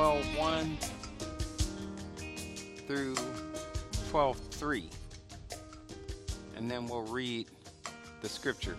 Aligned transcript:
Romans 0.00 0.30
12 0.34 0.38
1 0.38 0.78
through 2.86 3.14
12 4.08 4.38
3. 4.38 4.90
And 6.56 6.70
then 6.70 6.86
we'll 6.86 7.02
read 7.02 7.48
the 8.22 8.28
scripture. 8.28 8.76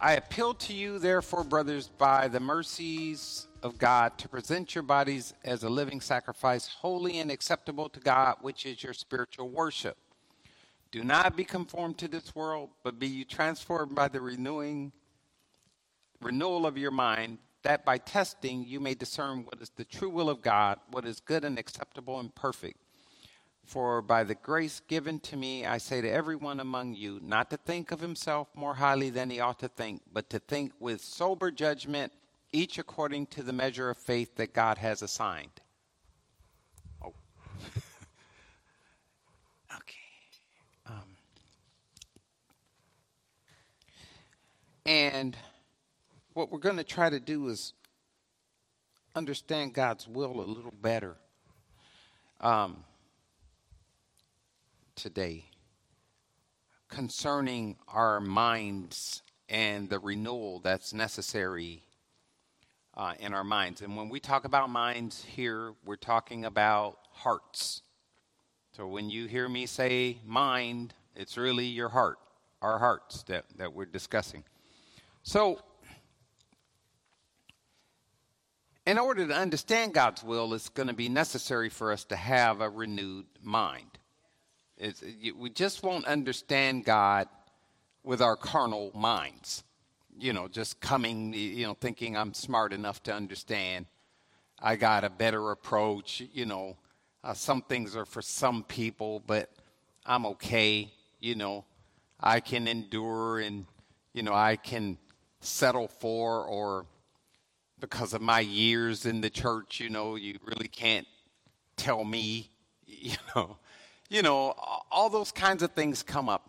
I 0.00 0.14
appeal 0.14 0.54
to 0.54 0.72
you, 0.72 0.98
therefore, 0.98 1.44
brothers, 1.44 1.88
by 1.96 2.26
the 2.26 2.40
mercies 2.40 3.46
of 3.62 3.78
God, 3.78 4.18
to 4.18 4.28
present 4.28 4.74
your 4.74 4.82
bodies 4.82 5.32
as 5.44 5.62
a 5.62 5.68
living 5.68 6.00
sacrifice, 6.00 6.66
holy 6.66 7.20
and 7.20 7.30
acceptable 7.30 7.88
to 7.90 8.00
God, 8.00 8.38
which 8.40 8.66
is 8.66 8.82
your 8.82 8.94
spiritual 8.94 9.48
worship. 9.48 9.96
Do 10.90 11.04
not 11.04 11.36
be 11.36 11.44
conformed 11.44 11.98
to 11.98 12.08
this 12.08 12.34
world, 12.34 12.70
but 12.82 12.98
be 12.98 13.06
you 13.06 13.24
transformed 13.24 13.94
by 13.94 14.08
the 14.08 14.20
renewing 14.20 14.90
renewal 16.20 16.66
of 16.66 16.76
your 16.76 16.90
mind, 16.90 17.38
that 17.62 17.84
by 17.84 17.98
testing 17.98 18.64
you 18.66 18.80
may 18.80 18.94
discern 18.94 19.44
what 19.44 19.60
is 19.60 19.70
the 19.76 19.84
true 19.84 20.10
will 20.10 20.28
of 20.28 20.42
God, 20.42 20.78
what 20.90 21.06
is 21.06 21.20
good 21.20 21.44
and 21.44 21.58
acceptable 21.58 22.20
and 22.20 22.34
perfect. 22.34 22.78
For 23.64 24.02
by 24.02 24.24
the 24.24 24.34
grace 24.34 24.80
given 24.88 25.20
to 25.20 25.36
me, 25.36 25.64
I 25.64 25.78
say 25.78 26.00
to 26.00 26.10
everyone 26.10 26.60
among 26.60 26.94
you, 26.94 27.20
not 27.22 27.48
to 27.50 27.56
think 27.56 27.92
of 27.92 28.00
himself 28.00 28.48
more 28.54 28.74
highly 28.74 29.10
than 29.10 29.30
he 29.30 29.40
ought 29.40 29.60
to 29.60 29.68
think, 29.68 30.02
but 30.12 30.28
to 30.30 30.40
think 30.40 30.72
with 30.80 31.00
sober 31.00 31.50
judgment, 31.50 32.12
each 32.52 32.78
according 32.78 33.26
to 33.26 33.42
the 33.42 33.52
measure 33.52 33.88
of 33.88 33.96
faith 33.96 34.34
that 34.36 34.52
God 34.52 34.78
has 34.78 35.00
assigned. 35.00 35.60
Oh. 37.02 37.14
okay. 39.76 39.94
Um. 40.86 41.16
And 44.84 45.36
what 46.34 46.50
we're 46.50 46.58
going 46.58 46.76
to 46.76 46.84
try 46.84 47.10
to 47.10 47.20
do 47.20 47.48
is 47.48 47.74
understand 49.14 49.74
God's 49.74 50.08
will 50.08 50.40
a 50.40 50.46
little 50.46 50.74
better. 50.80 51.16
Um, 52.40 52.84
today 54.96 55.44
concerning 56.88 57.76
our 57.88 58.20
minds 58.20 59.22
and 59.48 59.88
the 59.88 59.98
renewal 59.98 60.60
that's 60.60 60.92
necessary 60.92 61.82
uh, 62.94 63.14
in 63.18 63.32
our 63.32 63.44
minds. 63.44 63.80
And 63.80 63.96
when 63.96 64.08
we 64.10 64.20
talk 64.20 64.44
about 64.44 64.68
minds 64.68 65.24
here, 65.24 65.72
we're 65.84 65.96
talking 65.96 66.44
about 66.44 66.98
hearts. 67.10 67.82
So 68.76 68.86
when 68.86 69.08
you 69.08 69.26
hear 69.26 69.48
me 69.48 69.66
say 69.66 70.18
mind, 70.26 70.92
it's 71.16 71.36
really 71.36 71.66
your 71.66 71.88
heart, 71.88 72.18
our 72.60 72.78
hearts 72.78 73.22
that, 73.24 73.44
that 73.56 73.72
we're 73.72 73.86
discussing. 73.86 74.44
So, 75.22 75.60
in 78.86 78.98
order 78.98 79.26
to 79.26 79.34
understand 79.34 79.94
God's 79.94 80.22
will, 80.22 80.54
it's 80.54 80.68
going 80.68 80.88
to 80.88 80.94
be 80.94 81.08
necessary 81.08 81.68
for 81.68 81.92
us 81.92 82.04
to 82.04 82.16
have 82.16 82.60
a 82.60 82.68
renewed 82.68 83.26
mind. 83.42 83.86
It's, 84.76 85.02
we 85.36 85.50
just 85.50 85.82
won't 85.82 86.06
understand 86.06 86.84
God 86.84 87.28
with 88.02 88.20
our 88.20 88.36
carnal 88.36 88.90
minds. 88.94 89.62
You 90.18 90.32
know, 90.32 90.48
just 90.48 90.80
coming, 90.80 91.32
you 91.32 91.64
know, 91.64 91.74
thinking 91.74 92.16
I'm 92.16 92.34
smart 92.34 92.72
enough 92.72 93.02
to 93.04 93.14
understand. 93.14 93.86
I 94.60 94.76
got 94.76 95.04
a 95.04 95.10
better 95.10 95.52
approach. 95.52 96.22
You 96.32 96.46
know, 96.46 96.76
uh, 97.22 97.34
some 97.34 97.62
things 97.62 97.94
are 97.94 98.04
for 98.04 98.20
some 98.20 98.64
people, 98.64 99.22
but 99.26 99.50
I'm 100.04 100.26
okay. 100.26 100.92
You 101.20 101.36
know, 101.36 101.64
I 102.20 102.40
can 102.40 102.66
endure 102.66 103.38
and, 103.38 103.66
you 104.12 104.24
know, 104.24 104.34
I 104.34 104.56
can 104.56 104.98
settle 105.40 105.88
for 105.88 106.44
or 106.44 106.86
because 107.82 108.14
of 108.14 108.22
my 108.22 108.38
years 108.38 109.06
in 109.06 109.20
the 109.20 109.28
church, 109.28 109.80
you 109.80 109.90
know, 109.90 110.14
you 110.14 110.38
really 110.46 110.68
can't 110.68 111.06
tell 111.76 112.04
me, 112.04 112.48
you 112.86 113.16
know, 113.34 113.56
you 114.08 114.22
know, 114.22 114.54
all 114.90 115.10
those 115.10 115.32
kinds 115.32 115.64
of 115.64 115.72
things 115.72 116.02
come 116.02 116.28
up, 116.28 116.48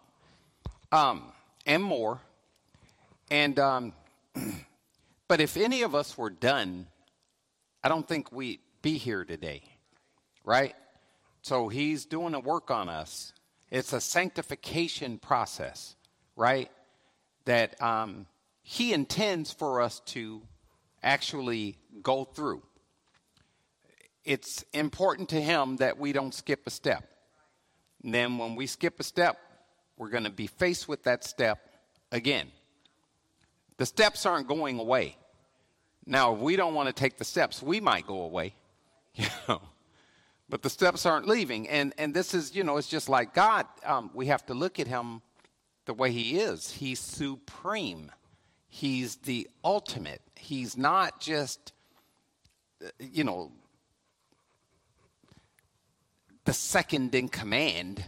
um, 0.91 1.23
and 1.65 1.83
more. 1.83 2.21
And 3.31 3.57
um, 3.57 3.93
but 5.27 5.41
if 5.41 5.57
any 5.57 5.81
of 5.81 5.95
us 5.95 6.15
were 6.17 6.29
done, 6.29 6.85
I 7.83 7.89
don't 7.89 8.07
think 8.07 8.31
we'd 8.31 8.59
be 8.83 8.99
here 8.99 9.25
today, 9.25 9.63
right? 10.45 10.75
So 11.41 11.67
he's 11.67 12.05
doing 12.05 12.35
a 12.35 12.39
work 12.39 12.69
on 12.69 12.89
us. 12.89 13.33
It's 13.71 13.91
a 13.91 13.99
sanctification 13.99 15.17
process, 15.17 15.95
right? 16.35 16.69
That 17.45 17.81
um, 17.81 18.27
he 18.61 18.93
intends 18.93 19.51
for 19.51 19.81
us 19.81 19.99
to 20.07 20.43
actually 21.03 21.77
go 22.01 22.23
through. 22.23 22.63
It's 24.23 24.63
important 24.73 25.29
to 25.29 25.41
him 25.41 25.77
that 25.77 25.97
we 25.97 26.13
don't 26.13 26.33
skip 26.33 26.65
a 26.65 26.69
step. 26.69 27.13
And 28.03 28.13
then 28.13 28.37
when 28.37 28.55
we 28.55 28.67
skip 28.67 28.99
a 28.99 29.03
step, 29.03 29.37
we're 29.97 30.09
going 30.09 30.23
to 30.23 30.29
be 30.29 30.47
faced 30.47 30.87
with 30.87 31.03
that 31.03 31.23
step 31.23 31.69
again. 32.11 32.51
The 33.77 33.85
steps 33.85 34.25
aren't 34.25 34.47
going 34.47 34.79
away. 34.79 35.17
Now, 36.05 36.33
if 36.33 36.39
we 36.39 36.55
don't 36.55 36.73
want 36.73 36.87
to 36.87 36.93
take 36.93 37.17
the 37.17 37.25
steps, 37.25 37.61
we 37.61 37.79
might 37.79 38.05
go 38.05 38.21
away, 38.21 38.55
you 39.15 39.27
know. 39.47 39.61
But 40.49 40.61
the 40.61 40.69
steps 40.69 41.05
aren't 41.05 41.27
leaving. 41.27 41.67
And, 41.69 41.93
and 41.97 42.13
this 42.13 42.33
is, 42.33 42.55
you 42.55 42.63
know, 42.63 42.77
it's 42.77 42.89
just 42.89 43.09
like 43.09 43.33
God. 43.33 43.65
Um, 43.85 44.11
we 44.13 44.27
have 44.27 44.45
to 44.47 44.53
look 44.53 44.79
at 44.79 44.87
Him 44.87 45.21
the 45.85 45.93
way 45.93 46.11
He 46.11 46.39
is. 46.39 46.71
He's 46.71 46.99
supreme, 46.99 48.11
He's 48.75 49.17
the 49.17 49.47
ultimate. 49.63 50.19
He's 50.35 50.75
not 50.75 51.21
just, 51.21 51.73
uh, 52.83 52.89
you 52.99 53.23
know, 53.23 53.51
the 56.45 56.53
second 56.53 57.13
in 57.13 57.29
command 57.29 58.03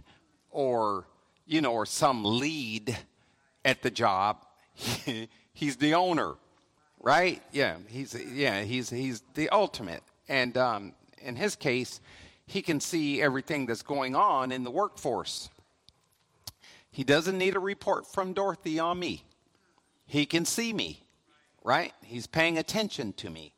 or 0.50 1.06
you 1.46 1.62
know 1.62 1.72
or 1.72 1.86
some 1.86 2.24
lead 2.24 2.98
at 3.64 3.84
the 3.84 3.92
job. 3.92 4.44
He's 5.54 5.78
the 5.78 5.94
owner 5.94 6.34
right? 7.00 7.44
Yeah 7.52 7.78
he's 7.88 8.16
yeah 8.34 8.64
he's 8.64 8.90
he's 8.90 9.22
the 9.36 9.50
ultimate. 9.50 10.02
And 10.28 10.58
um, 10.58 10.94
in 11.22 11.36
his 11.36 11.56
case 11.56 12.02
he 12.48 12.64
can 12.64 12.80
see 12.80 13.22
everything 13.22 13.68
that's 13.68 13.84
going 13.84 14.16
on 14.16 14.52
in 14.52 14.64
the 14.64 14.72
workforce. 14.72 15.50
He 16.90 17.04
doesn't 17.04 17.38
need 17.38 17.56
a 17.56 17.60
report 17.60 18.08
from 18.12 18.34
dorothy 18.34 18.80
on 18.80 18.98
me 18.98 19.25
he 20.06 20.26
can 20.26 20.46
see 20.46 20.74
me 20.74 21.06
right? 21.66 21.94
He's 22.04 22.28
paying 22.28 22.58
attention 22.58 23.12
to 23.14 23.30
me. 23.30 23.54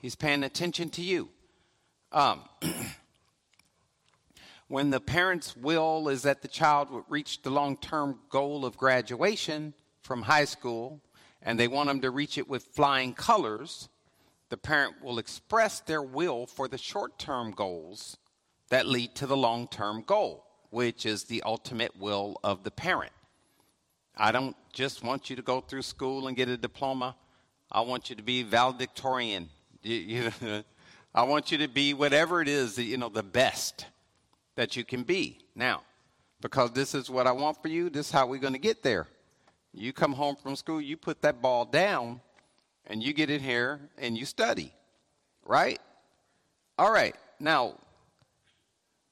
He's 0.00 0.16
paying 0.16 0.42
attention 0.42 0.88
to 0.90 1.02
you. 1.02 1.28
Um, 2.10 2.40
when 4.68 4.90
the 4.90 5.00
parent's 5.00 5.54
will 5.54 6.08
is 6.08 6.22
that 6.22 6.42
the 6.42 6.48
child 6.48 6.90
would 6.90 7.04
reach 7.08 7.42
the 7.42 7.50
long 7.50 7.76
term 7.76 8.18
goal 8.30 8.64
of 8.64 8.76
graduation 8.76 9.74
from 10.00 10.22
high 10.22 10.46
school 10.46 11.00
and 11.42 11.60
they 11.60 11.68
want 11.68 11.88
them 11.88 12.00
to 12.00 12.10
reach 12.10 12.38
it 12.38 12.48
with 12.48 12.64
flying 12.64 13.12
colors, 13.12 13.88
the 14.48 14.56
parent 14.56 15.02
will 15.02 15.18
express 15.18 15.80
their 15.80 16.02
will 16.02 16.46
for 16.46 16.68
the 16.68 16.78
short 16.78 17.18
term 17.18 17.52
goals 17.52 18.16
that 18.70 18.86
lead 18.86 19.14
to 19.16 19.26
the 19.26 19.36
long 19.36 19.68
term 19.68 20.02
goal, 20.02 20.46
which 20.70 21.04
is 21.04 21.24
the 21.24 21.42
ultimate 21.42 21.98
will 21.98 22.38
of 22.42 22.64
the 22.64 22.70
parent. 22.70 23.12
I 24.16 24.32
don't 24.32 24.56
just 24.72 25.04
want 25.04 25.28
you 25.28 25.36
to 25.36 25.42
go 25.42 25.60
through 25.60 25.82
school 25.82 26.26
and 26.26 26.36
get 26.36 26.48
a 26.48 26.56
diploma. 26.56 27.14
I 27.70 27.82
want 27.82 28.08
you 28.10 28.16
to 28.16 28.22
be 28.22 28.42
valedictorian. 28.42 29.48
I 31.14 31.22
want 31.24 31.52
you 31.52 31.58
to 31.58 31.68
be 31.68 31.92
whatever 31.92 32.40
it 32.40 32.48
is, 32.48 32.76
that, 32.76 32.84
you 32.84 32.96
know, 32.96 33.10
the 33.10 33.22
best 33.22 33.86
that 34.56 34.76
you 34.76 34.84
can 34.84 35.02
be. 35.02 35.38
Now, 35.54 35.82
because 36.40 36.72
this 36.72 36.94
is 36.94 37.10
what 37.10 37.26
I 37.26 37.32
want 37.32 37.60
for 37.60 37.68
you, 37.68 37.90
this 37.90 38.06
is 38.06 38.12
how 38.12 38.26
we're 38.26 38.40
going 38.40 38.54
to 38.54 38.58
get 38.58 38.82
there. 38.82 39.06
You 39.74 39.92
come 39.92 40.12
home 40.12 40.36
from 40.36 40.56
school, 40.56 40.80
you 40.80 40.96
put 40.96 41.22
that 41.22 41.42
ball 41.42 41.64
down, 41.64 42.20
and 42.86 43.02
you 43.02 43.12
get 43.12 43.30
in 43.30 43.40
here 43.40 43.80
and 43.98 44.16
you 44.16 44.24
study, 44.24 44.72
right? 45.44 45.80
All 46.78 46.92
right. 46.92 47.14
Now, 47.38 47.74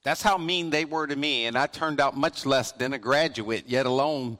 that's 0.02 0.22
how 0.22 0.38
mean 0.38 0.70
they 0.70 0.86
were 0.86 1.06
to 1.06 1.16
me, 1.16 1.46
and 1.46 1.56
I 1.56 1.66
turned 1.66 2.00
out 2.00 2.16
much 2.16 2.46
less 2.46 2.72
than 2.72 2.94
a 2.94 2.98
graduate, 2.98 3.64
yet 3.66 3.86
alone. 3.86 4.38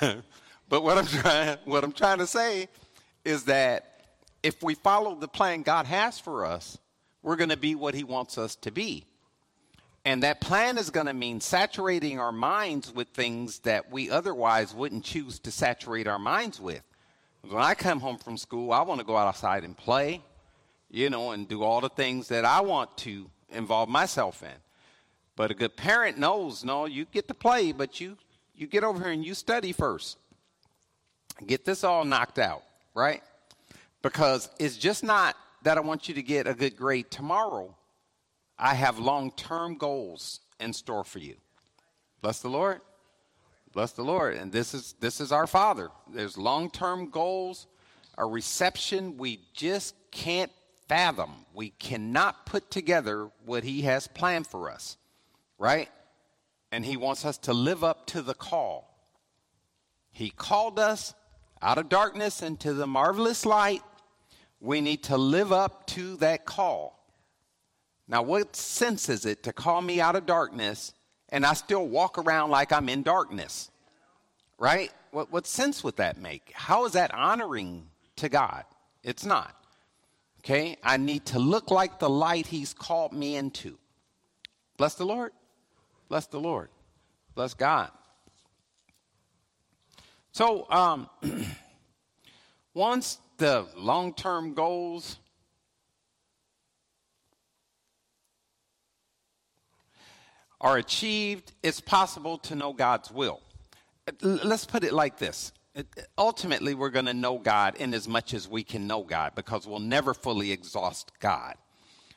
but 0.72 0.82
what 0.82 0.96
I'm 0.96 1.06
trying, 1.20 1.58
what 1.66 1.84
I'm 1.84 1.92
trying 1.92 2.16
to 2.16 2.26
say 2.26 2.66
is 3.26 3.44
that 3.44 4.06
if 4.42 4.62
we 4.62 4.74
follow 4.74 5.14
the 5.14 5.28
plan 5.28 5.60
God 5.60 5.84
has 5.84 6.18
for 6.18 6.46
us, 6.46 6.78
we're 7.22 7.36
going 7.36 7.50
to 7.50 7.58
be 7.58 7.74
what 7.74 7.94
He 7.94 8.04
wants 8.04 8.38
us 8.38 8.56
to 8.56 8.70
be. 8.70 9.04
And 10.06 10.22
that 10.22 10.40
plan 10.40 10.78
is 10.78 10.88
going 10.88 11.08
to 11.08 11.12
mean 11.12 11.42
saturating 11.42 12.18
our 12.18 12.32
minds 12.32 12.90
with 12.90 13.08
things 13.08 13.58
that 13.60 13.92
we 13.92 14.08
otherwise 14.10 14.74
wouldn't 14.74 15.04
choose 15.04 15.38
to 15.40 15.50
saturate 15.50 16.08
our 16.08 16.18
minds 16.18 16.58
with. 16.58 16.82
When 17.42 17.62
I 17.62 17.74
come 17.74 18.00
home 18.00 18.16
from 18.16 18.38
school, 18.38 18.72
I 18.72 18.80
want 18.80 18.98
to 18.98 19.06
go 19.06 19.18
outside 19.18 19.64
and 19.64 19.76
play, 19.76 20.22
you 20.90 21.10
know, 21.10 21.32
and 21.32 21.46
do 21.46 21.62
all 21.62 21.82
the 21.82 21.90
things 21.90 22.28
that 22.28 22.46
I 22.46 22.62
want 22.62 22.96
to 22.98 23.28
involve 23.50 23.90
myself 23.90 24.42
in. 24.42 24.58
But 25.36 25.50
a 25.50 25.54
good 25.54 25.76
parent 25.76 26.16
knows, 26.16 26.64
no, 26.64 26.86
you 26.86 27.04
get 27.04 27.28
to 27.28 27.34
play, 27.34 27.72
but 27.72 28.00
you 28.00 28.16
you 28.54 28.66
get 28.66 28.84
over 28.84 29.02
here 29.02 29.12
and 29.12 29.24
you 29.24 29.34
study 29.34 29.72
first. 29.72 30.16
Get 31.46 31.64
this 31.64 31.84
all 31.84 32.04
knocked 32.04 32.38
out, 32.38 32.62
right? 32.94 33.22
Because 34.02 34.48
it's 34.58 34.76
just 34.76 35.04
not 35.04 35.36
that 35.62 35.78
I 35.78 35.80
want 35.80 36.08
you 36.08 36.14
to 36.14 36.22
get 36.22 36.46
a 36.46 36.54
good 36.54 36.76
grade 36.76 37.10
tomorrow. 37.10 37.74
I 38.58 38.74
have 38.74 38.98
long 38.98 39.30
term 39.32 39.76
goals 39.76 40.40
in 40.60 40.72
store 40.72 41.04
for 41.04 41.18
you. 41.18 41.36
Bless 42.20 42.40
the 42.40 42.48
Lord. 42.48 42.80
Bless 43.72 43.92
the 43.92 44.02
Lord. 44.02 44.36
And 44.36 44.52
this 44.52 44.74
is 44.74 44.94
this 45.00 45.20
is 45.20 45.32
our 45.32 45.46
Father. 45.46 45.90
There's 46.12 46.36
long-term 46.36 47.10
goals, 47.10 47.66
a 48.18 48.26
reception 48.26 49.16
we 49.16 49.40
just 49.54 49.94
can't 50.10 50.52
fathom. 50.88 51.30
We 51.54 51.70
cannot 51.70 52.46
put 52.46 52.70
together 52.70 53.30
what 53.44 53.64
he 53.64 53.82
has 53.82 54.06
planned 54.06 54.46
for 54.46 54.70
us. 54.70 54.96
Right? 55.58 55.88
And 56.70 56.84
he 56.84 56.96
wants 56.96 57.24
us 57.24 57.38
to 57.38 57.52
live 57.52 57.82
up 57.82 58.06
to 58.08 58.22
the 58.22 58.34
call. 58.34 58.88
He 60.10 60.30
called 60.30 60.78
us 60.78 61.14
out 61.62 61.78
of 61.78 61.88
darkness 61.88 62.42
into 62.42 62.74
the 62.74 62.86
marvelous 62.86 63.46
light. 63.46 63.82
We 64.60 64.80
need 64.80 65.04
to 65.04 65.16
live 65.16 65.52
up 65.52 65.86
to 65.88 66.16
that 66.16 66.44
call. 66.44 66.98
Now, 68.08 68.22
what 68.22 68.54
sense 68.56 69.08
is 69.08 69.24
it 69.24 69.42
to 69.44 69.52
call 69.52 69.80
me 69.80 70.00
out 70.00 70.16
of 70.16 70.26
darkness 70.26 70.92
and 71.32 71.46
I 71.46 71.54
still 71.54 71.88
walk 71.88 72.18
around 72.18 72.50
like 72.50 72.72
I'm 72.72 72.88
in 72.90 73.02
darkness. 73.02 73.70
Right? 74.58 74.92
What, 75.10 75.32
what 75.32 75.46
sense 75.46 75.82
would 75.82 75.96
that 75.96 76.18
make? 76.18 76.52
How 76.54 76.84
is 76.84 76.92
that 76.92 77.12
honoring 77.12 77.88
to 78.16 78.28
God? 78.28 78.64
It's 79.02 79.24
not. 79.24 79.56
Okay? 80.40 80.76
I 80.84 80.98
need 80.98 81.24
to 81.26 81.38
look 81.38 81.70
like 81.70 81.98
the 81.98 82.10
light 82.10 82.46
He's 82.46 82.74
called 82.74 83.12
me 83.12 83.34
into. 83.34 83.78
Bless 84.76 84.94
the 84.94 85.06
Lord. 85.06 85.32
Bless 86.08 86.26
the 86.26 86.38
Lord. 86.38 86.68
Bless 87.34 87.54
God. 87.54 87.90
So, 90.32 90.66
um, 90.70 91.10
once 92.74 93.18
the 93.36 93.66
long 93.76 94.14
term 94.14 94.54
goals 94.54 95.18
are 100.58 100.78
achieved, 100.78 101.52
it's 101.62 101.82
possible 101.82 102.38
to 102.38 102.54
know 102.54 102.72
God's 102.72 103.10
will. 103.10 103.42
Let's 104.22 104.64
put 104.64 104.84
it 104.84 104.94
like 104.94 105.18
this. 105.18 105.52
Ultimately, 106.16 106.74
we're 106.74 106.90
going 106.90 107.06
to 107.06 107.14
know 107.14 107.38
God 107.38 107.76
in 107.76 107.92
as 107.92 108.08
much 108.08 108.32
as 108.32 108.48
we 108.48 108.64
can 108.64 108.86
know 108.86 109.02
God 109.02 109.34
because 109.34 109.66
we'll 109.66 109.80
never 109.80 110.14
fully 110.14 110.50
exhaust 110.50 111.12
God. 111.20 111.56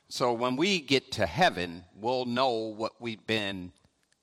So 0.08 0.32
when 0.32 0.56
we 0.56 0.80
get 0.80 1.12
to 1.12 1.26
heaven, 1.26 1.84
we'll 1.94 2.24
know 2.24 2.52
what 2.52 2.92
we've 2.98 3.26
been 3.26 3.72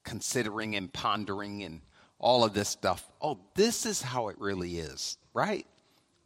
considering 0.04 0.75
and 0.75 0.92
pondering 0.92 1.62
and 1.62 1.81
all 2.24 2.46
of 2.46 2.54
this 2.54 2.70
stuff. 2.70 3.12
Oh, 3.22 3.38
this 3.54 3.86
is 3.86 4.02
how 4.02 4.30
it 4.30 4.38
really 4.40 4.78
is, 4.78 5.18
right? 5.34 5.68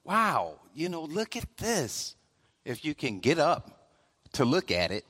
Wow, 0.03 0.59
you 0.75 0.89
know, 0.89 1.01
look 1.01 1.35
at 1.35 1.57
this. 1.57 2.15
If 2.63 2.85
you 2.85 2.93
can 2.93 3.19
get 3.19 3.39
up 3.39 3.89
to 4.33 4.45
look 4.45 4.69
at 4.69 4.91
it, 4.91 5.05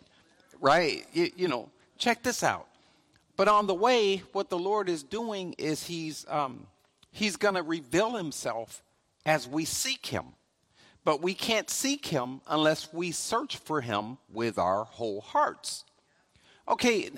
right? 0.61 1.05
You, 1.11 1.29
you 1.35 1.47
know, 1.49 1.69
check 1.97 2.23
this 2.23 2.41
out. 2.41 2.67
But 3.35 3.49
on 3.49 3.67
the 3.67 3.73
way, 3.73 4.23
what 4.31 4.49
the 4.49 4.57
Lord 4.57 4.87
is 4.87 5.03
doing 5.03 5.55
is 5.57 5.85
He's, 5.85 6.25
um, 6.29 6.65
he's 7.11 7.35
going 7.35 7.55
to 7.55 7.63
reveal 7.63 8.15
Himself 8.15 8.81
as 9.25 9.47
we 9.47 9.65
seek 9.65 10.05
Him. 10.05 10.25
But 11.03 11.21
we 11.21 11.33
can't 11.33 11.69
seek 11.69 12.05
Him 12.05 12.39
unless 12.47 12.93
we 12.93 13.11
search 13.11 13.57
for 13.57 13.81
Him 13.81 14.17
with 14.31 14.57
our 14.57 14.85
whole 14.85 15.21
hearts. 15.21 15.83
Okay, 16.69 17.09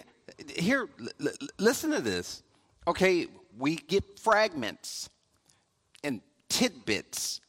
here, 0.56 0.89
l- 1.24 1.31
listen 1.60 1.92
to 1.92 2.01
this. 2.01 2.42
Okay, 2.88 3.27
we 3.57 3.75
get 3.75 4.19
fragments 4.19 5.10
and 6.04 6.22
tidbits 6.50 7.42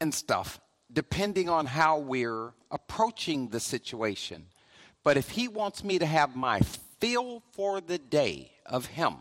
and 0.00 0.12
stuff 0.14 0.60
depending 0.92 1.48
on 1.48 1.66
how 1.66 1.98
we're 1.98 2.52
approaching 2.70 3.48
the 3.48 3.60
situation. 3.60 4.46
But 5.04 5.16
if 5.16 5.30
He 5.30 5.48
wants 5.48 5.82
me 5.82 5.98
to 5.98 6.06
have 6.06 6.36
my 6.36 6.60
feel 7.00 7.42
for 7.52 7.80
the 7.80 7.98
day 7.98 8.52
of 8.66 8.86
Him, 8.86 9.16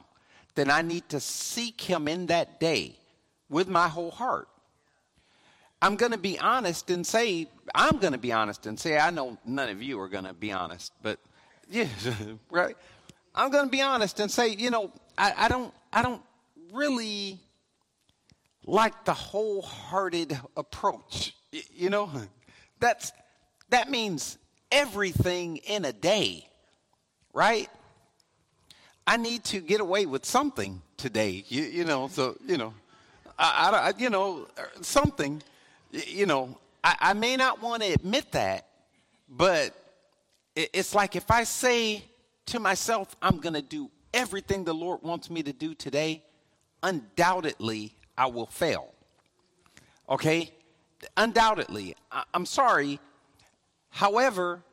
then 0.56 0.70
I 0.70 0.82
need 0.82 1.08
to 1.10 1.20
seek 1.20 1.82
Him 1.82 2.08
in 2.08 2.28
that 2.28 2.60
day 2.60 2.98
with 3.50 3.68
my 3.68 3.88
whole 3.88 4.12
heart. 4.12 4.48
I'm 5.82 5.96
going 5.96 6.12
to 6.12 6.18
be 6.18 6.38
honest 6.38 6.92
and 6.92 7.06
say, 7.06 7.48
I'm 7.74 7.98
going 7.98 8.14
to 8.14 8.20
be 8.20 8.32
honest 8.32 8.68
and 8.68 8.80
say, 8.80 9.00
I 9.00 9.10
know 9.10 9.38
none 9.46 9.70
of 9.70 9.82
you 9.82 10.00
are 10.00 10.10
going 10.10 10.26
to 10.26 10.34
be 10.34 10.52
honest, 10.52 10.92
but 11.02 11.20
yeah, 11.70 11.88
right? 12.52 12.76
I'm 13.34 13.50
going 13.50 13.66
to 13.66 13.72
be 13.72 13.82
honest 13.82 14.20
and 14.20 14.30
say, 14.30 14.50
you 14.50 14.70
know, 14.70 14.92
I, 15.18 15.34
I 15.38 15.48
don't, 15.48 15.74
I 15.94 16.02
don't 16.02 16.22
really 16.72 17.40
like 18.66 19.06
the 19.06 19.14
wholehearted 19.14 20.40
approach. 20.56 21.36
You 21.52 21.90
know, 21.90 22.10
that's 22.80 23.12
that 23.70 23.90
means 23.90 24.38
everything 24.72 25.58
in 25.58 25.86
a 25.86 25.94
day 25.94 26.48
right? 27.34 27.70
I 29.06 29.18
need 29.18 29.44
to 29.46 29.60
get 29.60 29.82
away 29.82 30.06
with 30.06 30.26
something 30.26 30.82
today, 30.98 31.44
you, 31.48 31.64
you 31.64 31.86
know, 31.86 32.08
so, 32.08 32.38
you 32.46 32.58
know, 32.58 32.74
I, 33.38 33.92
I, 33.96 34.00
you 34.00 34.10
know, 34.10 34.48
er, 34.58 34.70
something, 34.82 35.42
you 35.92 36.26
know, 36.26 36.58
I, 36.84 36.96
I 37.00 37.14
may 37.14 37.36
not 37.36 37.62
want 37.62 37.82
to 37.82 37.92
admit 37.92 38.32
that, 38.34 38.68
but 39.28 39.76
it, 40.56 40.70
it's 40.74 40.94
like 40.94 41.16
if 41.16 41.32
I 41.32 41.44
say 41.44 42.04
to 42.48 42.60
myself, 42.60 43.16
I'm 43.22 43.40
going 43.40 43.56
to 43.56 43.62
do 43.62 43.90
everything 44.14 44.64
the 44.64 44.74
Lord 44.74 45.02
wants 45.04 45.30
me 45.30 45.44
to 45.44 45.54
do 45.54 45.74
today, 45.74 46.24
undoubtedly 46.84 47.96
I 48.18 48.28
will 48.28 48.48
fail. 48.48 48.94
Okay? 50.10 50.52
Undoubtedly. 51.18 51.96
I, 52.12 52.24
I'm 52.34 52.46
sorry. 52.46 53.00
However, 53.90 54.64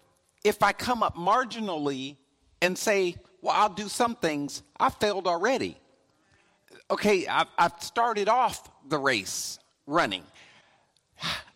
if 0.45 0.63
I 0.63 0.73
come 0.73 1.03
up 1.03 1.17
marginally 1.17 2.17
and 2.61 2.77
say, 2.77 3.17
well, 3.41 3.55
I'll 3.57 3.69
do 3.69 3.89
some 3.89 4.17
things. 4.17 4.63
I 4.79 4.91
failed 4.91 5.27
already. 5.27 5.79
Okay, 6.91 7.27
I've, 7.27 7.49
I've 7.59 7.81
started 7.81 8.29
off 8.29 8.69
the 8.89 8.99
race 8.99 9.59
running. 9.87 10.25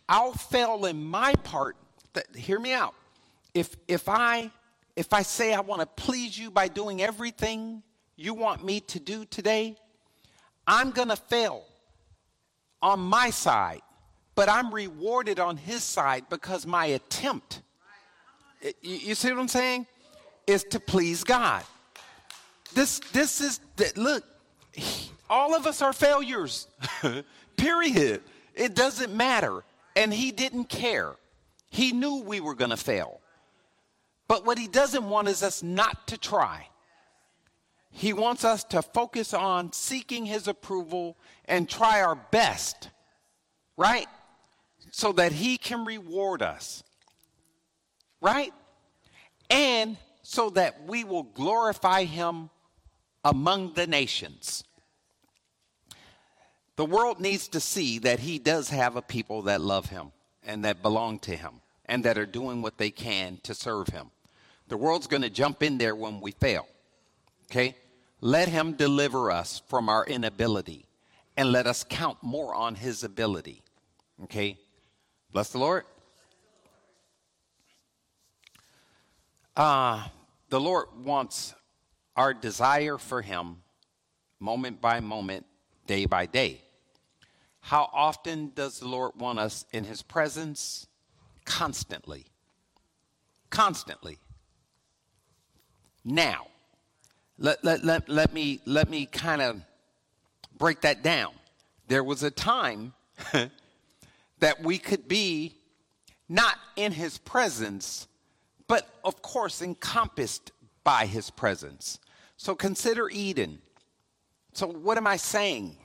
I'll 0.09 0.33
fail 0.33 0.85
in 0.85 1.03
my 1.03 1.33
part. 1.43 1.75
That, 2.13 2.35
Hear 2.35 2.59
me 2.59 2.73
out. 2.73 2.93
If, 3.53 3.75
if, 3.87 4.07
I, 4.09 4.51
if 4.95 5.13
I 5.13 5.21
say 5.21 5.53
I 5.53 5.61
want 5.61 5.81
to 5.81 5.87
please 5.87 6.37
you 6.37 6.51
by 6.51 6.67
doing 6.67 7.01
everything 7.01 7.83
you 8.15 8.33
want 8.33 8.63
me 8.63 8.79
to 8.81 8.99
do 8.99 9.25
today, 9.25 9.75
I'm 10.67 10.91
going 10.91 11.09
to 11.09 11.15
fail 11.15 11.63
on 12.81 12.99
my 12.99 13.29
side, 13.29 13.81
but 14.35 14.49
I'm 14.49 14.73
rewarded 14.73 15.39
on 15.39 15.57
his 15.57 15.83
side 15.83 16.25
because 16.29 16.65
my 16.65 16.85
attempt. 16.87 17.61
You, 18.81 19.15
see 19.15 19.31
what 19.31 19.39
I'm 19.39 19.47
saying? 19.47 19.87
is 20.47 20.63
to 20.65 20.79
please 20.79 21.23
God. 21.23 21.63
This, 22.73 22.99
this 23.11 23.41
is, 23.41 23.59
look, 23.95 24.23
all 25.29 25.55
of 25.55 25.67
us 25.67 25.81
are 25.81 25.93
failures, 25.93 26.67
period. 27.57 28.21
It 28.55 28.75
doesn't 28.75 29.13
matter. 29.15 29.63
And 29.95 30.13
he 30.13 30.31
didn't 30.31 30.65
care. 30.65 31.15
He 31.69 31.91
knew 31.91 32.21
we 32.23 32.39
were 32.39 32.55
going 32.55 32.71
to 32.71 32.77
fail. 32.77 33.19
But 34.27 34.45
what 34.45 34.57
he 34.57 34.67
doesn't 34.67 35.07
want 35.07 35.27
is 35.27 35.43
us 35.43 35.61
not 35.61 36.07
to 36.07 36.17
try. 36.17 36.67
He 37.91 38.13
wants 38.13 38.43
us 38.43 38.63
to 38.65 38.81
focus 38.81 39.33
on 39.33 39.71
seeking 39.71 40.25
his 40.25 40.47
approval 40.47 41.17
and 41.45 41.69
try 41.69 42.01
our 42.01 42.15
best, 42.15 42.89
right? 43.77 44.07
So 44.91 45.11
that 45.13 45.31
he 45.31 45.57
can 45.57 45.85
reward 45.85 46.41
us, 46.41 46.83
right? 48.21 48.51
And 49.49 49.97
so 50.23 50.49
that 50.51 50.87
we 50.87 51.03
will 51.03 51.23
glorify 51.23 52.05
him 52.05 52.49
among 53.23 53.73
the 53.73 53.85
nations. 53.85 54.63
The 56.75 56.85
world 56.85 57.19
needs 57.19 57.47
to 57.49 57.59
see 57.59 57.99
that 57.99 58.19
he 58.19 58.39
does 58.39 58.69
have 58.69 58.95
a 58.95 59.01
people 59.01 59.43
that 59.43 59.61
love 59.61 59.87
him 59.87 60.11
and 60.43 60.65
that 60.65 60.81
belong 60.81 61.19
to 61.19 61.35
him 61.35 61.61
and 61.85 62.03
that 62.05 62.17
are 62.17 62.25
doing 62.25 62.61
what 62.61 62.77
they 62.77 62.89
can 62.89 63.39
to 63.43 63.53
serve 63.53 63.87
him. 63.87 64.11
The 64.67 64.77
world's 64.77 65.07
going 65.07 65.21
to 65.23 65.29
jump 65.29 65.61
in 65.61 65.77
there 65.77 65.95
when 65.95 66.21
we 66.21 66.31
fail. 66.31 66.67
Okay? 67.51 67.75
Let 68.21 68.47
him 68.47 68.73
deliver 68.73 69.29
us 69.31 69.61
from 69.67 69.89
our 69.89 70.05
inability 70.05 70.85
and 71.35 71.51
let 71.51 71.67
us 71.67 71.83
count 71.83 72.17
more 72.21 72.53
on 72.53 72.75
his 72.75 73.03
ability. 73.03 73.63
Okay? 74.23 74.57
Bless 75.31 75.49
the 75.49 75.57
Lord. 75.57 75.83
Uh, 79.55 80.07
the 80.49 80.59
Lord 80.59 80.87
wants 81.03 81.53
our 82.15 82.33
desire 82.33 82.97
for 82.97 83.21
Him 83.21 83.57
moment 84.39 84.81
by 84.81 84.99
moment, 84.99 85.45
day 85.87 86.05
by 86.05 86.25
day. 86.25 86.61
How 87.59 87.89
often 87.93 88.51
does 88.55 88.79
the 88.79 88.87
Lord 88.87 89.11
want 89.15 89.39
us 89.39 89.65
in 89.71 89.83
His 89.83 90.01
presence? 90.01 90.87
Constantly. 91.45 92.25
Constantly. 93.49 94.19
Now, 96.03 96.47
let, 97.37 97.63
let, 97.63 97.83
let, 97.83 98.09
let 98.09 98.33
me, 98.33 98.61
let 98.65 98.89
me 98.89 99.05
kind 99.05 99.41
of 99.41 99.61
break 100.57 100.81
that 100.81 101.03
down. 101.03 101.33
There 101.87 102.03
was 102.03 102.23
a 102.23 102.31
time 102.31 102.93
that 104.39 104.63
we 104.63 104.77
could 104.77 105.07
be 105.07 105.55
not 106.29 106.57
in 106.75 106.91
his 106.91 107.17
presence, 107.17 108.07
but 108.67 108.87
of 109.03 109.21
course 109.21 109.61
encompassed 109.61 110.51
by 110.83 111.05
his 111.05 111.29
presence. 111.29 111.99
So 112.37 112.55
consider 112.55 113.09
Eden. 113.09 113.59
So, 114.53 114.67
what 114.67 114.97
am 114.97 115.07
I 115.07 115.17
saying? 115.17 115.77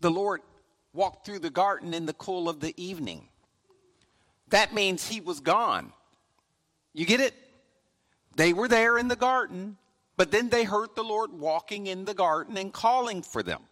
The 0.00 0.10
Lord 0.10 0.40
walked 0.92 1.24
through 1.24 1.38
the 1.40 1.50
garden 1.50 1.94
in 1.94 2.06
the 2.06 2.12
cool 2.14 2.48
of 2.48 2.60
the 2.60 2.74
evening. 2.82 3.28
That 4.52 4.74
means 4.74 5.08
he 5.08 5.22
was 5.22 5.40
gone. 5.40 5.94
You 6.92 7.06
get 7.06 7.20
it? 7.20 7.32
They 8.36 8.52
were 8.52 8.68
there 8.68 8.98
in 8.98 9.08
the 9.08 9.16
garden, 9.16 9.78
but 10.18 10.30
then 10.30 10.50
they 10.50 10.64
heard 10.64 10.94
the 10.94 11.02
Lord 11.02 11.32
walking 11.32 11.86
in 11.86 12.04
the 12.04 12.12
garden 12.12 12.58
and 12.58 12.70
calling 12.70 13.22
for 13.22 13.42
them. 13.42 13.62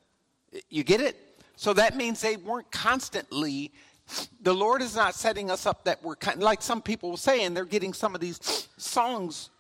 You 0.71 0.83
get 0.83 1.03
it? 1.03 1.17
So 1.57 1.75
that 1.75 1.99
means 1.99 2.23
they 2.23 2.39
weren't 2.39 2.71
constantly. 2.71 3.73
The 4.41 4.55
Lord 4.55 4.81
is 4.81 4.97
not 4.97 5.15
setting 5.15 5.51
us 5.51 5.67
up 5.67 5.85
that 5.85 6.03
we're 6.03 6.17
like 6.39 6.63
some 6.63 6.81
people 6.81 7.11
were 7.11 7.19
saying, 7.19 7.53
they're 7.53 7.67
getting 7.67 7.93
some 7.93 8.15
of 8.15 8.23
these 8.23 8.69
songs 8.79 9.51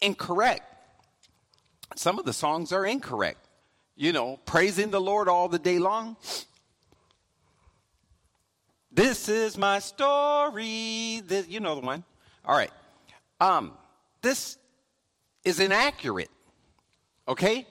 incorrect. 0.00 0.62
Some 1.96 2.20
of 2.20 2.24
the 2.24 2.32
songs 2.32 2.70
are 2.70 2.86
incorrect. 2.86 3.48
You 3.96 4.12
know, 4.12 4.38
praising 4.46 4.92
the 4.92 5.00
Lord 5.00 5.28
all 5.28 5.48
the 5.48 5.58
day 5.58 5.80
long. 5.80 6.16
This 8.92 9.28
is 9.28 9.56
my 9.56 9.78
story. 9.78 11.22
This, 11.24 11.48
you 11.48 11.60
know 11.60 11.74
the 11.74 11.80
one. 11.80 12.04
All 12.44 12.56
right. 12.56 12.72
Um, 13.40 13.72
this 14.20 14.58
is 15.44 15.60
inaccurate. 15.60 16.30
Okay? 17.28 17.66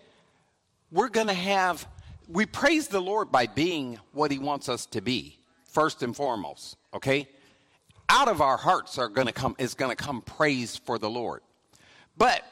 We're 0.91 1.09
going 1.09 1.27
to 1.27 1.33
have, 1.33 1.85
we 2.27 2.45
praise 2.45 2.88
the 2.88 3.01
Lord 3.01 3.31
by 3.31 3.47
being 3.47 3.99
what 4.13 4.31
He 4.31 4.39
wants 4.39 4.69
us 4.69 4.85
to 4.88 5.01
be, 5.01 5.38
first 5.65 6.03
and 6.03 6.15
foremost. 6.15 6.77
Okay? 6.93 7.27
Out 8.07 8.27
of 8.27 8.41
our 8.41 8.57
hearts 8.57 8.97
are 8.97 9.09
going 9.09 9.27
to 9.27 9.33
come, 9.33 9.55
is 9.59 9.73
going 9.73 9.95
to 9.95 10.01
come 10.01 10.21
praise 10.21 10.77
for 10.77 10.97
the 10.97 11.09
Lord. 11.09 11.41
But 12.17 12.43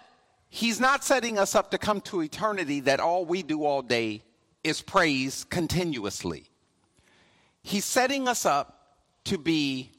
He's 0.50 0.80
not 0.80 1.04
setting 1.04 1.40
us 1.40 1.56
up 1.56 1.72
to 1.72 1.78
come 1.78 2.02
to 2.02 2.22
eternity 2.22 2.82
that 2.82 3.00
all 3.00 3.26
we 3.26 3.44
do 3.44 3.64
all 3.64 3.82
day 3.82 4.22
is 4.64 4.82
praise 4.82 5.46
continuously. 5.46 6.50
He's 7.68 7.84
setting 7.84 8.30
us 8.30 8.46
up 8.46 8.96
to 9.26 9.38
be 9.38 9.92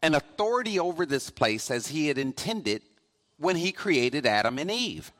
an 0.00 0.14
authority 0.14 0.78
over 0.78 1.04
this 1.04 1.28
place 1.28 1.68
as 1.68 1.88
He 1.88 2.06
had 2.06 2.18
intended 2.18 2.82
when 3.36 3.56
he 3.56 3.72
created 3.72 4.26
Adam 4.26 4.60
and 4.60 4.70
Eve. 4.70 5.10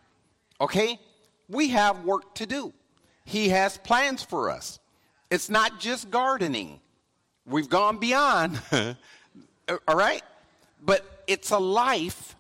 Okay? 0.61 1.01
We 1.49 1.71
have 1.71 2.05
work 2.05 2.37
to 2.37 2.47
do. 2.47 2.73
He 3.25 3.49
has 3.49 3.77
plans 3.77 4.23
for 4.23 4.51
us. 4.51 4.79
It's 5.31 5.51
not 5.51 5.81
just 5.81 6.13
gardening. 6.13 6.79
We've 7.45 7.69
gone 7.69 7.99
beyond. 7.99 8.61
All 9.89 9.97
right? 9.97 10.23
But 10.81 11.05
it's 11.27 11.51
a 11.51 11.59
life 11.59 12.37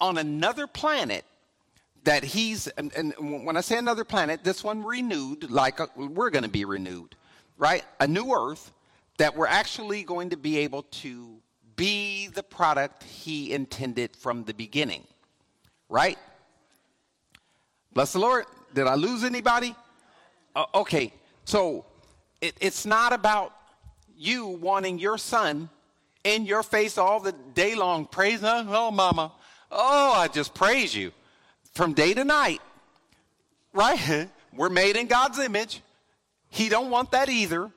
on 0.00 0.16
another 0.16 0.68
planet 0.68 1.24
that 2.04 2.22
he's, 2.22 2.68
and, 2.68 2.92
and, 2.94 3.44
when 3.44 3.56
I 3.56 3.62
say 3.62 3.78
another 3.78 4.04
planet, 4.04 4.44
this 4.44 4.62
one 4.62 4.84
renewed, 4.84 5.50
like 5.50 5.80
a, 5.80 5.88
we're 5.96 6.30
going 6.30 6.44
to 6.44 6.48
be 6.48 6.64
renewed, 6.64 7.16
right? 7.58 7.82
A 7.98 8.06
new 8.06 8.32
earth 8.32 8.70
that 9.18 9.36
we're 9.36 9.46
actually 9.46 10.02
going 10.02 10.30
to 10.30 10.36
be 10.36 10.58
able 10.58 10.82
to 10.82 11.36
be 11.76 12.28
the 12.28 12.42
product 12.42 13.02
he 13.02 13.52
intended 13.52 14.16
from 14.16 14.44
the 14.44 14.54
beginning. 14.54 15.04
Right? 15.88 16.18
Bless 17.92 18.12
the 18.12 18.18
Lord. 18.18 18.46
Did 18.74 18.86
I 18.86 18.94
lose 18.94 19.24
anybody? 19.24 19.74
Uh, 20.54 20.64
okay, 20.74 21.12
so 21.44 21.84
it, 22.40 22.54
it's 22.60 22.84
not 22.86 23.12
about 23.12 23.52
you 24.16 24.46
wanting 24.46 24.98
your 24.98 25.18
son 25.18 25.68
in 26.24 26.44
your 26.44 26.62
face 26.62 26.98
all 26.98 27.20
the 27.20 27.32
day 27.54 27.74
long, 27.74 28.06
praise, 28.06 28.40
oh, 28.42 28.90
mama. 28.90 29.32
Oh, 29.70 30.12
I 30.12 30.28
just 30.28 30.54
praise 30.54 30.94
you 30.94 31.12
from 31.72 31.92
day 31.92 32.14
to 32.14 32.24
night. 32.24 32.60
Right? 33.72 34.28
We're 34.52 34.70
made 34.70 34.96
in 34.96 35.06
God's 35.06 35.38
image. 35.38 35.82
He 36.48 36.68
don't 36.68 36.90
want 36.90 37.12
that 37.12 37.28
either. 37.28 37.70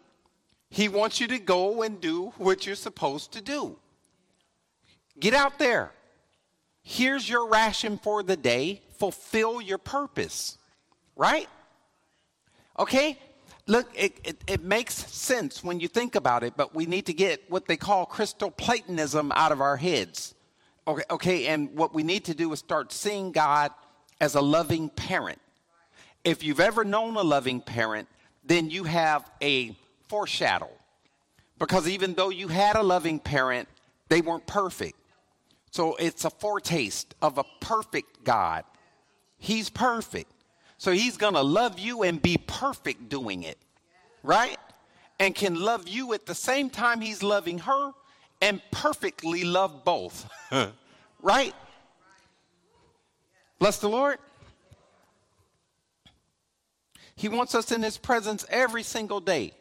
He 0.69 0.88
wants 0.88 1.19
you 1.19 1.27
to 1.27 1.39
go 1.39 1.81
and 1.81 1.99
do 1.99 2.33
what 2.38 2.65
you're 2.65 2.75
supposed 2.75 3.33
to 3.33 3.41
do. 3.41 3.77
Get 5.19 5.33
out 5.33 5.59
there. 5.59 5.91
Here's 6.83 7.27
your 7.27 7.47
ration 7.47 7.97
for 7.97 8.23
the 8.23 8.38
day. 8.38 8.81
Fulfill 8.97 9.61
your 9.61 9.77
purpose. 9.77 10.57
Right? 11.15 11.47
Okay? 12.77 13.17
Look, 13.67 13.88
it, 13.93 14.17
it, 14.23 14.43
it, 14.47 14.63
makes 14.63 14.95
sense 14.95 15.63
when 15.63 15.79
you 15.79 15.88
think 15.88 16.15
about 16.15 16.43
it, 16.43 16.53
but 16.57 16.73
we 16.73 16.88
need 16.88 17.05
to 17.05 17.13
get 17.13 17.51
what 17.51 17.67
they 17.67 17.77
call 17.77 18.05
Christian 18.05 18.51
Platonism 18.51 19.31
out 19.35 19.51
of 19.51 19.61
our 19.61 19.77
heads. 19.77 20.33
Okay, 20.88 21.03
okay, 21.11 21.45
and 21.47 21.75
what 21.75 21.93
we 21.93 22.01
need 22.01 22.25
to 22.25 22.33
do 22.33 22.51
is 22.51 22.57
start 22.57 22.91
seeing 22.91 23.31
God 23.31 23.71
as 24.19 24.33
a 24.33 24.41
loving 24.41 24.89
parent. 24.89 25.39
If 26.23 26.43
you've 26.43 26.59
ever 26.59 26.83
known 26.83 27.15
a 27.15 27.21
loving 27.21 27.61
parent, 27.61 28.07
then 28.43 28.71
you 28.71 28.85
have 28.85 29.29
a 29.39 29.77
foreshadow. 30.09 30.69
Because 31.57 31.87
even 31.87 32.13
though 32.13 32.29
you 32.29 32.47
had 32.47 32.75
a 32.75 32.83
loving 32.83 33.19
parent, 33.19 33.69
they 34.09 34.21
weren't 34.21 34.47
perfect. 34.47 34.97
So 35.71 35.95
it's 35.95 36.25
a 36.25 36.29
foretaste 36.29 37.13
of 37.21 37.37
a 37.37 37.43
perfect 37.61 38.23
God. 38.23 38.63
He's 39.37 39.69
perfect. 39.69 40.31
So 40.77 40.91
he's 40.91 41.17
going 41.17 41.35
to 41.35 41.41
love 41.41 41.77
you 41.77 42.03
and 42.03 42.21
be 42.21 42.37
perfect 42.37 43.09
doing 43.09 43.43
it. 43.43 43.57
Right? 44.23 44.57
And 45.19 45.35
can 45.35 45.55
love 45.55 45.87
you 45.87 46.13
at 46.13 46.25
the 46.25 46.35
same 46.35 46.69
time 46.69 47.01
he's 47.01 47.21
loving 47.21 47.59
her 47.59 47.91
and 48.41 48.61
perfectly 48.71 49.43
love 49.43 49.83
both. 49.83 50.29
right? 51.21 51.53
Bless 53.59 53.79
the 53.79 53.89
Lord. 53.89 54.17
He 57.15 57.27
wants 57.27 57.53
us 57.53 57.73
in 57.73 57.83
his 57.83 57.97
presence 57.97 58.45
every 58.49 58.83
single 58.83 59.19
day. 59.19 59.51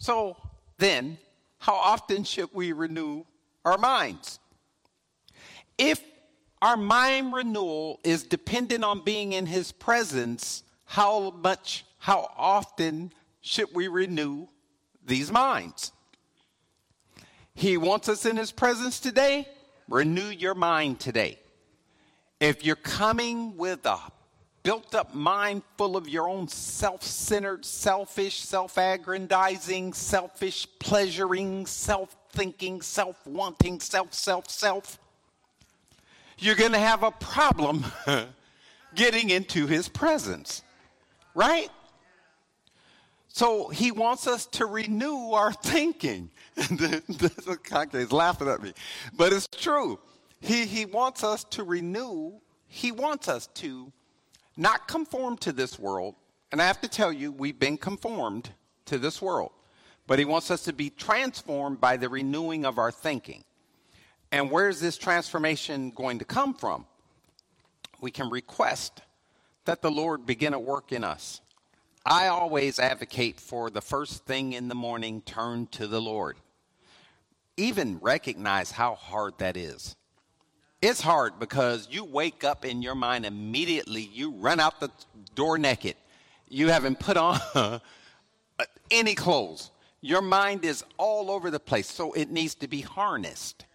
So 0.00 0.36
then, 0.78 1.16
how 1.58 1.74
often 1.74 2.24
should 2.24 2.48
we 2.52 2.72
renew 2.72 3.22
our 3.64 3.78
minds? 3.78 4.40
if 5.80 6.04
our 6.60 6.76
mind 6.76 7.32
renewal 7.32 8.00
is 8.04 8.22
dependent 8.22 8.84
on 8.84 9.02
being 9.02 9.32
in 9.32 9.46
his 9.46 9.72
presence, 9.72 10.62
how 10.84 11.30
much, 11.30 11.86
how 11.96 12.30
often 12.36 13.14
should 13.40 13.68
we 13.74 13.88
renew 13.88 14.46
these 15.06 15.32
minds? 15.32 15.92
He 17.54 17.78
wants 17.78 18.10
us 18.10 18.26
in 18.26 18.36
his 18.36 18.52
presence 18.52 19.00
today. 19.00 19.48
Renew 19.88 20.28
your 20.28 20.54
mind 20.54 21.00
today. 21.00 21.38
If 22.40 22.62
you're 22.62 22.76
coming 22.76 23.56
with 23.56 23.86
a 23.86 23.98
built 24.62 24.94
up 24.94 25.14
mind 25.14 25.62
full 25.76 25.96
of 25.96 26.08
your 26.08 26.28
own 26.28 26.48
self 26.48 27.02
centered, 27.02 27.64
selfish, 27.64 28.40
self 28.40 28.76
aggrandizing, 28.76 29.92
selfish, 29.92 30.66
pleasuring, 30.78 31.66
self 31.66 32.16
thinking, 32.32 32.82
self 32.82 33.26
wanting, 33.26 33.80
self, 33.80 34.12
self, 34.12 34.48
self, 34.50 34.98
you're 36.38 36.54
going 36.54 36.72
to 36.72 36.78
have 36.78 37.02
a 37.02 37.10
problem 37.10 37.84
getting 38.94 39.30
into 39.30 39.66
his 39.66 39.88
presence. 39.88 40.62
Right? 41.34 41.68
So 43.28 43.68
he 43.68 43.92
wants 43.92 44.26
us 44.26 44.46
to 44.46 44.66
renew 44.66 45.30
our 45.32 45.52
thinking. 45.52 46.30
the 46.56 47.90
is 47.94 48.12
laughing 48.12 48.48
at 48.48 48.60
me. 48.60 48.72
But 49.16 49.32
it's 49.32 49.46
true. 49.46 50.00
He, 50.40 50.66
he 50.66 50.84
wants 50.84 51.22
us 51.22 51.44
to 51.44 51.62
renew, 51.62 52.40
he 52.66 52.92
wants 52.92 53.28
us 53.28 53.46
to 53.54 53.92
not 54.56 54.88
conform 54.88 55.36
to 55.38 55.52
this 55.52 55.78
world. 55.78 56.14
And 56.52 56.60
I 56.60 56.66
have 56.66 56.80
to 56.80 56.88
tell 56.88 57.12
you, 57.12 57.32
we've 57.32 57.58
been 57.58 57.76
conformed 57.76 58.50
to 58.86 58.98
this 58.98 59.22
world. 59.22 59.52
But 60.06 60.18
he 60.18 60.24
wants 60.24 60.50
us 60.50 60.64
to 60.64 60.72
be 60.72 60.90
transformed 60.90 61.80
by 61.80 61.96
the 61.96 62.08
renewing 62.08 62.64
of 62.64 62.78
our 62.78 62.90
thinking. 62.90 63.44
And 64.32 64.50
where's 64.50 64.80
this 64.80 64.98
transformation 64.98 65.90
going 65.90 66.18
to 66.18 66.24
come 66.24 66.54
from? 66.54 66.86
We 68.00 68.10
can 68.10 68.30
request 68.30 69.02
that 69.64 69.82
the 69.82 69.90
Lord 69.90 70.26
begin 70.26 70.54
a 70.54 70.58
work 70.58 70.92
in 70.92 71.04
us. 71.04 71.40
I 72.04 72.28
always 72.28 72.78
advocate 72.78 73.38
for 73.38 73.70
the 73.70 73.82
first 73.82 74.24
thing 74.24 74.52
in 74.52 74.68
the 74.68 74.74
morning, 74.74 75.20
turn 75.22 75.66
to 75.72 75.86
the 75.86 76.00
Lord. 76.00 76.38
Even 77.56 77.98
recognize 78.00 78.70
how 78.70 78.94
hard 78.94 79.34
that 79.38 79.56
is. 79.56 79.96
It's 80.82 81.00
hard 81.00 81.38
because 81.38 81.88
you 81.90 82.04
wake 82.04 82.42
up 82.42 82.64
in 82.64 82.80
your 82.80 82.94
mind 82.94 83.26
immediately, 83.26 84.02
you 84.12 84.30
run 84.32 84.60
out 84.60 84.80
the 84.80 84.90
door 85.34 85.58
naked. 85.58 85.94
You 86.48 86.68
haven't 86.68 86.98
put 86.98 87.16
on 87.16 87.38
any 88.90 89.14
clothes. 89.14 89.70
Your 90.00 90.22
mind 90.22 90.64
is 90.64 90.82
all 90.96 91.30
over 91.30 91.50
the 91.50 91.60
place, 91.60 91.90
so 91.90 92.12
it 92.12 92.30
needs 92.30 92.54
to 92.56 92.68
be 92.68 92.80
harnessed. 92.80 93.66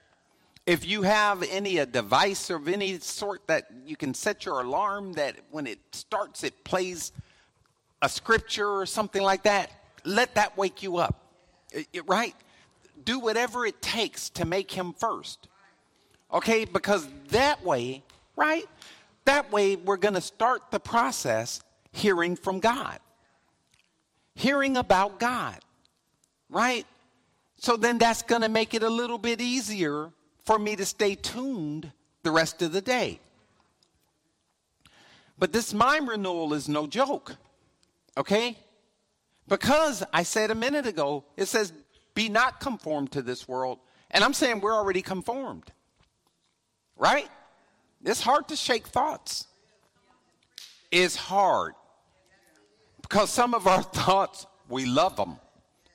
If 0.66 0.84
you 0.84 1.04
have 1.04 1.44
any 1.44 1.78
a 1.78 1.86
device 1.86 2.50
of 2.50 2.68
any 2.68 2.98
sort 2.98 3.46
that 3.48 3.68
you 3.86 3.96
can 3.96 4.16
set 4.16 4.46
your 4.46 4.62
alarm 4.62 5.14
that 5.14 5.36
when 5.52 5.68
it 5.68 5.78
starts 5.92 6.44
it 6.44 6.64
plays 6.64 7.12
a 8.02 8.10
scripture 8.10 8.68
or 8.68 8.88
something 8.88 9.22
like 9.22 9.44
that, 9.44 9.72
let 10.04 10.34
that 10.36 10.58
wake 10.58 10.82
you 10.82 10.98
up. 10.98 11.22
Right? 12.08 12.34
do 13.06 13.20
whatever 13.20 13.66
it 13.66 13.82
takes 13.82 14.30
to 14.32 14.46
make 14.46 14.72
him 14.72 14.94
first. 14.94 15.48
Okay? 16.36 16.66
Because 16.66 17.08
that 17.30 17.64
way, 17.64 18.04
right? 18.36 18.66
That 19.24 19.52
way, 19.52 19.76
we're 19.76 19.98
going 19.98 20.14
to 20.14 20.22
start 20.22 20.70
the 20.70 20.80
process 20.80 21.62
hearing 21.92 22.36
from 22.36 22.60
God, 22.60 23.00
hearing 24.36 24.78
about 24.78 25.20
God, 25.20 25.58
right? 26.50 26.86
So 27.58 27.78
then 27.78 27.98
that's 27.98 28.22
going 28.22 28.42
to 28.42 28.50
make 28.50 28.74
it 28.74 28.84
a 28.84 28.90
little 28.90 29.18
bit 29.18 29.42
easier 29.42 30.12
for 30.44 30.60
me 30.60 30.76
to 30.76 30.86
stay 30.86 31.16
tuned 31.16 31.92
the 32.22 32.32
rest 32.32 32.62
of 32.62 32.72
the 32.72 32.82
day. 32.82 33.20
But 35.40 35.54
this 35.54 35.74
mind 35.74 36.08
renewal 36.08 36.54
is 36.54 36.70
no 36.70 36.86
joke, 36.86 37.36
okay? 38.18 38.58
Because 39.48 40.04
I 40.14 40.24
said 40.24 40.52
a 40.52 40.56
minute 40.56 40.86
ago, 40.86 41.24
it 41.38 41.46
says, 41.46 41.74
be 42.14 42.30
not 42.30 42.60
conformed 42.60 43.12
to 43.14 43.22
this 43.22 43.48
world. 43.48 43.80
And 44.12 44.24
I'm 44.24 44.34
saying 44.34 44.62
we're 44.62 44.76
already 44.76 45.02
conformed, 45.02 45.72
right? 46.98 47.30
It's 48.04 48.22
hard 48.22 48.48
to 48.50 48.56
shake 48.56 48.88
thoughts. 48.88 49.48
It's 50.92 51.16
hard 51.16 51.74
because 53.02 53.30
some 53.30 53.54
of 53.54 53.68
our 53.68 53.84
thoughts, 54.02 54.46
we 54.70 54.86
love 54.86 55.16
them. 55.16 55.38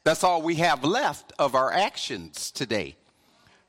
That's 0.05 0.25
all 0.25 0.43
we 0.43 0.57
have 0.57 0.85
left 0.85 1.33
of 1.39 1.55
our 1.55 1.73
actions 1.73 2.51
today. 2.51 2.97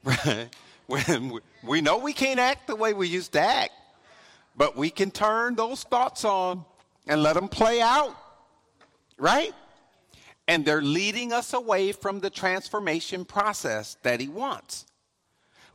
when 0.87 1.39
we 1.63 1.81
know 1.81 1.97
we 1.97 2.13
can't 2.13 2.39
act 2.39 2.67
the 2.67 2.75
way 2.75 2.93
we 2.93 3.07
used 3.07 3.33
to 3.33 3.39
act, 3.39 3.71
but 4.55 4.75
we 4.75 4.89
can 4.89 5.11
turn 5.11 5.55
those 5.55 5.83
thoughts 5.83 6.25
on 6.25 6.65
and 7.07 7.21
let 7.23 7.33
them 7.33 7.47
play 7.47 7.81
out, 7.81 8.15
right? 9.17 9.53
And 10.47 10.65
they're 10.65 10.81
leading 10.81 11.31
us 11.31 11.53
away 11.53 11.91
from 11.91 12.19
the 12.19 12.29
transformation 12.29 13.25
process 13.25 13.97
that 14.03 14.19
He 14.19 14.27
wants. 14.27 14.85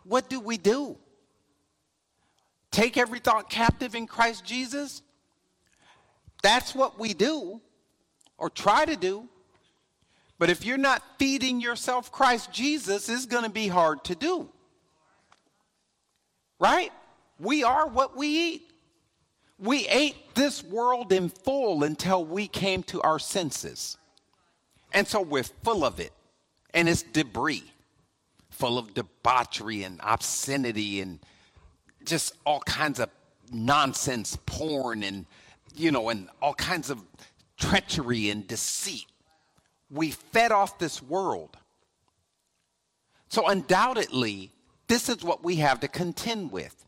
What 0.04 0.28
do 0.28 0.40
we 0.40 0.58
do? 0.58 0.98
Take 2.76 2.98
every 2.98 3.20
thought 3.20 3.48
captive 3.48 3.94
in 3.94 4.06
Christ 4.06 4.44
Jesus? 4.44 5.00
That's 6.42 6.74
what 6.74 6.98
we 6.98 7.14
do, 7.14 7.62
or 8.36 8.50
try 8.50 8.84
to 8.84 8.96
do. 8.96 9.30
But 10.38 10.50
if 10.50 10.62
you're 10.62 10.76
not 10.76 11.02
feeding 11.18 11.58
yourself 11.58 12.12
Christ 12.12 12.52
Jesus, 12.52 13.08
it's 13.08 13.24
going 13.24 13.44
to 13.44 13.50
be 13.50 13.66
hard 13.66 14.04
to 14.04 14.14
do. 14.14 14.50
Right? 16.58 16.92
We 17.40 17.64
are 17.64 17.88
what 17.88 18.14
we 18.14 18.26
eat. 18.26 18.70
We 19.58 19.88
ate 19.88 20.34
this 20.34 20.62
world 20.62 21.12
in 21.12 21.30
full 21.30 21.82
until 21.82 22.26
we 22.26 22.46
came 22.46 22.82
to 22.82 23.00
our 23.00 23.18
senses. 23.18 23.96
And 24.92 25.08
so 25.08 25.22
we're 25.22 25.44
full 25.44 25.82
of 25.82 25.98
it. 25.98 26.12
And 26.74 26.90
it's 26.90 27.02
debris, 27.02 27.64
full 28.50 28.76
of 28.76 28.92
debauchery 28.92 29.82
and 29.82 29.98
obscenity 30.04 31.00
and 31.00 31.20
just 32.06 32.34
all 32.44 32.60
kinds 32.60 33.00
of 33.00 33.10
nonsense 33.52 34.38
porn 34.46 35.02
and, 35.02 35.26
you 35.74 35.90
know, 35.90 36.08
and 36.08 36.28
all 36.40 36.54
kinds 36.54 36.90
of 36.90 37.02
treachery 37.58 38.30
and 38.30 38.46
deceit. 38.46 39.06
We 39.90 40.10
fed 40.10 40.52
off 40.52 40.78
this 40.78 41.02
world. 41.02 41.56
So, 43.28 43.46
undoubtedly, 43.48 44.52
this 44.88 45.08
is 45.08 45.22
what 45.22 45.44
we 45.44 45.56
have 45.56 45.80
to 45.80 45.88
contend 45.88 46.52
with. 46.52 46.84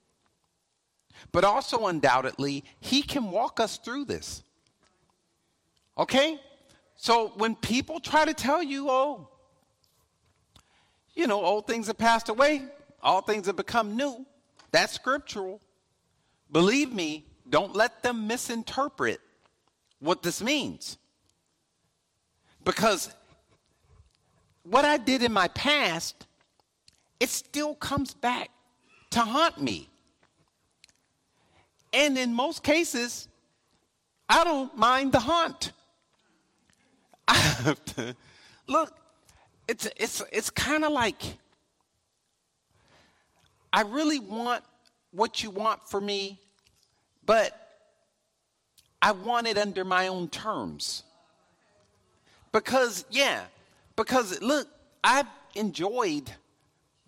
But 1.32 1.44
also, 1.44 1.86
undoubtedly, 1.86 2.64
He 2.80 3.02
can 3.02 3.30
walk 3.30 3.60
us 3.60 3.76
through 3.78 4.06
this. 4.06 4.42
Okay? 5.96 6.40
So, 6.96 7.32
when 7.36 7.54
people 7.56 8.00
try 8.00 8.24
to 8.24 8.34
tell 8.34 8.62
you, 8.62 8.88
oh, 8.88 9.28
you 11.14 11.26
know, 11.26 11.44
old 11.44 11.66
things 11.66 11.88
have 11.88 11.98
passed 11.98 12.28
away, 12.28 12.64
all 13.02 13.20
things 13.20 13.46
have 13.46 13.56
become 13.56 13.96
new, 13.96 14.24
that's 14.70 14.92
scriptural. 14.92 15.60
Believe 16.50 16.92
me, 16.92 17.26
don't 17.48 17.74
let 17.74 18.02
them 18.02 18.26
misinterpret 18.26 19.20
what 20.00 20.22
this 20.22 20.42
means. 20.42 20.98
Because 22.64 23.10
what 24.62 24.84
I 24.84 24.98
did 24.98 25.22
in 25.22 25.32
my 25.32 25.48
past, 25.48 26.26
it 27.20 27.28
still 27.28 27.74
comes 27.74 28.14
back 28.14 28.50
to 29.10 29.20
haunt 29.20 29.60
me. 29.60 29.88
And 31.92 32.18
in 32.18 32.34
most 32.34 32.62
cases, 32.62 33.28
I 34.28 34.44
don't 34.44 34.76
mind 34.76 35.12
the 35.12 35.20
haunt. 35.20 35.72
Look, 38.66 38.94
it's, 39.66 39.88
it's, 39.96 40.22
it's 40.30 40.50
kind 40.50 40.84
of 40.84 40.92
like 40.92 41.22
I 43.72 43.82
really 43.82 44.18
want 44.18 44.64
what 45.10 45.42
you 45.42 45.50
want 45.50 45.82
for 45.88 46.00
me, 46.00 46.40
but 47.24 47.52
I 49.00 49.12
want 49.12 49.46
it 49.46 49.58
under 49.58 49.84
my 49.84 50.08
own 50.08 50.28
terms. 50.28 51.02
Because, 52.52 53.04
yeah, 53.10 53.44
because 53.96 54.40
look, 54.40 54.68
I've 55.04 55.26
enjoyed 55.54 56.30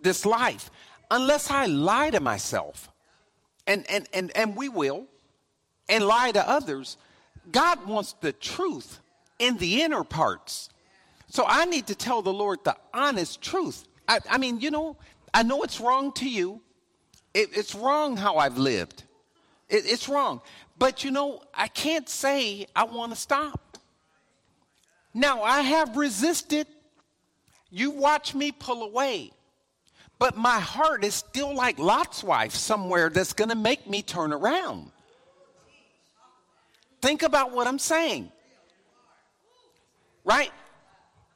this 0.01 0.25
life. 0.27 0.70
Unless 1.11 1.51
I 1.51 1.66
lie 1.66 2.11
to 2.11 2.20
myself, 2.20 2.88
and, 3.66 3.85
and, 3.90 4.07
and, 4.12 4.31
and 4.37 4.57
we 4.57 4.68
will, 4.68 5.07
and 5.88 6.05
lie 6.05 6.31
to 6.33 6.49
others, 6.49 6.96
God 7.51 7.87
wants 7.87 8.12
the 8.20 8.33
truth 8.33 9.01
in 9.38 9.57
the 9.57 9.83
inner 9.83 10.05
parts. 10.05 10.68
So 11.29 11.44
I 11.46 11.64
need 11.64 11.87
to 11.88 11.94
tell 11.94 12.23
the 12.23 12.33
Lord 12.33 12.59
the 12.64 12.77
honest 12.92 13.40
truth. 13.40 13.87
I, 14.07 14.20
I 14.29 14.38
mean, 14.38 14.61
you 14.61 14.70
know, 14.70 14.96
I 15.33 15.43
know 15.43 15.62
it's 15.62 15.81
wrong 15.81 16.12
to 16.14 16.29
you. 16.29 16.61
It, 17.35 17.51
it's 17.57 17.75
wrong 17.75 18.16
how 18.16 18.37
I've 18.37 18.59
lived. 18.59 19.05
It, 19.69 19.85
it's 19.87 20.09
wrong. 20.09 20.40
But 20.79 21.05
you 21.05 21.11
know, 21.11 21.43
I 21.55 21.69
can't 21.69 22.09
say 22.09 22.66
I 22.75 22.85
want 22.85 23.12
to 23.12 23.19
stop. 23.19 23.79
Now, 25.12 25.43
I 25.43 25.61
have 25.61 25.97
resisted. 25.97 26.66
You 27.71 27.90
watch 27.90 28.35
me 28.35 28.53
pull 28.53 28.83
away. 28.83 29.33
But 30.19 30.37
my 30.37 30.61
heart 30.61 31.05
is 31.05 31.14
still 31.14 31.55
like 31.55 31.79
Lot's 31.79 32.23
wife 32.23 32.55
somewhere 32.55 33.09
that's 33.09 33.33
going 33.33 33.49
to 33.49 33.57
make 33.57 33.88
me 33.88 34.03
turn 34.03 34.33
around. 34.33 34.90
Think 37.01 37.23
about 37.23 37.53
what 37.53 37.66
I'm 37.66 37.79
saying. 37.79 38.31
Right? 40.25 40.53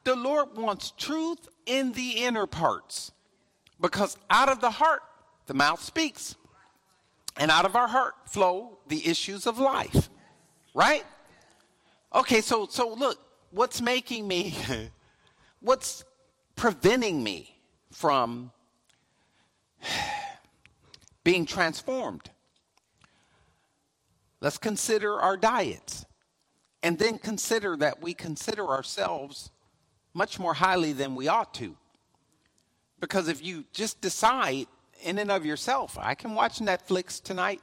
The 0.03 0.15
Lord 0.15 0.55
wants 0.55 0.91
truth 0.91 1.47
in 1.65 1.93
the 1.93 2.23
inner 2.23 2.45
parts 2.45 3.11
because 3.85 4.17
out 4.29 4.49
of 4.49 4.61
the 4.61 4.71
heart, 4.71 5.03
the 5.45 5.53
mouth 5.53 5.81
speaks. 5.81 6.35
And 7.37 7.51
out 7.51 7.65
of 7.65 7.75
our 7.75 7.87
heart 7.87 8.15
flow 8.25 8.79
the 8.87 9.07
issues 9.07 9.45
of 9.45 9.59
life. 9.59 10.09
Right? 10.73 11.03
Okay, 12.13 12.41
so 12.41 12.67
so 12.67 12.93
look, 12.93 13.19
what's 13.51 13.81
making 13.81 14.27
me 14.27 14.55
what's 15.59 16.03
preventing 16.55 17.23
me 17.23 17.57
from 17.91 18.51
being 21.23 21.45
transformed? 21.45 22.29
Let's 24.41 24.57
consider 24.57 25.19
our 25.19 25.37
diets 25.37 26.05
and 26.81 26.97
then 26.97 27.17
consider 27.17 27.75
that 27.77 28.01
we 28.01 28.13
consider 28.13 28.67
ourselves 28.67 29.51
much 30.13 30.39
more 30.39 30.53
highly 30.53 30.93
than 30.93 31.15
we 31.15 31.27
ought 31.27 31.53
to. 31.55 31.75
Because 32.99 33.27
if 33.27 33.43
you 33.43 33.65
just 33.73 34.01
decide 34.01 34.67
in 35.03 35.17
and 35.19 35.31
of 35.31 35.45
yourself, 35.45 35.97
I 35.99 36.15
can 36.15 36.35
watch 36.35 36.59
Netflix 36.59 37.21
tonight 37.21 37.61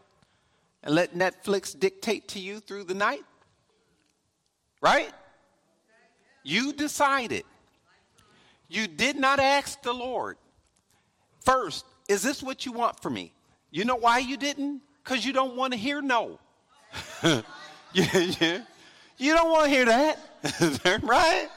and 0.83 0.95
let 0.95 1.15
Netflix 1.15 1.79
dictate 1.79 2.29
to 2.29 2.41
you 2.41 2.61
through 2.61 2.85
the 2.85 2.95
night, 2.95 3.25
right? 4.81 5.11
You 6.43 6.73
decided. 6.73 7.45
You 8.69 8.87
did 8.87 9.17
not 9.17 9.39
ask 9.39 9.81
the 9.83 9.93
Lord. 9.93 10.37
First, 11.45 11.85
is 12.09 12.23
this 12.23 12.43
what 12.43 12.67
you 12.67 12.73
want 12.73 13.01
for 13.01 13.11
me? 13.11 13.33
You 13.71 13.85
know 13.85 13.97
why 13.97 14.19
you 14.19 14.37
didn't? 14.37 14.83
Because 15.03 15.25
you 15.25 15.33
don't 15.33 15.57
want 15.57 15.73
to 15.73 15.79
hear 15.79 16.01
no. 16.01 16.39
yeah, 17.23 17.43
yeah. 17.93 18.63
You 19.19 19.35
don't 19.35 19.51
want 19.51 19.65
to 19.65 19.71
hear 19.71 19.85
that, 19.85 20.19
right? 21.03 21.49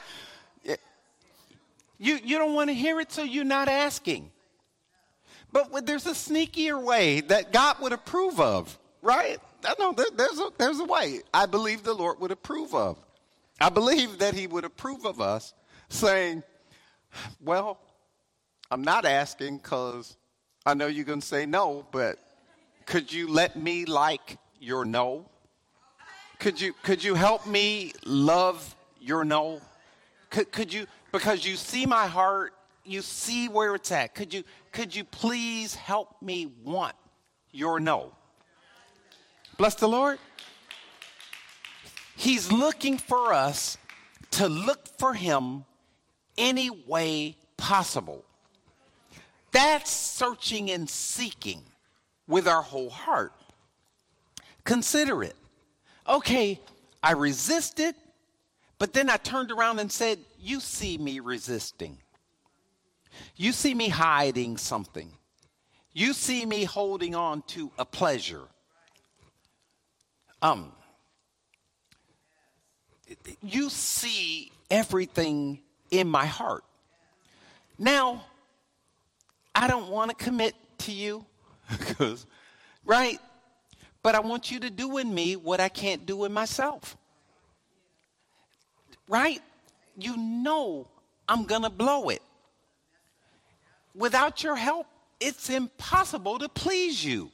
You, 1.98 2.18
you 2.22 2.38
don't 2.38 2.54
want 2.54 2.68
to 2.68 2.74
hear 2.74 3.00
it, 3.00 3.10
so 3.12 3.22
you're 3.22 3.44
not 3.44 3.68
asking. 3.68 4.30
But 5.52 5.86
there's 5.86 6.06
a 6.06 6.10
sneakier 6.10 6.82
way 6.82 7.20
that 7.22 7.52
God 7.52 7.76
would 7.80 7.92
approve 7.92 8.40
of, 8.40 8.78
right? 9.00 9.38
No, 9.78 9.92
there, 9.92 10.06
there's, 10.14 10.38
a, 10.38 10.50
there's 10.58 10.80
a 10.80 10.84
way 10.84 11.20
I 11.32 11.46
believe 11.46 11.82
the 11.82 11.94
Lord 11.94 12.20
would 12.20 12.30
approve 12.30 12.74
of. 12.74 12.98
I 13.60 13.70
believe 13.70 14.18
that 14.18 14.34
He 14.34 14.46
would 14.46 14.64
approve 14.64 15.06
of 15.06 15.20
us 15.20 15.54
saying, 15.88 16.42
Well, 17.42 17.78
I'm 18.70 18.82
not 18.82 19.04
asking 19.04 19.58
because 19.58 20.16
I 20.66 20.74
know 20.74 20.88
you're 20.88 21.04
going 21.04 21.20
to 21.20 21.26
say 21.26 21.46
no, 21.46 21.86
but 21.90 22.18
could 22.84 23.12
you 23.12 23.28
let 23.28 23.56
me 23.56 23.84
like 23.84 24.38
your 24.60 24.84
no? 24.84 25.26
Could 26.38 26.60
you, 26.60 26.74
could 26.82 27.02
you 27.02 27.14
help 27.14 27.46
me 27.46 27.92
love 28.04 28.76
your 29.00 29.24
no? 29.24 29.60
Could, 30.30 30.52
could 30.52 30.72
you, 30.72 30.86
because 31.12 31.44
you 31.44 31.56
see 31.56 31.86
my 31.86 32.06
heart 32.06 32.52
you 32.86 33.02
see 33.02 33.48
where 33.48 33.74
it's 33.74 33.90
at. 33.90 34.14
Could 34.14 34.32
you, 34.32 34.44
could 34.72 34.94
you 34.94 35.04
please 35.04 35.74
help 35.74 36.22
me 36.22 36.52
want 36.64 36.94
your 37.50 37.80
no? 37.80 38.12
Bless 39.58 39.74
the 39.74 39.88
Lord. 39.88 40.18
He's 42.14 42.50
looking 42.52 42.96
for 42.96 43.32
us 43.32 43.76
to 44.32 44.48
look 44.48 44.86
for 44.98 45.14
Him 45.14 45.64
any 46.38 46.70
way 46.70 47.36
possible. 47.56 48.24
That's 49.52 49.90
searching 49.90 50.70
and 50.70 50.88
seeking 50.88 51.62
with 52.28 52.46
our 52.46 52.62
whole 52.62 52.90
heart. 52.90 53.32
Consider 54.64 55.22
it. 55.22 55.36
Okay, 56.08 56.60
I 57.02 57.12
resisted, 57.12 57.94
but 58.78 58.92
then 58.92 59.08
I 59.08 59.16
turned 59.16 59.50
around 59.50 59.78
and 59.78 59.90
said, 59.90 60.18
You 60.46 60.60
see 60.60 60.96
me 60.96 61.18
resisting. 61.18 61.98
You 63.34 63.50
see 63.50 63.74
me 63.74 63.88
hiding 63.88 64.58
something. 64.58 65.10
You 65.92 66.12
see 66.12 66.46
me 66.46 66.62
holding 66.62 67.16
on 67.16 67.42
to 67.48 67.72
a 67.80 67.84
pleasure. 67.84 68.44
Um, 70.40 70.70
you 73.42 73.68
see 73.70 74.52
everything 74.70 75.62
in 75.90 76.06
my 76.06 76.26
heart. 76.26 76.62
Now, 77.76 78.24
I 79.52 79.66
don't 79.66 79.90
want 79.90 80.16
to 80.16 80.24
commit 80.24 80.54
to 80.78 80.92
you 80.92 81.26
because, 81.76 82.24
right? 82.84 83.18
But 84.00 84.14
I 84.14 84.20
want 84.20 84.52
you 84.52 84.60
to 84.60 84.70
do 84.70 84.98
in 84.98 85.12
me 85.12 85.34
what 85.34 85.58
I 85.58 85.68
can't 85.68 86.06
do 86.06 86.24
in 86.24 86.32
myself. 86.32 86.96
Right? 89.08 89.42
You 89.96 90.16
know 90.16 90.88
I'm 91.28 91.44
going 91.44 91.62
to 91.62 91.70
blow 91.70 92.08
it. 92.10 92.22
Without 93.94 94.42
your 94.42 94.56
help, 94.56 94.86
it's 95.20 95.48
impossible 95.48 96.38
to 96.38 96.48
please 96.48 97.02
you. 97.04 97.30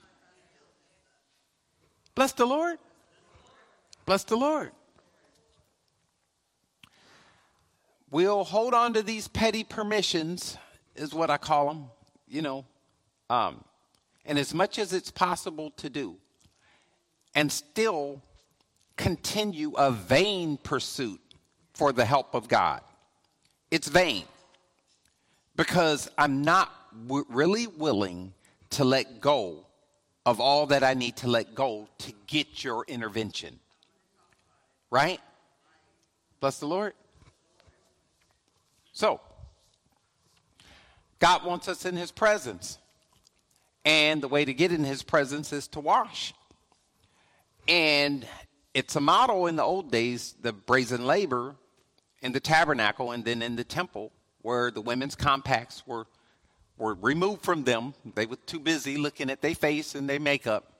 Bless 2.14 2.32
the 2.32 2.46
Lord. 2.46 2.78
Bless 4.06 4.24
the 4.24 4.36
Lord. 4.36 4.70
We'll 8.10 8.44
hold 8.44 8.74
on 8.74 8.92
to 8.92 9.02
these 9.02 9.26
petty 9.26 9.64
permissions, 9.64 10.58
is 10.94 11.14
what 11.14 11.30
I 11.30 11.38
call 11.38 11.68
them, 11.68 11.86
you 12.28 12.42
know, 12.42 12.66
um, 13.30 13.64
and 14.26 14.38
as 14.38 14.52
much 14.52 14.78
as 14.78 14.92
it's 14.92 15.10
possible 15.10 15.70
to 15.78 15.88
do, 15.88 16.16
and 17.34 17.50
still 17.50 18.20
continue 18.98 19.72
a 19.78 19.90
vain 19.90 20.58
pursuit 20.58 21.21
for 21.74 21.92
the 21.92 22.04
help 22.04 22.34
of 22.34 22.48
God. 22.48 22.82
It's 23.70 23.88
vain 23.88 24.24
because 25.56 26.10
I'm 26.18 26.42
not 26.42 26.70
w- 27.06 27.26
really 27.28 27.66
willing 27.66 28.34
to 28.70 28.84
let 28.84 29.20
go 29.20 29.66
of 30.24 30.40
all 30.40 30.66
that 30.66 30.84
I 30.84 30.94
need 30.94 31.16
to 31.18 31.28
let 31.28 31.54
go 31.54 31.88
to 31.98 32.12
get 32.26 32.62
your 32.62 32.84
intervention. 32.86 33.58
Right? 34.90 35.20
Bless 36.40 36.58
the 36.58 36.66
Lord. 36.66 36.92
So, 38.92 39.20
God 41.18 41.44
wants 41.44 41.68
us 41.68 41.86
in 41.86 41.96
His 41.96 42.10
presence. 42.10 42.78
And 43.84 44.22
the 44.22 44.28
way 44.28 44.44
to 44.44 44.54
get 44.54 44.70
in 44.70 44.84
His 44.84 45.02
presence 45.02 45.52
is 45.52 45.66
to 45.68 45.80
wash. 45.80 46.34
And 47.66 48.26
it's 48.74 48.96
a 48.96 49.00
model 49.00 49.46
in 49.46 49.56
the 49.56 49.62
old 49.62 49.90
days, 49.90 50.34
the 50.40 50.52
brazen 50.52 51.06
laver 51.06 51.56
in 52.22 52.32
the 52.32 52.40
tabernacle 52.40 53.10
and 53.10 53.24
then 53.24 53.42
in 53.42 53.56
the 53.56 53.64
temple, 53.64 54.12
where 54.42 54.70
the 54.70 54.80
women's 54.80 55.14
compacts 55.14 55.86
were, 55.86 56.06
were 56.78 56.94
removed 56.94 57.42
from 57.42 57.64
them. 57.64 57.94
They 58.14 58.26
were 58.26 58.36
too 58.46 58.60
busy 58.60 58.96
looking 58.96 59.30
at 59.30 59.42
their 59.42 59.54
face 59.54 59.94
and 59.94 60.08
their 60.08 60.20
makeup. 60.20 60.72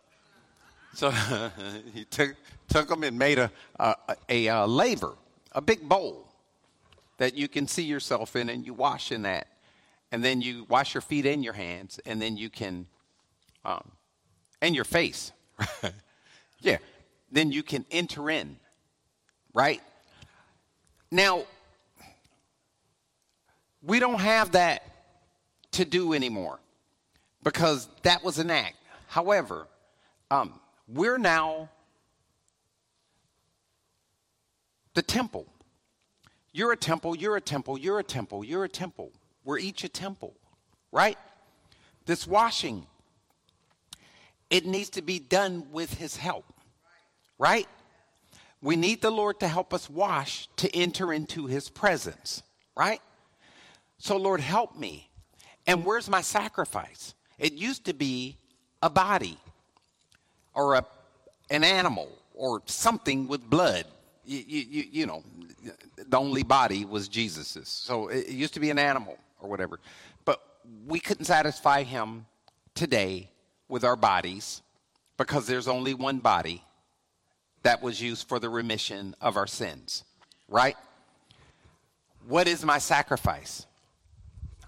So 0.95 1.11
he 1.95 2.05
took, 2.05 2.35
took 2.69 2.89
them 2.89 3.03
and 3.03 3.19
made 3.19 3.39
a, 3.39 3.51
a, 3.79 3.95
a, 4.29 4.47
a 4.47 4.67
laver, 4.67 5.15
a 5.53 5.61
big 5.61 5.89
bowl 5.89 6.29
that 7.19 7.35
you 7.35 7.49
can 7.49 7.67
see 7.67 7.85
yourself 7.85 8.37
in, 8.37 8.49
and 8.49 8.67
you 8.67 8.75
wash 8.75 9.13
in 9.13 9.23
that. 9.23 9.47
And 10.11 10.23
then 10.23 10.43
you 10.43 10.67
wash 10.69 10.95
your 10.95 11.01
feet 11.01 11.25
and 11.25 11.43
your 11.43 11.53
hands, 11.53 11.99
and 12.05 12.21
then 12.21 12.37
you 12.37 12.51
can, 12.51 12.87
um, 13.65 13.93
and 14.61 14.75
your 14.75 14.85
face. 14.85 15.33
yeah. 16.61 16.79
Then 17.31 17.51
you 17.51 17.63
can 17.63 17.87
enter 17.91 18.29
in, 18.29 18.57
right? 19.55 19.81
Now, 21.13 21.45
we 23.83 24.01
don't 24.01 24.19
have 24.19 24.53
that 24.53 24.83
to 25.73 25.85
do 25.85 26.15
anymore 26.15 26.59
because 27.45 27.87
that 28.03 28.25
was 28.25 28.39
an 28.39 28.51
act. 28.51 28.77
However, 29.09 29.67
um, 30.31 30.59
we're 30.89 31.19
now 31.19 31.69
the 34.95 35.03
temple. 35.03 35.47
You're 36.51 36.73
a 36.73 36.79
temple, 36.79 37.15
you're 37.15 37.37
a 37.37 37.43
temple, 37.43 37.79
you're 37.79 37.99
a 37.99 38.05
temple, 38.05 38.43
you're 38.43 38.65
a 38.65 38.69
temple. 38.69 39.13
We're 39.45 39.59
each 39.59 39.85
a 39.85 39.91
temple, 39.91 40.33
right? 40.93 41.19
This 42.07 42.27
washing, 42.27 42.87
it 44.49 44.65
needs 44.65 44.89
to 44.91 45.03
be 45.03 45.19
done 45.19 45.67
with 45.73 45.93
His 45.93 46.17
help, 46.17 46.47
right? 47.39 47.69
We 48.63 48.77
need 48.77 49.03
the 49.03 49.11
Lord 49.11 49.41
to 49.41 49.49
help 49.49 49.75
us 49.75 49.91
wash 49.91 50.49
to 50.57 50.75
enter 50.75 51.13
into 51.13 51.47
His 51.47 51.69
presence, 51.69 52.43
right? 52.77 53.01
So, 53.99 54.17
Lord, 54.17 54.41
help 54.41 54.79
me. 54.79 55.11
And 55.67 55.85
where's 55.85 56.09
my 56.09 56.23
sacrifice? 56.23 57.15
It 57.39 57.55
used 57.55 57.85
to 57.87 57.93
be 57.93 58.37
a 58.81 58.89
body 58.89 59.37
or 60.55 60.75
a, 60.75 60.87
an 61.51 61.65
animal 61.65 62.09
or 62.35 62.63
something 62.67 63.27
with 63.27 63.49
blood. 63.49 63.85
You, 64.25 64.39
you, 64.47 64.85
you 64.93 65.07
know, 65.07 65.25
the 65.97 66.17
only 66.17 66.45
body 66.45 66.85
was 66.85 67.09
Jesus's. 67.09 67.69
So 67.69 68.09
it 68.09 68.29
used 68.29 68.55
to 68.55 68.61
be 68.61 68.71
an 68.71 68.79
animal 68.79 69.19
or 69.41 69.51
whatever. 69.51 69.81
But 70.25 70.41
we 70.87 71.01
couldn't 71.01 71.25
satisfy 71.25 71.83
him 71.83 72.27
today 72.75 73.29
with 73.69 73.85
our 73.85 73.97
bodies 73.97 74.63
because 75.17 75.47
there's 75.47 75.69
only 75.69 75.95
one 75.95 76.19
body 76.19 76.63
that 77.63 77.83
was 77.83 78.01
used 78.01 78.29
for 78.29 78.39
the 78.39 78.49
remission 78.49 79.15
of 79.21 79.37
our 79.37 79.47
sins, 79.47 80.05
right? 80.49 80.77
What 82.27 82.49
is 82.49 82.65
my 82.65 82.79
sacrifice? 82.79 83.67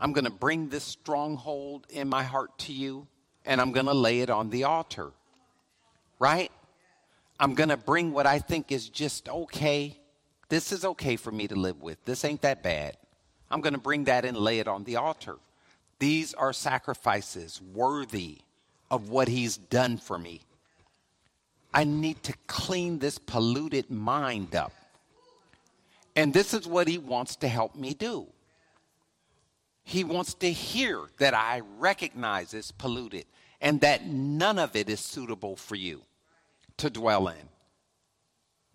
I'm 0.01 0.13
going 0.13 0.25
to 0.25 0.31
bring 0.31 0.69
this 0.69 0.85
stronghold 0.85 1.87
in 1.91 2.09
my 2.09 2.23
heart 2.23 2.57
to 2.61 2.73
you 2.73 3.07
and 3.45 3.61
I'm 3.61 3.73
going 3.73 3.87
to 3.87 3.95
lay 3.95 4.21
it 4.21 4.31
on 4.31 4.51
the 4.51 4.65
altar, 4.65 5.13
right? 6.19 6.51
I'm 7.39 7.55
going 7.55 7.69
to 7.69 7.77
bring 7.77 8.13
what 8.13 8.27
I 8.27 8.39
think 8.39 8.73
is 8.73 8.89
just 8.89 9.29
okay. 9.29 9.99
This 10.49 10.73
is 10.73 10.85
okay 10.85 11.17
for 11.17 11.31
me 11.31 11.49
to 11.49 11.55
live 11.55 11.83
with. 11.83 12.05
This 12.05 12.25
ain't 12.25 12.43
that 12.43 12.63
bad. 12.63 12.97
I'm 13.51 13.61
going 13.61 13.75
to 13.75 13.81
bring 13.81 14.05
that 14.05 14.25
and 14.25 14.37
lay 14.37 14.59
it 14.59 14.69
on 14.69 14.85
the 14.85 14.97
altar. 14.97 15.37
These 15.99 16.35
are 16.35 16.53
sacrifices 16.53 17.61
worthy 17.73 18.39
of 18.91 19.11
what 19.11 19.29
he's 19.29 19.57
done 19.57 19.97
for 19.97 20.19
me. 20.19 20.41
I 21.75 21.83
need 21.83 22.23
to 22.23 22.33
clean 22.47 23.01
this 23.01 23.19
polluted 23.19 23.91
mind 23.91 24.55
up. 24.55 24.73
And 26.15 26.33
this 26.33 26.55
is 26.55 26.69
what 26.69 26.87
he 26.87 26.99
wants 26.99 27.35
to 27.37 27.49
help 27.49 27.75
me 27.75 27.93
do. 27.93 28.29
He 29.83 30.05
wants 30.05 30.35
to 30.35 30.51
hear 30.51 31.01
that 31.19 31.35
I 31.35 31.63
recognize 31.79 32.55
it's 32.55 32.71
polluted 32.71 33.27
and 33.61 33.81
that 33.81 34.07
none 34.07 34.59
of 34.61 34.77
it 34.77 34.89
is 34.89 35.01
suitable 35.01 35.57
for 35.57 35.75
you 35.75 36.03
to 36.77 36.89
dwell 36.89 37.27
in. 37.27 37.49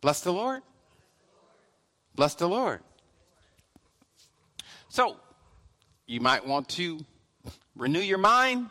Bless 0.01 0.19
the 0.21 0.33
Lord. 0.33 0.62
Bless 2.15 2.35
the 2.35 2.47
Lord. 2.47 2.81
So, 4.89 5.15
you 6.05 6.19
might 6.19 6.45
want 6.45 6.67
to 6.69 6.99
renew 7.75 7.99
your 7.99 8.17
mind. 8.17 8.69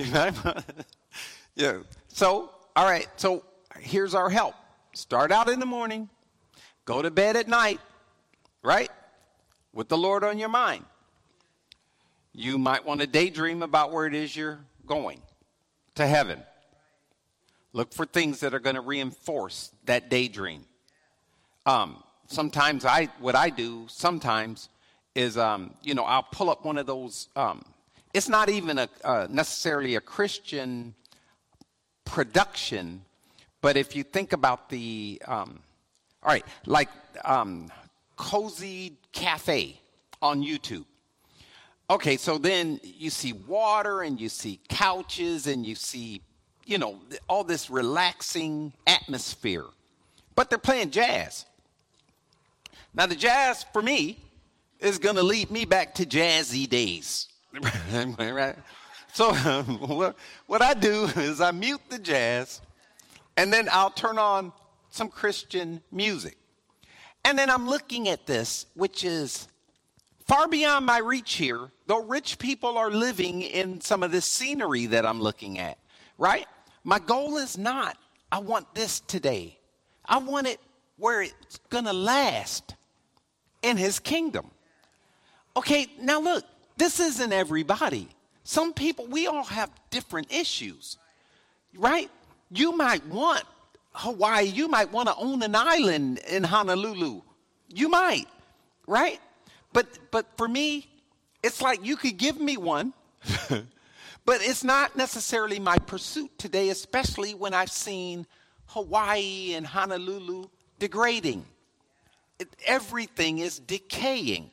You 0.00 0.12
might 0.12 0.34
yeah. 1.54 1.78
So, 2.08 2.50
all 2.74 2.84
right. 2.84 3.08
So, 3.16 3.44
here's 3.78 4.14
our 4.14 4.30
help. 4.30 4.54
Start 4.92 5.30
out 5.30 5.48
in 5.48 5.60
the 5.60 5.66
morning, 5.66 6.08
go 6.84 7.02
to 7.02 7.10
bed 7.10 7.36
at 7.36 7.48
night, 7.48 7.80
right? 8.62 8.90
With 9.72 9.88
the 9.88 9.98
Lord 9.98 10.24
on 10.24 10.38
your 10.38 10.48
mind. 10.48 10.84
You 12.32 12.58
might 12.58 12.84
want 12.84 13.00
to 13.00 13.06
daydream 13.06 13.62
about 13.62 13.92
where 13.92 14.06
it 14.06 14.14
is 14.14 14.34
you're 14.34 14.60
going 14.86 15.20
to 15.96 16.06
heaven. 16.06 16.42
Look 17.72 17.92
for 17.92 18.06
things 18.06 18.40
that 18.40 18.54
are 18.54 18.60
going 18.60 18.74
to 18.74 18.80
reinforce 18.80 19.70
that 19.84 20.10
daydream. 20.10 20.64
Um, 21.66 22.02
sometimes 22.26 22.84
I, 22.84 23.08
what 23.20 23.36
I 23.36 23.50
do 23.50 23.86
sometimes 23.88 24.68
is, 25.14 25.36
um, 25.36 25.74
you 25.82 25.94
know, 25.94 26.04
I'll 26.04 26.24
pull 26.24 26.50
up 26.50 26.64
one 26.64 26.78
of 26.78 26.86
those. 26.86 27.28
Um, 27.36 27.64
it's 28.12 28.28
not 28.28 28.48
even 28.48 28.78
a 28.78 28.88
uh, 29.04 29.26
necessarily 29.30 29.96
a 29.96 30.00
Christian 30.00 30.94
production, 32.04 33.02
but 33.60 33.76
if 33.76 33.94
you 33.94 34.02
think 34.02 34.32
about 34.32 34.68
the, 34.68 35.22
um, 35.26 35.60
all 36.22 36.32
right, 36.32 36.44
like 36.66 36.88
um, 37.24 37.70
cozy 38.16 38.96
cafe 39.12 39.80
on 40.20 40.42
YouTube. 40.42 40.84
Okay, 41.88 42.16
so 42.16 42.38
then 42.38 42.80
you 42.82 43.10
see 43.10 43.32
water 43.32 44.02
and 44.02 44.20
you 44.20 44.28
see 44.28 44.60
couches 44.68 45.46
and 45.46 45.66
you 45.66 45.74
see, 45.74 46.20
you 46.64 46.78
know, 46.78 47.00
all 47.28 47.42
this 47.42 47.70
relaxing 47.70 48.72
atmosphere. 48.86 49.64
But 50.36 50.50
they're 50.50 50.58
playing 50.58 50.90
jazz. 50.90 51.46
Now, 52.94 53.06
the 53.06 53.16
jazz 53.16 53.64
for 53.72 53.82
me 53.82 54.18
is 54.78 54.98
going 54.98 55.16
to 55.16 55.22
lead 55.22 55.50
me 55.50 55.64
back 55.64 55.94
to 55.96 56.06
jazzy 56.06 56.68
days. 56.68 57.29
right? 58.18 58.56
So, 59.12 59.30
um, 59.30 59.64
what, 59.80 60.16
what 60.46 60.62
I 60.62 60.74
do 60.74 61.04
is 61.16 61.40
I 61.40 61.50
mute 61.50 61.80
the 61.88 61.98
jazz 61.98 62.60
and 63.36 63.52
then 63.52 63.68
I'll 63.72 63.90
turn 63.90 64.18
on 64.18 64.52
some 64.90 65.08
Christian 65.08 65.80
music. 65.90 66.36
And 67.24 67.38
then 67.38 67.50
I'm 67.50 67.68
looking 67.68 68.08
at 68.08 68.26
this, 68.26 68.66
which 68.74 69.04
is 69.04 69.48
far 70.26 70.48
beyond 70.48 70.86
my 70.86 70.98
reach 70.98 71.34
here, 71.34 71.70
though 71.86 72.04
rich 72.04 72.38
people 72.38 72.78
are 72.78 72.90
living 72.90 73.42
in 73.42 73.80
some 73.80 74.02
of 74.02 74.12
this 74.12 74.24
scenery 74.24 74.86
that 74.86 75.04
I'm 75.04 75.20
looking 75.20 75.58
at, 75.58 75.78
right? 76.18 76.46
My 76.84 76.98
goal 76.98 77.36
is 77.36 77.58
not, 77.58 77.96
I 78.30 78.38
want 78.38 78.74
this 78.74 79.00
today. 79.00 79.58
I 80.04 80.18
want 80.18 80.46
it 80.46 80.60
where 80.96 81.22
it's 81.22 81.58
going 81.68 81.84
to 81.84 81.92
last 81.92 82.74
in 83.62 83.76
his 83.76 83.98
kingdom. 83.98 84.50
Okay, 85.56 85.86
now 86.00 86.20
look, 86.20 86.44
this 86.80 86.98
isn't 86.98 87.30
everybody. 87.30 88.08
Some 88.42 88.72
people, 88.72 89.06
we 89.06 89.26
all 89.26 89.44
have 89.44 89.70
different 89.90 90.32
issues, 90.32 90.96
right? 91.76 92.10
You 92.50 92.74
might 92.74 93.06
want 93.06 93.44
Hawaii, 93.92 94.46
you 94.46 94.66
might 94.66 94.90
want 94.90 95.08
to 95.08 95.14
own 95.16 95.42
an 95.42 95.54
island 95.54 96.20
in 96.26 96.42
Honolulu. 96.42 97.20
You 97.68 97.90
might, 97.90 98.24
right? 98.86 99.20
But 99.74 99.86
but 100.10 100.26
for 100.38 100.48
me, 100.48 100.88
it's 101.42 101.60
like 101.60 101.84
you 101.84 101.96
could 101.96 102.16
give 102.16 102.40
me 102.40 102.56
one, 102.56 102.94
but 104.24 104.40
it's 104.40 104.64
not 104.64 104.96
necessarily 104.96 105.58
my 105.58 105.76
pursuit 105.76 106.30
today, 106.38 106.70
especially 106.70 107.34
when 107.34 107.52
I've 107.52 107.70
seen 107.70 108.26
Hawaii 108.68 109.52
and 109.54 109.66
Honolulu 109.66 110.46
degrading. 110.78 111.44
It, 112.38 112.48
everything 112.64 113.38
is 113.38 113.58
decaying. 113.58 114.50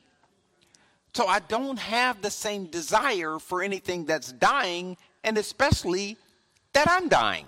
So 1.18 1.26
I 1.26 1.40
don't 1.40 1.80
have 1.80 2.22
the 2.22 2.30
same 2.30 2.66
desire 2.66 3.40
for 3.40 3.64
anything 3.64 4.06
that's 4.06 4.32
dying, 4.32 4.98
and 5.24 5.36
especially 5.36 6.16
that 6.74 6.88
I'm 6.88 7.10
dying. 7.10 7.48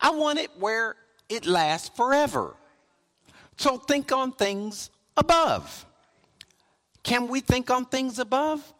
I 0.00 0.08
want 0.08 0.38
it 0.38 0.50
where 0.58 0.96
it 1.28 1.44
lasts 1.44 1.90
forever. 1.94 2.54
So 3.58 3.76
think 3.76 4.10
on 4.10 4.32
things 4.32 4.88
above. 5.18 5.84
Can 7.02 7.28
we 7.28 7.40
think 7.40 7.70
on 7.70 7.84
things 7.84 8.18
above? 8.18 8.72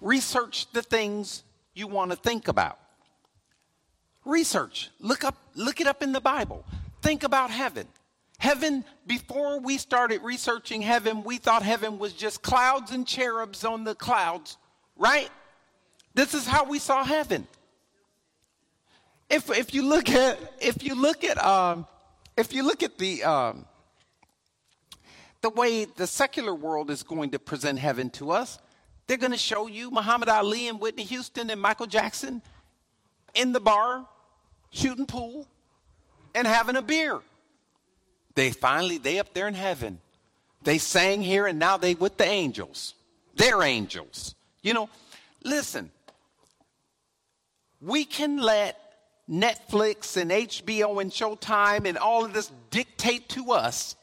Research 0.00 0.72
the 0.72 0.80
things 0.80 1.42
you 1.74 1.88
want 1.88 2.10
to 2.10 2.16
think 2.16 2.48
about. 2.48 2.78
Research. 4.24 4.88
Look 4.98 5.24
up 5.24 5.36
look 5.54 5.82
it 5.82 5.86
up 5.86 6.02
in 6.02 6.12
the 6.12 6.22
Bible. 6.22 6.64
Think 7.02 7.22
about 7.22 7.50
heaven. 7.50 7.86
Heaven, 8.38 8.84
before 9.06 9.60
we 9.60 9.78
started 9.78 10.22
researching 10.22 10.82
heaven, 10.82 11.22
we 11.24 11.38
thought 11.38 11.62
heaven 11.62 11.98
was 11.98 12.12
just 12.12 12.42
clouds 12.42 12.92
and 12.92 13.06
cherubs 13.06 13.64
on 13.64 13.84
the 13.84 13.94
clouds, 13.94 14.58
right? 14.96 15.30
This 16.14 16.34
is 16.34 16.46
how 16.46 16.64
we 16.64 16.78
saw 16.78 17.02
heaven. 17.02 17.46
If, 19.28 19.50
if 19.50 19.74
you 19.74 19.82
look 19.82 20.08
at 20.10 20.38
if 20.60 20.84
you 20.84 20.94
look 20.94 21.24
at 21.24 21.42
um, 21.42 21.86
if 22.36 22.52
you 22.52 22.62
look 22.62 22.82
at 22.82 22.96
the 22.98 23.24
um, 23.24 23.64
the 25.40 25.50
way 25.50 25.84
the 25.84 26.06
secular 26.06 26.54
world 26.54 26.90
is 26.90 27.02
going 27.02 27.30
to 27.30 27.38
present 27.38 27.78
heaven 27.78 28.10
to 28.10 28.30
us, 28.30 28.58
they're 29.06 29.16
going 29.16 29.32
to 29.32 29.38
show 29.38 29.66
you 29.66 29.90
Muhammad 29.90 30.28
Ali 30.28 30.68
and 30.68 30.80
Whitney 30.80 31.04
Houston 31.04 31.50
and 31.50 31.60
Michael 31.60 31.86
Jackson 31.86 32.42
in 33.34 33.52
the 33.52 33.60
bar 33.60 34.06
shooting 34.70 35.06
pool 35.06 35.46
and 36.34 36.46
having 36.46 36.76
a 36.76 36.82
beer. 36.82 37.20
They 38.36 38.50
finally 38.50 38.98
they 38.98 39.18
up 39.18 39.34
there 39.34 39.48
in 39.48 39.54
heaven. 39.54 39.98
They 40.62 40.78
sang 40.78 41.22
here 41.22 41.46
and 41.46 41.58
now 41.58 41.76
they 41.76 41.94
with 41.94 42.16
the 42.16 42.26
angels. 42.26 42.94
They're 43.34 43.62
angels. 43.62 44.36
You 44.62 44.74
know, 44.74 44.88
listen. 45.42 45.90
We 47.80 48.04
can 48.04 48.38
let 48.38 48.80
Netflix 49.28 50.16
and 50.16 50.30
HBO 50.30 51.00
and 51.00 51.10
Showtime 51.10 51.86
and 51.86 51.98
all 51.98 52.24
of 52.24 52.32
this 52.32 52.52
dictate 52.70 53.28
to 53.30 53.52
us 53.52 53.96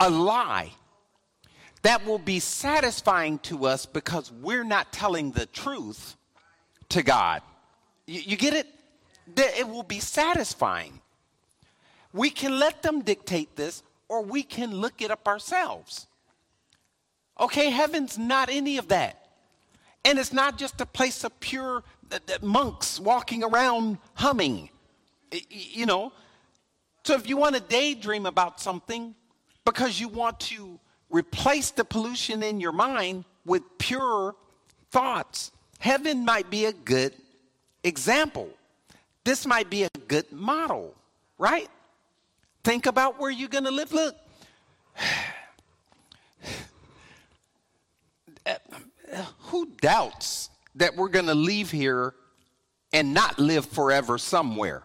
a 0.00 0.10
lie 0.10 0.70
that 1.82 2.04
will 2.04 2.18
be 2.18 2.40
satisfying 2.40 3.38
to 3.40 3.66
us 3.66 3.86
because 3.86 4.32
we're 4.32 4.64
not 4.64 4.92
telling 4.92 5.32
the 5.32 5.46
truth 5.46 6.16
to 6.90 7.02
God. 7.02 7.42
You, 8.06 8.20
you 8.20 8.36
get 8.36 8.54
it? 8.54 8.66
It 9.36 9.68
will 9.68 9.82
be 9.82 10.00
satisfying. 10.00 11.00
We 12.18 12.30
can 12.30 12.58
let 12.58 12.82
them 12.82 13.02
dictate 13.02 13.54
this, 13.54 13.84
or 14.08 14.24
we 14.24 14.42
can 14.42 14.74
look 14.74 15.00
it 15.00 15.12
up 15.12 15.28
ourselves. 15.28 16.08
Okay, 17.38 17.70
heaven's 17.70 18.18
not 18.18 18.48
any 18.50 18.76
of 18.76 18.88
that. 18.88 19.28
And 20.04 20.18
it's 20.18 20.32
not 20.32 20.58
just 20.58 20.80
a 20.80 20.86
place 20.86 21.22
of 21.22 21.38
pure 21.38 21.84
uh, 22.10 22.18
uh, 22.28 22.38
monks 22.42 22.98
walking 22.98 23.44
around 23.44 23.98
humming. 24.14 24.68
You 25.48 25.86
know, 25.86 26.12
so 27.04 27.14
if 27.14 27.28
you 27.28 27.36
want 27.36 27.54
to 27.54 27.60
daydream 27.60 28.26
about 28.26 28.60
something 28.60 29.14
because 29.64 30.00
you 30.00 30.08
want 30.08 30.40
to 30.40 30.80
replace 31.10 31.70
the 31.70 31.84
pollution 31.84 32.42
in 32.42 32.58
your 32.58 32.72
mind 32.72 33.26
with 33.44 33.62
pure 33.78 34.34
thoughts, 34.90 35.52
heaven 35.78 36.24
might 36.24 36.50
be 36.50 36.64
a 36.64 36.72
good 36.72 37.14
example. 37.84 38.48
This 39.22 39.46
might 39.46 39.70
be 39.70 39.84
a 39.84 39.90
good 40.08 40.32
model, 40.32 40.96
right? 41.38 41.68
Think 42.64 42.86
about 42.86 43.18
where 43.20 43.30
you're 43.30 43.48
going 43.48 43.64
to 43.64 43.70
live. 43.70 43.92
Look, 43.92 44.16
who 49.38 49.66
doubts 49.80 50.50
that 50.74 50.96
we're 50.96 51.08
going 51.08 51.26
to 51.26 51.34
leave 51.34 51.70
here 51.70 52.14
and 52.92 53.14
not 53.14 53.38
live 53.38 53.66
forever 53.66 54.18
somewhere. 54.18 54.82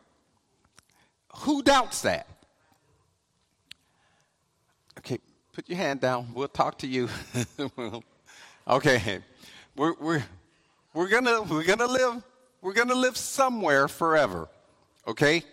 Who 1.38 1.64
doubts 1.64 2.02
that? 2.02 2.28
Okay, 5.00 5.20
put 5.54 5.68
your 5.70 5.78
hand 5.78 6.02
down. 6.02 6.34
We'll 6.34 6.48
talk 6.48 6.78
to 6.80 6.88
you. 6.88 7.10
okay, 8.68 9.20
we're, 9.76 9.94
we're, 10.00 10.24
we're 10.94 11.10
gonna 11.10 11.42
we're 11.42 11.64
gonna 11.64 11.88
live 11.88 12.24
we're 12.62 12.74
gonna 12.74 12.94
live 12.96 13.18
somewhere 13.18 13.88
forever. 13.88 14.48
Okay, 15.08 15.44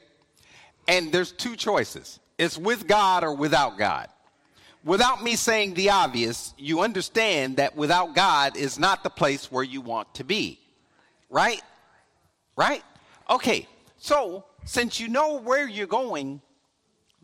and 0.91 1.11
there's 1.11 1.33
two 1.33 1.57
choices: 1.57 2.21
it's 2.37 2.59
with 2.59 2.87
God 2.87 3.25
or 3.25 3.33
without 3.33 3.79
God 3.79 4.09
without 4.85 5.23
me 5.23 5.37
saying 5.37 5.75
the 5.75 5.91
obvious, 5.91 6.55
you 6.57 6.81
understand 6.81 7.57
that 7.57 7.77
without 7.77 8.15
God 8.15 8.57
is 8.57 8.79
not 8.79 9.03
the 9.03 9.11
place 9.11 9.51
where 9.51 9.65
you 9.65 9.81
want 9.81 10.15
to 10.15 10.25
be. 10.25 10.59
Right? 11.29 11.63
Right? 12.57 12.83
Okay, 13.29 13.69
so 13.99 14.45
since 14.65 14.99
you 14.99 15.09
know 15.09 15.41
where 15.41 15.69
you're 15.69 15.87
going, 15.87 16.41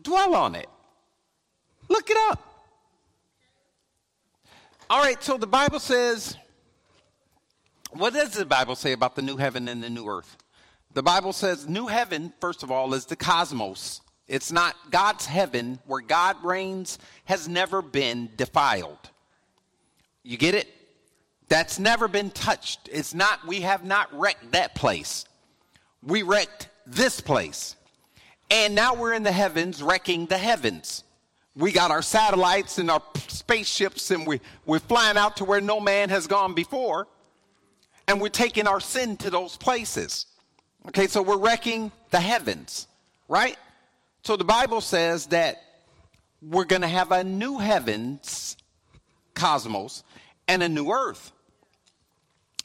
dwell 0.01 0.35
on 0.35 0.55
it. 0.55 0.69
Look 1.89 2.09
it 2.09 2.17
up. 2.29 2.43
All 4.89 5.01
right, 5.01 5.21
so 5.21 5.37
the 5.37 5.47
Bible 5.47 5.79
says, 5.79 6.37
what 7.91 8.13
does 8.13 8.31
the 8.31 8.45
Bible 8.45 8.75
say 8.75 8.93
about 8.93 9.15
the 9.15 9.21
new 9.21 9.35
heaven 9.35 9.67
and 9.67 9.83
the 9.83 9.89
new 9.89 10.07
earth? 10.07 10.37
The 10.97 11.03
Bible 11.03 11.31
says, 11.31 11.69
new 11.69 11.85
heaven, 11.85 12.33
first 12.39 12.63
of 12.63 12.71
all, 12.71 12.95
is 12.95 13.05
the 13.05 13.15
cosmos. 13.15 14.01
It's 14.27 14.51
not 14.51 14.75
God's 14.89 15.27
heaven 15.27 15.77
where 15.85 16.01
God 16.01 16.43
reigns 16.43 16.97
has 17.25 17.47
never 17.47 17.83
been 17.83 18.31
defiled. 18.35 18.97
You 20.23 20.37
get 20.37 20.55
it? 20.55 20.67
That's 21.49 21.77
never 21.77 22.07
been 22.07 22.31
touched. 22.31 22.89
It's 22.91 23.13
not, 23.13 23.45
we 23.45 23.61
have 23.61 23.85
not 23.85 24.09
wrecked 24.11 24.53
that 24.53 24.73
place. 24.73 25.25
We 26.01 26.23
wrecked 26.23 26.67
this 26.87 27.21
place. 27.21 27.75
And 28.49 28.73
now 28.73 28.95
we're 28.95 29.13
in 29.13 29.21
the 29.21 29.31
heavens 29.31 29.83
wrecking 29.83 30.25
the 30.25 30.39
heavens. 30.39 31.03
We 31.55 31.71
got 31.73 31.91
our 31.91 32.01
satellites 32.01 32.79
and 32.79 32.89
our 32.89 33.03
spaceships 33.27 34.09
and 34.09 34.25
we, 34.25 34.41
we're 34.65 34.79
flying 34.79 35.15
out 35.15 35.37
to 35.37 35.45
where 35.45 35.61
no 35.61 35.79
man 35.79 36.09
has 36.09 36.25
gone 36.25 36.55
before. 36.55 37.05
And 38.07 38.19
we're 38.19 38.29
taking 38.29 38.65
our 38.65 38.79
sin 38.79 39.15
to 39.17 39.29
those 39.29 39.57
places. 39.57 40.25
Okay, 40.87 41.07
so 41.07 41.21
we're 41.21 41.37
wrecking 41.37 41.91
the 42.11 42.19
heavens, 42.19 42.87
right? 43.27 43.57
So 44.23 44.37
the 44.37 44.45
Bible 44.45 44.79
says 44.79 45.27
that 45.27 45.61
we're 46.41 46.65
going 46.65 46.81
to 46.81 46.87
have 46.87 47.11
a 47.11 47.23
new 47.23 47.57
heavens, 47.57 48.55
cosmos, 49.33 50.03
and 50.47 50.63
a 50.63 50.69
new 50.69 50.91
earth. 50.91 51.31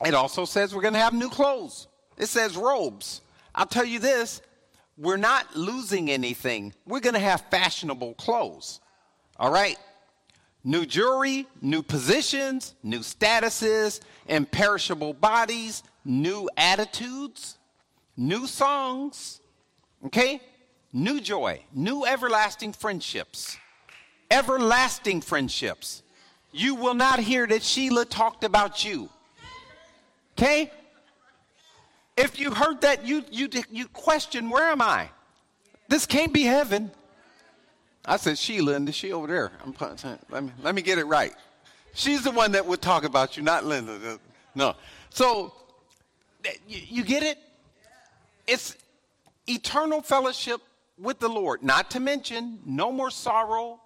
It 0.05 0.15
also 0.15 0.45
says 0.45 0.75
we're 0.75 0.83
going 0.83 0.95
to 0.95 1.01
have 1.01 1.15
new 1.15 1.31
clothes. 1.31 1.89
It 2.17 2.27
says 2.27 2.57
robes. 2.57 3.23
I'll 3.55 3.67
tell 3.67 3.85
you 3.85 3.99
this 3.99 4.41
we're 4.97 5.17
not 5.17 5.57
losing 5.57 6.11
anything. 6.11 6.75
We're 6.87 7.01
going 7.01 7.15
to 7.15 7.21
have 7.21 7.43
fashionable 7.51 8.15
clothes. 8.15 8.81
All 9.39 9.51
right? 9.51 9.79
New 10.65 10.87
jewelry, 10.87 11.47
new 11.61 11.83
positions, 11.83 12.75
new 12.85 13.01
statuses, 13.01 14.01
imperishable 14.29 15.15
bodies, 15.15 15.83
new 16.05 16.49
attitudes, 16.57 17.59
new 18.17 18.47
songs, 18.47 19.41
okay? 20.07 20.41
New 20.93 21.21
joy, 21.21 21.63
new 21.73 22.05
everlasting 22.05 22.73
friendships. 22.73 23.57
Everlasting 24.31 25.21
friendships. 25.21 26.03
You 26.53 26.75
will 26.75 26.95
not 26.95 27.19
hear 27.19 27.47
that 27.47 27.63
Sheila 27.63 28.05
talked 28.05 28.45
about 28.45 28.85
you. 28.85 29.09
Okay? 30.37 30.71
If 32.17 32.39
you 32.39 32.51
heard 32.51 32.83
that, 32.83 33.07
you, 33.07 33.25
you, 33.31 33.49
you 33.71 33.89
question, 33.89 34.51
where 34.51 34.69
am 34.71 34.83
I? 34.83 35.09
This 35.89 36.05
can't 36.05 36.33
be 36.33 36.43
heaven. 36.43 36.91
I 38.05 38.17
said 38.17 38.37
Sheila, 38.37 38.75
and 38.75 38.95
she 38.95 39.13
over 39.13 39.27
there. 39.27 39.53
I'm, 39.65 39.75
let, 40.31 40.45
me, 40.45 40.53
let 40.63 40.75
me 40.75 40.83
get 40.83 40.99
it 40.99 41.05
right. 41.05 41.33
She's 41.95 42.25
the 42.25 42.31
one 42.31 42.53
that 42.53 42.67
would 42.67 42.83
talk 42.83 43.05
about 43.05 43.37
you, 43.37 43.43
not 43.43 43.65
Linda. 43.65 44.19
No. 44.55 44.75
So, 45.11 45.55
you, 46.67 46.81
you 46.89 47.05
get 47.05 47.23
it? 47.23 47.39
It's 48.47 48.77
eternal 49.47 50.03
fellowship 50.03 50.61
with 50.99 51.19
the 51.19 51.29
Lord. 51.29 51.63
Not 51.63 51.91
to 51.93 52.01
mention, 52.01 52.61
no 52.65 52.93
more 52.93 53.11
sorrow, 53.11 53.81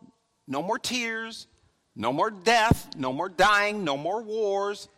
no 0.47 0.63
more 0.63 0.79
tears, 0.79 1.47
no 1.95 2.13
more 2.13 2.31
death, 2.31 2.91
no 2.97 3.13
more 3.13 3.29
dying, 3.29 3.85
no 3.85 3.97
more 3.97 4.23
wars, 4.23 4.89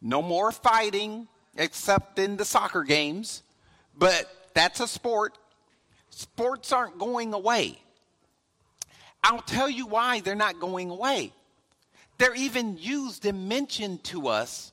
no 0.00 0.22
more 0.22 0.50
fighting, 0.52 1.28
except 1.56 2.18
in 2.18 2.36
the 2.36 2.44
soccer 2.44 2.82
games. 2.82 3.42
But 3.96 4.30
that's 4.54 4.80
a 4.80 4.88
sport. 4.88 5.36
Sports 6.10 6.72
aren't 6.72 6.98
going 6.98 7.34
away. 7.34 7.78
I'll 9.22 9.42
tell 9.42 9.68
you 9.68 9.86
why 9.86 10.20
they're 10.20 10.34
not 10.34 10.60
going 10.60 10.90
away. 10.90 11.32
They're 12.18 12.34
even 12.34 12.78
used 12.78 13.26
and 13.26 13.48
mentioned 13.48 14.04
to 14.04 14.28
us 14.28 14.72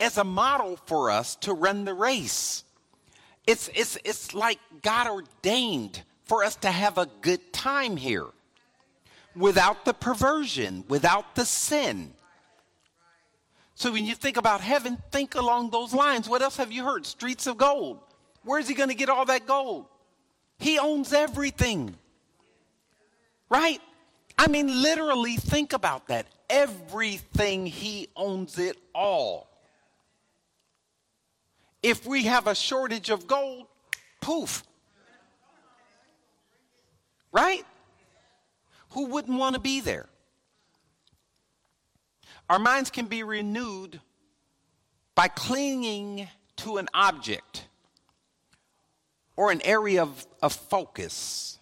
as 0.00 0.18
a 0.18 0.24
model 0.24 0.76
for 0.86 1.10
us 1.10 1.36
to 1.36 1.52
run 1.54 1.84
the 1.84 1.94
race. 1.94 2.64
It's, 3.46 3.70
it's, 3.74 3.96
it's 4.04 4.34
like 4.34 4.58
God 4.82 5.06
ordained 5.06 6.02
for 6.24 6.42
us 6.42 6.56
to 6.56 6.70
have 6.70 6.98
a 6.98 7.06
good 7.20 7.52
time 7.52 7.96
here 7.96 8.26
without 9.36 9.84
the 9.84 9.94
perversion, 9.94 10.84
without 10.88 11.34
the 11.34 11.44
sin. 11.44 12.12
So 13.74 13.92
when 13.92 14.06
you 14.06 14.14
think 14.14 14.36
about 14.36 14.62
heaven, 14.62 14.98
think 15.12 15.34
along 15.34 15.70
those 15.70 15.92
lines. 15.92 16.28
What 16.28 16.42
else 16.42 16.56
have 16.56 16.72
you 16.72 16.84
heard? 16.84 17.04
Streets 17.06 17.46
of 17.46 17.58
gold. 17.58 18.00
Where's 18.42 18.66
he 18.66 18.74
going 18.74 18.88
to 18.88 18.94
get 18.94 19.10
all 19.10 19.26
that 19.26 19.46
gold? 19.46 19.86
He 20.58 20.78
owns 20.78 21.12
everything. 21.12 21.94
Right? 23.50 23.80
I 24.38 24.48
mean, 24.48 24.82
literally, 24.82 25.36
think 25.36 25.72
about 25.72 26.08
that. 26.08 26.26
Everything, 26.48 27.66
he 27.66 28.08
owns 28.16 28.58
it 28.58 28.76
all. 28.94 29.48
If 31.82 32.06
we 32.06 32.24
have 32.24 32.46
a 32.46 32.54
shortage 32.54 33.10
of 33.10 33.26
gold, 33.26 33.66
poof. 34.20 34.64
Right? 37.32 37.64
Who 38.90 39.06
wouldn't 39.06 39.38
want 39.38 39.54
to 39.54 39.60
be 39.60 39.80
there? 39.80 40.08
Our 42.48 42.58
minds 42.58 42.90
can 42.90 43.06
be 43.06 43.22
renewed 43.22 44.00
by 45.14 45.28
clinging 45.28 46.28
to 46.56 46.76
an 46.78 46.88
object 46.94 47.66
or 49.36 49.50
an 49.50 49.60
area 49.64 50.02
of, 50.02 50.26
of 50.42 50.52
focus. 50.52 51.58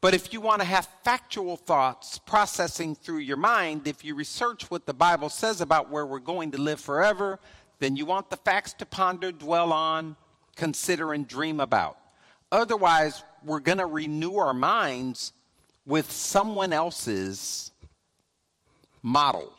But 0.00 0.14
if 0.14 0.32
you 0.32 0.40
want 0.40 0.60
to 0.60 0.66
have 0.66 0.88
factual 1.02 1.56
thoughts 1.56 2.18
processing 2.18 2.94
through 2.94 3.18
your 3.18 3.36
mind, 3.36 3.86
if 3.86 4.04
you 4.04 4.14
research 4.14 4.70
what 4.70 4.86
the 4.86 4.94
Bible 4.94 5.28
says 5.28 5.60
about 5.60 5.90
where 5.90 6.04
we're 6.04 6.18
going 6.18 6.50
to 6.52 6.58
live 6.58 6.80
forever, 6.80 7.38
then 7.78 7.96
you 7.96 8.06
want 8.06 8.30
the 8.30 8.36
facts 8.36 8.72
to 8.74 8.86
ponder, 8.86 9.32
dwell 9.32 9.72
on, 9.72 10.16
consider, 10.54 11.12
and 11.12 11.28
dream 11.28 11.60
about. 11.60 11.98
Otherwise, 12.50 13.22
we're 13.44 13.60
going 13.60 13.78
to 13.78 13.86
renew 13.86 14.36
our 14.36 14.54
minds 14.54 15.32
with 15.84 16.10
someone 16.10 16.72
else's 16.72 17.70
model, 19.02 19.52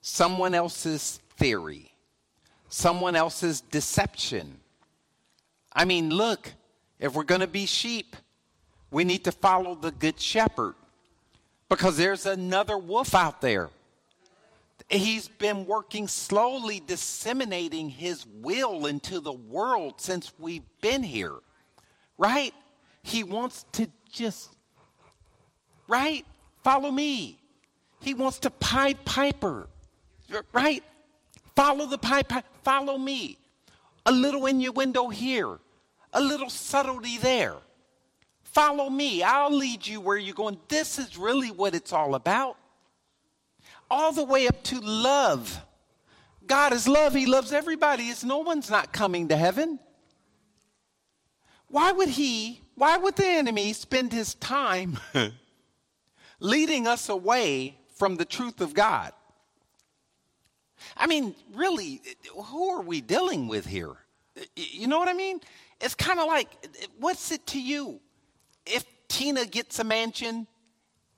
someone 0.00 0.54
else's 0.54 1.20
theory, 1.36 1.92
someone 2.68 3.16
else's 3.16 3.60
deception. 3.60 4.58
I 5.72 5.84
mean, 5.84 6.10
look, 6.10 6.52
if 6.98 7.14
we're 7.14 7.24
going 7.24 7.42
to 7.42 7.46
be 7.46 7.66
sheep, 7.66 8.16
we 8.90 9.04
need 9.04 9.24
to 9.24 9.32
follow 9.32 9.74
the 9.74 9.90
good 9.90 10.18
shepherd 10.20 10.74
because 11.68 11.96
there's 11.96 12.24
another 12.24 12.78
wolf 12.78 13.14
out 13.14 13.40
there 13.40 13.68
He's 14.88 15.26
been 15.26 15.66
working 15.66 16.06
slowly, 16.06 16.80
disseminating 16.86 17.88
his 17.88 18.24
will 18.26 18.86
into 18.86 19.18
the 19.20 19.32
world 19.32 19.94
since 20.00 20.32
we've 20.38 20.62
been 20.80 21.02
here, 21.02 21.34
right? 22.18 22.54
He 23.02 23.24
wants 23.24 23.64
to 23.72 23.88
just, 24.10 24.54
right? 25.88 26.24
Follow 26.62 26.90
me. 26.90 27.38
He 28.00 28.14
wants 28.14 28.38
to 28.40 28.50
pipe 28.50 29.04
Piper, 29.04 29.68
right? 30.52 30.84
Follow 31.56 31.86
the 31.86 31.98
pipe, 31.98 32.32
follow 32.62 32.98
me. 32.98 33.38
A 34.04 34.12
little 34.12 34.46
innuendo 34.46 35.08
here, 35.08 35.58
a 36.12 36.20
little 36.20 36.50
subtlety 36.50 37.18
there. 37.18 37.56
Follow 38.44 38.88
me. 38.88 39.22
I'll 39.22 39.54
lead 39.54 39.86
you 39.86 40.00
where 40.00 40.16
you're 40.16 40.34
going. 40.34 40.58
This 40.68 40.98
is 40.98 41.18
really 41.18 41.50
what 41.50 41.74
it's 41.74 41.92
all 41.92 42.14
about 42.14 42.56
all 43.90 44.12
the 44.12 44.24
way 44.24 44.46
up 44.48 44.62
to 44.64 44.80
love. 44.80 45.60
God 46.46 46.72
is 46.72 46.86
love. 46.86 47.14
He 47.14 47.26
loves 47.26 47.52
everybody. 47.52 48.04
It's 48.04 48.24
no 48.24 48.38
one's 48.38 48.70
not 48.70 48.92
coming 48.92 49.28
to 49.28 49.36
heaven. 49.36 49.78
Why 51.68 51.92
would 51.92 52.08
he, 52.08 52.60
why 52.74 52.96
would 52.96 53.16
the 53.16 53.26
enemy 53.26 53.72
spend 53.72 54.12
his 54.12 54.34
time 54.34 54.98
leading 56.40 56.86
us 56.86 57.08
away 57.08 57.76
from 57.96 58.16
the 58.16 58.24
truth 58.24 58.60
of 58.60 58.74
God? 58.74 59.12
I 60.96 61.06
mean, 61.06 61.34
really, 61.54 62.00
who 62.32 62.70
are 62.70 62.82
we 62.82 63.00
dealing 63.00 63.48
with 63.48 63.66
here? 63.66 63.96
You 64.54 64.86
know 64.86 64.98
what 64.98 65.08
I 65.08 65.14
mean? 65.14 65.40
It's 65.80 65.94
kind 65.94 66.20
of 66.20 66.26
like, 66.26 66.48
what's 66.98 67.32
it 67.32 67.46
to 67.48 67.60
you 67.60 68.00
if 68.64 68.84
Tina 69.08 69.46
gets 69.46 69.78
a 69.78 69.84
mansion, 69.84 70.46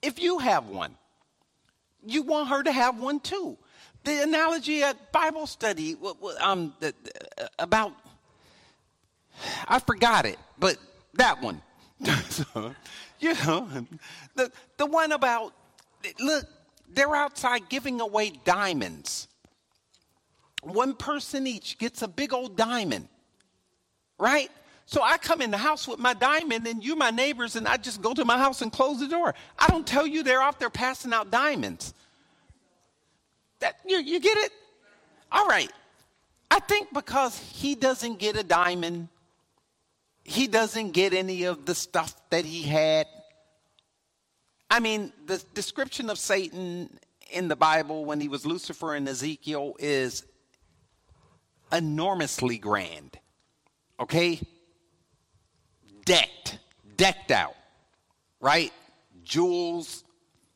if 0.01 0.21
you 0.21 0.39
have 0.39 0.69
one? 0.69 0.97
You 2.09 2.23
want 2.23 2.49
her 2.49 2.63
to 2.63 2.73
have 2.73 2.99
one 2.99 3.21
too. 3.21 3.57
The 4.05 4.23
analogy 4.23 4.83
at 4.83 5.13
Bible 5.13 5.47
study 5.47 5.97
um, 6.41 6.73
about, 7.59 7.93
I 9.67 9.79
forgot 9.79 10.25
it, 10.25 10.39
but 10.59 10.79
that 11.15 11.43
one. 11.43 11.61
you 13.21 13.35
know, 13.45 13.69
the, 14.35 14.51
the 14.77 14.87
one 14.87 15.13
about, 15.13 15.53
look, 16.21 16.47
they're 16.89 17.15
outside 17.15 17.69
giving 17.69 18.01
away 18.01 18.33
diamonds. 18.45 19.29
One 20.63 20.95
person 20.95 21.47
each 21.47 21.79
gets 21.79 22.03
a 22.03 22.09
big 22.09 22.33
old 22.33 22.57
diamond, 22.57 23.09
right? 24.19 24.51
So 24.91 25.03
I 25.03 25.19
come 25.19 25.43
in 25.43 25.51
the 25.51 25.59
house 25.59 25.87
with 25.87 25.99
my 25.99 26.15
diamond, 26.15 26.67
and 26.67 26.83
you, 26.83 26.97
my 26.97 27.11
neighbors, 27.11 27.57
and 27.57 27.69
I 27.69 27.77
just 27.77 28.01
go 28.01 28.15
to 28.15 28.25
my 28.25 28.39
house 28.39 28.63
and 28.63 28.73
close 28.73 29.01
the 29.01 29.07
door. 29.07 29.35
I 29.59 29.67
don't 29.67 29.87
tell 29.87 30.07
you 30.07 30.23
they're 30.23 30.41
out 30.41 30.59
there 30.59 30.71
passing 30.71 31.13
out 31.13 31.31
diamonds. 31.31 31.93
That 33.61 33.77
you, 33.87 33.99
you 33.99 34.19
get 34.19 34.39
it? 34.39 34.51
All 35.31 35.45
right. 35.45 35.71
I 36.51 36.61
think 36.61 36.95
because 36.95 37.39
he 37.39 37.75
doesn't 37.75 38.19
get 38.19 38.39
a 38.39 38.43
diamond, 38.43 39.09
he 40.25 40.47
doesn't 40.47 40.93
get 40.93 41.13
any 41.13 41.45
of 41.45 41.67
the 41.67 41.75
stuff 41.75 42.15
that 42.31 42.47
he 42.47 42.63
had. 42.63 43.07
I 44.71 44.81
mean, 44.81 45.13
the 45.27 45.45
description 45.53 46.09
of 46.09 46.19
Satan 46.19 46.99
in 47.31 47.49
the 47.49 47.57
Bible 47.57 48.07
when 48.07 48.23
he 48.23 48.29
was 48.29 48.47
Lucifer 48.47 48.95
in 48.95 49.07
Ezekiel 49.07 49.75
is 49.79 50.25
enormously 51.71 52.57
grand. 52.57 53.19
Okay? 54.01 54.41
Decked, 56.09 56.59
decked 56.97 57.31
out, 57.31 57.55
right? 58.41 58.73
Jewels, 59.25 60.05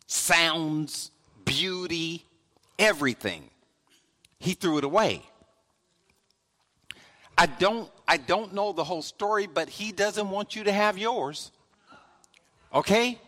sounds, 0.06 1.10
beauty, 1.44 2.24
everything. 2.78 3.50
He 4.38 4.54
threw 4.54 4.78
it 4.78 4.84
away. 4.84 5.22
I 7.36 7.46
don't 7.46 7.90
I 8.08 8.16
don't 8.16 8.54
know 8.54 8.72
the 8.72 8.84
whole 8.84 9.02
story, 9.02 9.46
but 9.46 9.68
he 9.68 9.92
doesn't 9.92 10.28
want 10.28 10.56
you 10.56 10.64
to 10.64 10.72
have 10.72 10.98
yours. 10.98 11.52
Okay? 12.74 13.18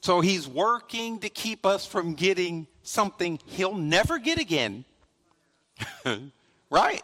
So 0.00 0.20
he's 0.20 0.46
working 0.46 1.18
to 1.20 1.30
keep 1.30 1.64
us 1.64 1.86
from 1.86 2.14
getting 2.14 2.66
something 2.82 3.38
he'll 3.46 3.74
never 3.74 4.18
get 4.18 4.38
again. 4.38 4.84
right? 6.70 7.02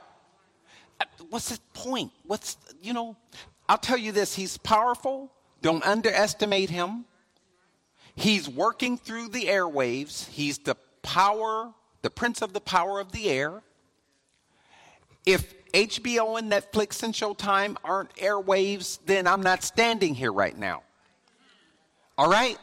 Uh, 1.00 1.04
what's 1.30 1.48
the 1.48 1.58
point? 1.72 2.12
What's, 2.26 2.58
you 2.82 2.92
know, 2.92 3.16
I'll 3.70 3.78
tell 3.78 3.96
you 3.96 4.10
this 4.10 4.34
He's 4.34 4.58
powerful. 4.58 5.30
Don't 5.62 5.86
underestimate 5.86 6.70
him. 6.70 7.04
He's 8.16 8.48
working 8.48 8.98
through 8.98 9.28
the 9.28 9.44
airwaves. 9.44 10.26
He's 10.28 10.58
the 10.58 10.74
power, 11.02 11.72
the 12.02 12.10
prince 12.10 12.42
of 12.42 12.52
the 12.52 12.60
power 12.60 12.98
of 12.98 13.12
the 13.12 13.30
air. 13.30 13.62
If 15.24 15.54
HBO 15.72 16.36
and 16.36 16.50
Netflix 16.50 17.04
and 17.04 17.14
Showtime 17.14 17.76
aren't 17.84 18.12
airwaves, 18.16 18.98
then 19.06 19.28
I'm 19.28 19.42
not 19.42 19.62
standing 19.62 20.16
here 20.16 20.32
right 20.32 20.58
now. 20.58 20.82
All 22.18 22.28
right? 22.28 22.58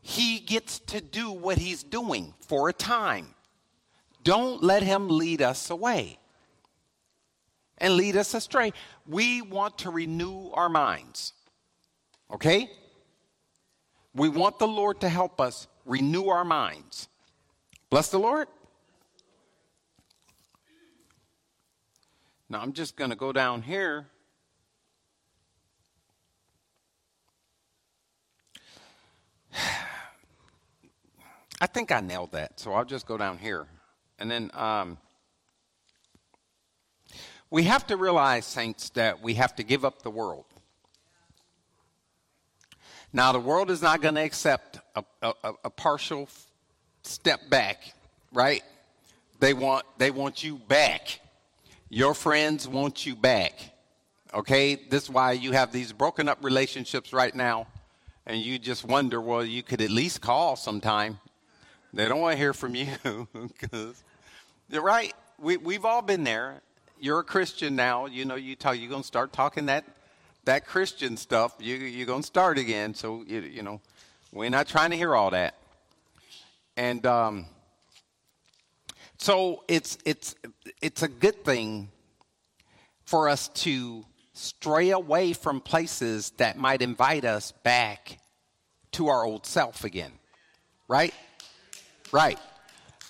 He 0.00 0.38
gets 0.38 0.78
to 0.80 1.00
do 1.00 1.32
what 1.32 1.58
he's 1.58 1.82
doing 1.82 2.34
for 2.46 2.68
a 2.68 2.72
time. 2.72 3.34
Don't 4.22 4.62
let 4.62 4.84
him 4.84 5.08
lead 5.08 5.42
us 5.42 5.70
away 5.70 6.17
and 7.78 7.94
lead 7.94 8.16
us 8.16 8.34
astray. 8.34 8.72
We 9.06 9.42
want 9.42 9.78
to 9.78 9.90
renew 9.90 10.50
our 10.50 10.68
minds. 10.68 11.32
Okay? 12.32 12.70
We 14.14 14.28
want 14.28 14.58
the 14.58 14.68
Lord 14.68 15.00
to 15.00 15.08
help 15.08 15.40
us 15.40 15.66
renew 15.84 16.26
our 16.26 16.44
minds. 16.44 17.08
Bless 17.90 18.10
the 18.10 18.18
Lord. 18.18 18.48
Now 22.50 22.60
I'm 22.60 22.72
just 22.72 22.96
going 22.96 23.10
to 23.10 23.16
go 23.16 23.32
down 23.32 23.62
here. 23.62 24.06
I 31.60 31.66
think 31.66 31.92
I 31.92 32.00
nailed 32.00 32.32
that, 32.32 32.58
so 32.58 32.72
I'll 32.72 32.84
just 32.84 33.06
go 33.06 33.18
down 33.18 33.36
here. 33.38 33.66
And 34.18 34.30
then 34.30 34.50
um, 34.54 34.98
we 37.50 37.64
have 37.64 37.86
to 37.86 37.96
realize, 37.96 38.44
saints, 38.44 38.90
that 38.90 39.22
we 39.22 39.34
have 39.34 39.56
to 39.56 39.62
give 39.62 39.84
up 39.84 40.02
the 40.02 40.10
world. 40.10 40.44
Now, 43.12 43.32
the 43.32 43.40
world 43.40 43.70
is 43.70 43.80
not 43.80 44.02
going 44.02 44.16
to 44.16 44.20
accept 44.20 44.80
a, 44.94 45.04
a, 45.22 45.52
a, 45.64 45.70
partial 45.70 46.28
step 47.02 47.48
back, 47.48 47.94
right? 48.32 48.62
They 49.40 49.54
want, 49.54 49.86
they 49.96 50.10
want 50.10 50.44
you 50.44 50.56
back. 50.56 51.20
Your 51.88 52.12
friends 52.12 52.68
want 52.68 53.06
you 53.06 53.16
back. 53.16 53.54
Okay? 54.34 54.74
This 54.74 55.04
is 55.04 55.10
why 55.10 55.32
you 55.32 55.52
have 55.52 55.72
these 55.72 55.90
broken 55.90 56.28
up 56.28 56.44
relationships 56.44 57.14
right 57.14 57.34
now. 57.34 57.66
And 58.26 58.38
you 58.42 58.58
just 58.58 58.84
wonder, 58.84 59.22
well, 59.22 59.42
you 59.42 59.62
could 59.62 59.80
at 59.80 59.88
least 59.88 60.20
call 60.20 60.54
sometime. 60.54 61.18
They 61.94 62.06
don't 62.06 62.20
want 62.20 62.34
to 62.34 62.38
hear 62.38 62.52
from 62.52 62.74
you. 62.74 62.88
Cause, 63.70 64.04
you're 64.68 64.82
right. 64.82 65.14
We, 65.38 65.56
we've 65.56 65.86
all 65.86 66.02
been 66.02 66.24
there. 66.24 66.60
You're 67.00 67.20
a 67.20 67.24
Christian 67.24 67.76
now. 67.76 68.06
You 68.06 68.24
know, 68.24 68.34
you 68.34 68.56
talk, 68.56 68.78
you're 68.78 68.88
going 68.88 69.02
to 69.02 69.06
start 69.06 69.32
talking 69.32 69.66
that, 69.66 69.84
that 70.44 70.66
Christian 70.66 71.16
stuff. 71.16 71.54
You, 71.60 71.76
you're 71.76 72.06
going 72.06 72.22
to 72.22 72.26
start 72.26 72.58
again. 72.58 72.94
So, 72.94 73.24
you, 73.26 73.40
you 73.40 73.62
know, 73.62 73.80
we're 74.32 74.50
not 74.50 74.66
trying 74.66 74.90
to 74.90 74.96
hear 74.96 75.14
all 75.14 75.30
that. 75.30 75.54
And, 76.76 77.04
um, 77.06 77.46
so 79.18 79.64
it's, 79.68 79.98
it's, 80.04 80.34
it's 80.80 81.02
a 81.02 81.08
good 81.08 81.44
thing 81.44 81.88
for 83.04 83.28
us 83.28 83.48
to 83.48 84.04
stray 84.32 84.90
away 84.90 85.32
from 85.32 85.60
places 85.60 86.30
that 86.36 86.56
might 86.56 86.82
invite 86.82 87.24
us 87.24 87.52
back 87.62 88.18
to 88.92 89.08
our 89.08 89.24
old 89.24 89.46
self 89.46 89.84
again. 89.84 90.12
Right? 90.88 91.14
Right. 92.12 92.38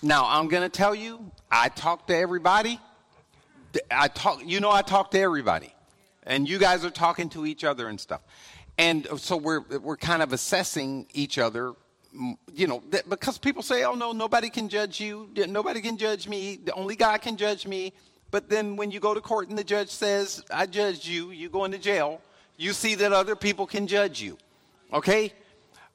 Now, 0.02 0.26
I'm 0.26 0.48
going 0.48 0.62
to 0.62 0.68
tell 0.68 0.94
you, 0.94 1.30
I 1.50 1.68
talk 1.68 2.06
to 2.08 2.16
everybody. 2.16 2.80
I 3.90 4.08
talk, 4.08 4.40
you 4.44 4.60
know, 4.60 4.70
I 4.70 4.82
talk 4.82 5.10
to 5.12 5.20
everybody. 5.20 5.72
And 6.24 6.48
you 6.48 6.58
guys 6.58 6.84
are 6.84 6.90
talking 6.90 7.30
to 7.30 7.46
each 7.46 7.64
other 7.64 7.88
and 7.88 7.98
stuff. 7.98 8.20
And 8.76 9.06
uh, 9.06 9.16
so 9.16 9.36
we're, 9.36 9.60
we're 9.60 9.96
kind 9.96 10.22
of 10.22 10.32
assessing 10.32 11.06
each 11.14 11.38
other 11.38 11.74
you 12.52 12.66
know, 12.66 12.82
because 13.08 13.38
people 13.38 13.62
say, 13.62 13.84
oh 13.84 13.94
no, 13.94 14.12
nobody 14.12 14.50
can 14.50 14.68
judge 14.68 15.00
you, 15.00 15.28
nobody 15.46 15.80
can 15.80 15.96
judge 15.96 16.28
me, 16.28 16.58
the 16.64 16.72
only 16.72 16.96
God 16.96 17.20
can 17.20 17.36
judge 17.36 17.66
me. 17.66 17.92
But 18.30 18.48
then 18.48 18.76
when 18.76 18.90
you 18.90 19.00
go 19.00 19.14
to 19.14 19.20
court 19.20 19.48
and 19.48 19.58
the 19.58 19.64
judge 19.64 19.90
says, 19.90 20.44
I 20.50 20.66
judged 20.66 21.06
you, 21.06 21.30
you 21.30 21.48
go 21.48 21.64
into 21.64 21.78
jail, 21.78 22.20
you 22.56 22.72
see 22.72 22.94
that 22.96 23.12
other 23.12 23.36
people 23.36 23.66
can 23.66 23.86
judge 23.86 24.20
you. 24.20 24.36
Okay? 24.92 25.32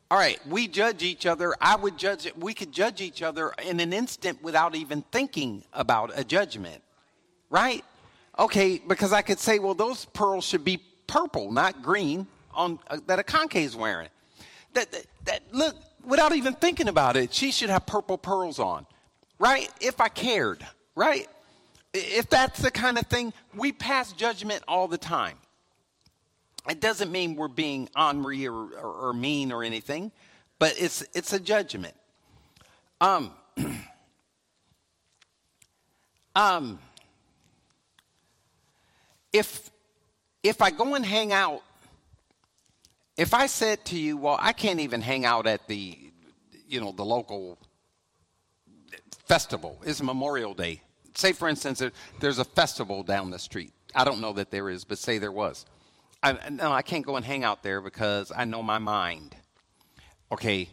All 0.10 0.18
right, 0.18 0.40
we 0.48 0.68
judge 0.68 1.04
each 1.04 1.26
other. 1.26 1.56
I 1.60 1.76
would 1.76 1.98
judge 1.98 2.26
it. 2.26 2.38
We 2.38 2.54
could 2.54 2.72
judge 2.72 3.02
each 3.02 3.22
other 3.22 3.54
in 3.66 3.80
an 3.80 3.94
instant 3.94 4.42
without 4.44 4.76
even 4.76 5.04
thinking 5.12 5.64
about 5.74 6.12
a 6.16 6.24
judgment. 6.24 6.84
Right? 7.54 7.86
Okay, 8.40 8.82
because 8.88 9.14
I 9.14 9.22
could 9.22 9.38
say, 9.38 9.60
well, 9.60 9.76
those 9.76 10.06
pearls 10.06 10.44
should 10.44 10.66
be 10.66 10.78
purple, 11.06 11.52
not 11.52 11.84
green, 11.84 12.26
on 12.52 12.80
uh, 12.90 12.98
that 13.06 13.20
a 13.20 13.24
conque 13.24 13.58
is 13.58 13.76
wearing. 13.76 14.10
That, 14.74 14.92
that, 14.92 15.06
that 15.26 15.42
look, 15.52 15.76
without 16.04 16.34
even 16.34 16.56
thinking 16.56 16.88
about 16.88 17.16
it, 17.16 17.32
she 17.32 17.52
should 17.52 17.70
have 17.70 17.86
purple 17.86 18.18
pearls 18.18 18.58
on, 18.58 18.88
right? 19.38 19.70
If 19.80 20.02
I 20.02 20.10
cared, 20.10 20.66
right? 20.96 21.28
If 21.94 22.28
that's 22.28 22.60
the 22.60 22.72
kind 22.72 22.98
of 22.98 23.06
thing, 23.06 23.32
we 23.54 23.72
pass 23.72 24.14
judgment 24.14 24.64
all 24.68 24.88
the 24.88 24.98
time. 24.98 25.38
It 26.68 26.82
doesn't 26.82 27.12
mean 27.12 27.36
we're 27.36 27.50
being 27.50 27.88
ornery 27.96 28.48
or, 28.48 28.54
or, 28.54 29.10
or 29.10 29.14
mean 29.14 29.52
or 29.52 29.64
anything, 29.64 30.12
but 30.58 30.74
it's, 30.80 31.04
it's 31.14 31.34
a 31.34 31.40
judgment. 31.40 31.94
Um, 33.00 33.32
um, 36.36 36.80
if, 39.34 39.70
if 40.44 40.62
I 40.62 40.72
go 40.72 40.96
and 40.96 41.06
hang 41.06 41.34
out 41.34 41.64
if 43.18 43.34
I 43.34 43.46
said 43.46 43.86
to 43.86 44.00
you, 44.00 44.18
well, 44.18 44.38
I 44.40 44.54
can't 44.54 44.80
even 44.80 45.02
hang 45.02 45.26
out 45.26 45.46
at 45.46 45.68
the, 45.68 45.98
you 46.68 46.82
know, 46.82 46.92
the 46.92 47.06
local 47.06 47.60
festival. 49.26 49.80
It's 49.86 50.02
Memorial 50.02 50.54
Day. 50.54 50.82
Say, 51.14 51.32
for 51.32 51.48
instance, 51.48 51.82
there's 52.20 52.40
a 52.40 52.46
festival 52.46 53.04
down 53.04 53.30
the 53.30 53.38
street. 53.38 53.72
I 53.94 54.04
don't 54.04 54.20
know 54.20 54.34
that 54.34 54.50
there 54.50 54.70
is, 54.70 54.84
but 54.84 54.98
say 54.98 55.20
there 55.20 55.32
was. 55.32 55.66
I, 56.24 56.50
no, 56.50 56.72
I 56.72 56.82
can't 56.82 57.06
go 57.06 57.18
and 57.18 57.26
hang 57.26 57.44
out 57.44 57.62
there 57.62 57.82
because 57.82 58.32
I 58.36 58.46
know 58.46 58.64
my 58.64 58.80
mind. 58.80 59.36
Okay, 60.32 60.70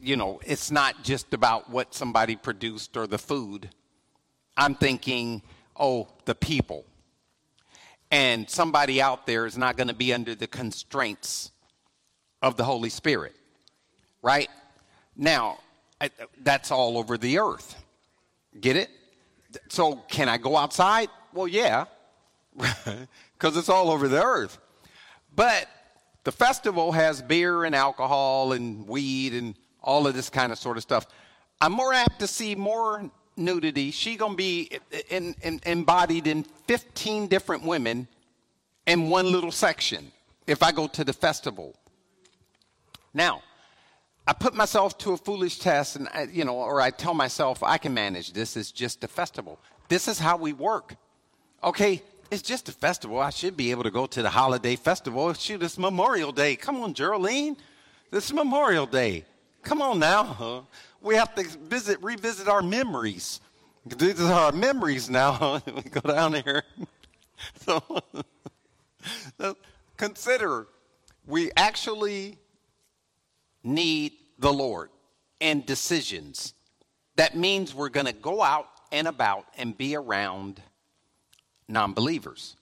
you 0.00 0.16
know, 0.16 0.40
it's 0.46 0.70
not 0.70 1.04
just 1.04 1.34
about 1.34 1.68
what 1.68 1.92
somebody 1.92 2.36
produced 2.36 2.96
or 2.96 3.06
the 3.06 3.18
food. 3.18 3.68
I'm 4.56 4.74
thinking, 4.74 5.42
oh, 5.78 6.08
the 6.24 6.34
people 6.34 6.86
and 8.14 8.48
somebody 8.48 9.02
out 9.02 9.26
there 9.26 9.44
is 9.44 9.58
not 9.58 9.76
going 9.76 9.88
to 9.88 9.94
be 9.94 10.14
under 10.14 10.36
the 10.36 10.46
constraints 10.46 11.50
of 12.42 12.56
the 12.56 12.62
Holy 12.62 12.88
Spirit. 12.88 13.34
Right? 14.22 14.48
Now, 15.16 15.58
that's 16.40 16.70
all 16.70 16.96
over 16.96 17.18
the 17.18 17.40
earth. 17.40 17.74
Get 18.60 18.76
it? 18.76 18.88
So, 19.68 19.96
can 20.08 20.28
I 20.28 20.36
go 20.36 20.56
outside? 20.56 21.08
Well, 21.32 21.48
yeah, 21.48 21.86
because 22.56 23.56
it's 23.56 23.68
all 23.68 23.90
over 23.90 24.06
the 24.06 24.22
earth. 24.22 24.58
But 25.34 25.68
the 26.22 26.30
festival 26.30 26.92
has 26.92 27.20
beer 27.20 27.64
and 27.64 27.74
alcohol 27.74 28.52
and 28.52 28.86
weed 28.86 29.32
and 29.32 29.56
all 29.82 30.06
of 30.06 30.14
this 30.14 30.30
kind 30.30 30.52
of 30.52 30.58
sort 30.58 30.76
of 30.76 30.84
stuff. 30.84 31.06
I'm 31.60 31.72
more 31.72 31.92
apt 31.92 32.20
to 32.20 32.28
see 32.28 32.54
more 32.54 33.10
nudity, 33.36 33.90
she 33.90 34.16
gonna 34.16 34.34
be 34.34 34.78
in, 35.10 35.34
in, 35.42 35.60
embodied 35.66 36.26
in 36.26 36.44
15 36.44 37.26
different 37.26 37.62
women 37.64 38.06
in 38.86 39.08
one 39.08 39.30
little 39.30 39.52
section 39.52 40.12
if 40.46 40.62
I 40.62 40.72
go 40.72 40.86
to 40.88 41.04
the 41.04 41.12
festival. 41.12 41.74
Now, 43.12 43.42
I 44.26 44.32
put 44.32 44.54
myself 44.54 44.96
to 44.98 45.12
a 45.12 45.16
foolish 45.16 45.58
test, 45.58 45.96
and 45.96 46.08
I, 46.08 46.28
you 46.32 46.44
know, 46.44 46.56
or 46.56 46.80
I 46.80 46.90
tell 46.90 47.14
myself 47.14 47.62
I 47.62 47.78
can 47.78 47.92
manage 47.92 48.32
this. 48.32 48.56
It's 48.56 48.72
just 48.72 49.04
a 49.04 49.08
festival. 49.08 49.58
This 49.88 50.08
is 50.08 50.18
how 50.18 50.36
we 50.36 50.52
work. 50.52 50.96
Okay, 51.62 52.02
it's 52.30 52.42
just 52.42 52.68
a 52.68 52.72
festival. 52.72 53.20
I 53.20 53.30
should 53.30 53.56
be 53.56 53.70
able 53.70 53.82
to 53.82 53.90
go 53.90 54.06
to 54.06 54.22
the 54.22 54.30
holiday 54.30 54.76
festival. 54.76 55.32
Shoot, 55.34 55.62
it's 55.62 55.78
Memorial 55.78 56.32
Day. 56.32 56.56
Come 56.56 56.82
on, 56.82 56.94
Geraldine. 56.94 57.56
This 58.10 58.26
is 58.26 58.32
Memorial 58.32 58.86
Day. 58.86 59.24
Come 59.62 59.80
on 59.80 59.98
now 59.98 60.66
we 61.04 61.14
have 61.16 61.34
to 61.34 61.44
visit, 61.44 62.02
revisit 62.02 62.48
our 62.48 62.62
memories. 62.62 63.40
These 63.86 64.20
are 64.22 64.32
our 64.32 64.52
memories 64.52 65.10
now. 65.10 65.62
we 65.66 65.82
go 65.82 66.00
down 66.00 66.32
here. 66.32 66.64
so, 67.60 67.82
so 69.38 69.56
consider 69.98 70.66
we 71.26 71.50
actually 71.56 72.38
need 73.62 74.12
the 74.38 74.52
Lord 74.52 74.88
and 75.40 75.64
decisions. 75.66 76.54
That 77.16 77.36
means 77.36 77.74
we're 77.74 77.90
going 77.90 78.06
to 78.06 78.12
go 78.12 78.42
out 78.42 78.66
and 78.90 79.06
about 79.06 79.44
and 79.58 79.76
be 79.76 79.94
around 79.94 80.60
non 81.68 81.92
believers. 81.92 82.56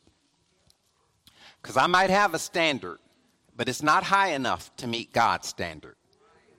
Because 1.63 1.77
I 1.77 1.87
might 1.87 2.11
have 2.11 2.35
a 2.35 2.41
standard, 2.41 2.99
but 3.57 3.69
it's 3.69 3.85
not 3.85 4.03
high 4.03 4.33
enough 4.33 4.75
to 4.79 4.89
meet 4.89 5.13
God's 5.13 5.47
standard. 5.47 5.95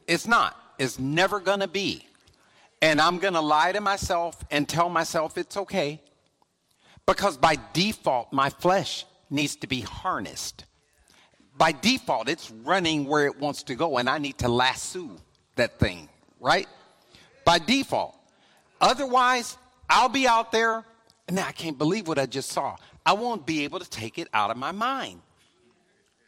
It's 0.08 0.28
not 0.28 0.62
is 0.84 1.00
never 1.00 1.40
going 1.40 1.62
to 1.62 1.68
be. 1.68 2.06
And 2.82 3.02
I'm 3.02 3.18
going 3.18 3.34
to 3.34 3.42
lie 3.42 3.72
to 3.72 3.82
myself 3.82 4.44
and 4.52 4.70
tell 4.70 4.90
myself 4.90 5.38
it's 5.38 5.58
okay. 5.58 6.02
Because 7.06 7.38
by 7.38 7.58
default, 7.74 8.32
my 8.32 8.50
flesh 8.50 9.06
needs 9.30 9.56
to 9.58 9.68
be 9.68 9.82
harnessed. 9.82 10.66
by 11.58 11.72
default, 11.72 12.30
it's 12.30 12.52
running 12.52 13.06
where 13.06 13.26
it 13.26 13.40
wants 13.40 13.64
to 13.64 13.76
go, 13.76 13.98
and 13.98 14.10
I 14.10 14.18
need 14.18 14.38
to 14.40 14.48
lasso 14.48 15.12
that 15.56 15.80
thing, 15.80 16.10
right? 16.40 16.68
By 17.46 17.60
default. 17.60 18.18
Otherwise, 18.82 19.58
I'll 19.90 20.10
be 20.10 20.28
out 20.28 20.52
there, 20.52 20.84
and 21.28 21.40
I 21.40 21.52
can't 21.52 21.78
believe 21.78 22.08
what 22.08 22.18
I 22.18 22.26
just 22.26 22.52
saw. 22.52 22.76
I 23.06 23.14
won't 23.14 23.46
be 23.46 23.64
able 23.64 23.80
to 23.80 23.90
take 23.90 24.18
it 24.18 24.28
out 24.34 24.50
of 24.50 24.58
my 24.58 24.72
mind, 24.72 25.22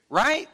right? 0.09 0.47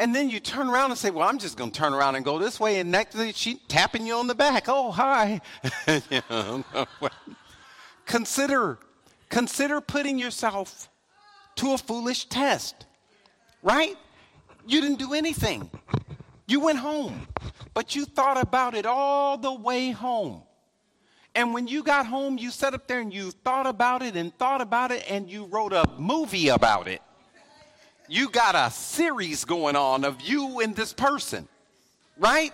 And 0.00 0.14
then 0.14 0.30
you 0.30 0.40
turn 0.40 0.70
around 0.70 0.90
and 0.90 0.98
say, 0.98 1.10
Well, 1.10 1.28
I'm 1.28 1.38
just 1.38 1.58
going 1.58 1.70
to 1.70 1.78
turn 1.78 1.92
around 1.92 2.16
and 2.16 2.24
go 2.24 2.38
this 2.38 2.58
way. 2.58 2.80
And 2.80 2.90
next 2.90 3.14
thing 3.14 3.34
she's 3.34 3.58
tapping 3.68 4.06
you 4.06 4.14
on 4.14 4.26
the 4.28 4.34
back. 4.34 4.64
Oh, 4.66 4.90
hi. 4.90 5.42
consider, 8.06 8.78
consider 9.28 9.82
putting 9.82 10.18
yourself 10.18 10.88
to 11.56 11.72
a 11.72 11.78
foolish 11.78 12.24
test, 12.24 12.86
right? 13.62 13.94
You 14.66 14.80
didn't 14.80 15.00
do 15.00 15.12
anything. 15.12 15.70
You 16.46 16.60
went 16.60 16.78
home, 16.78 17.28
but 17.74 17.94
you 17.94 18.06
thought 18.06 18.40
about 18.40 18.74
it 18.74 18.86
all 18.86 19.36
the 19.36 19.52
way 19.52 19.90
home. 19.90 20.42
And 21.34 21.52
when 21.52 21.68
you 21.68 21.82
got 21.82 22.06
home, 22.06 22.38
you 22.38 22.50
sat 22.50 22.72
up 22.72 22.88
there 22.88 23.00
and 23.00 23.12
you 23.12 23.32
thought 23.32 23.66
about 23.66 24.00
it 24.00 24.16
and 24.16 24.34
thought 24.38 24.62
about 24.62 24.92
it 24.92 25.04
and 25.10 25.30
you 25.30 25.44
wrote 25.44 25.74
a 25.74 25.84
movie 25.98 26.48
about 26.48 26.88
it 26.88 27.02
you 28.10 28.28
got 28.28 28.56
a 28.56 28.72
series 28.72 29.44
going 29.44 29.76
on 29.76 30.04
of 30.04 30.20
you 30.20 30.58
and 30.60 30.74
this 30.74 30.92
person, 30.92 31.46
right? 32.18 32.52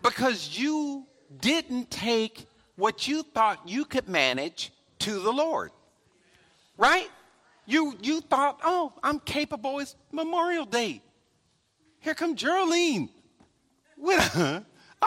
Because 0.00 0.56
you 0.56 1.04
didn't 1.40 1.90
take 1.90 2.46
what 2.76 3.08
you 3.08 3.24
thought 3.24 3.68
you 3.68 3.84
could 3.84 4.08
manage 4.08 4.72
to 5.00 5.18
the 5.18 5.32
Lord, 5.32 5.72
right? 6.76 7.08
You, 7.66 7.98
you 8.00 8.20
thought, 8.20 8.60
oh, 8.62 8.92
I'm 9.02 9.18
capable. 9.18 9.80
It's 9.80 9.96
Memorial 10.12 10.64
Day. 10.64 11.02
Here 11.98 12.14
come 12.14 12.36
Geraldine. 12.36 13.08
I 14.06 14.62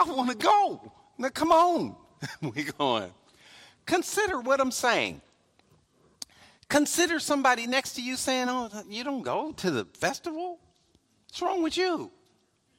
want 0.06 0.30
to 0.30 0.36
go. 0.36 0.92
Now, 1.16 1.30
come 1.30 1.52
on. 1.52 1.96
we 2.54 2.64
going. 2.64 3.10
Consider 3.86 4.40
what 4.40 4.60
I'm 4.60 4.70
saying. 4.70 5.22
Consider 6.72 7.20
somebody 7.20 7.66
next 7.66 7.92
to 7.96 8.02
you 8.02 8.16
saying, 8.16 8.46
Oh, 8.48 8.70
you 8.88 9.04
don't 9.04 9.20
go 9.20 9.52
to 9.52 9.70
the 9.70 9.84
festival? 9.92 10.58
What's 11.28 11.42
wrong 11.42 11.62
with 11.62 11.76
you? 11.76 12.10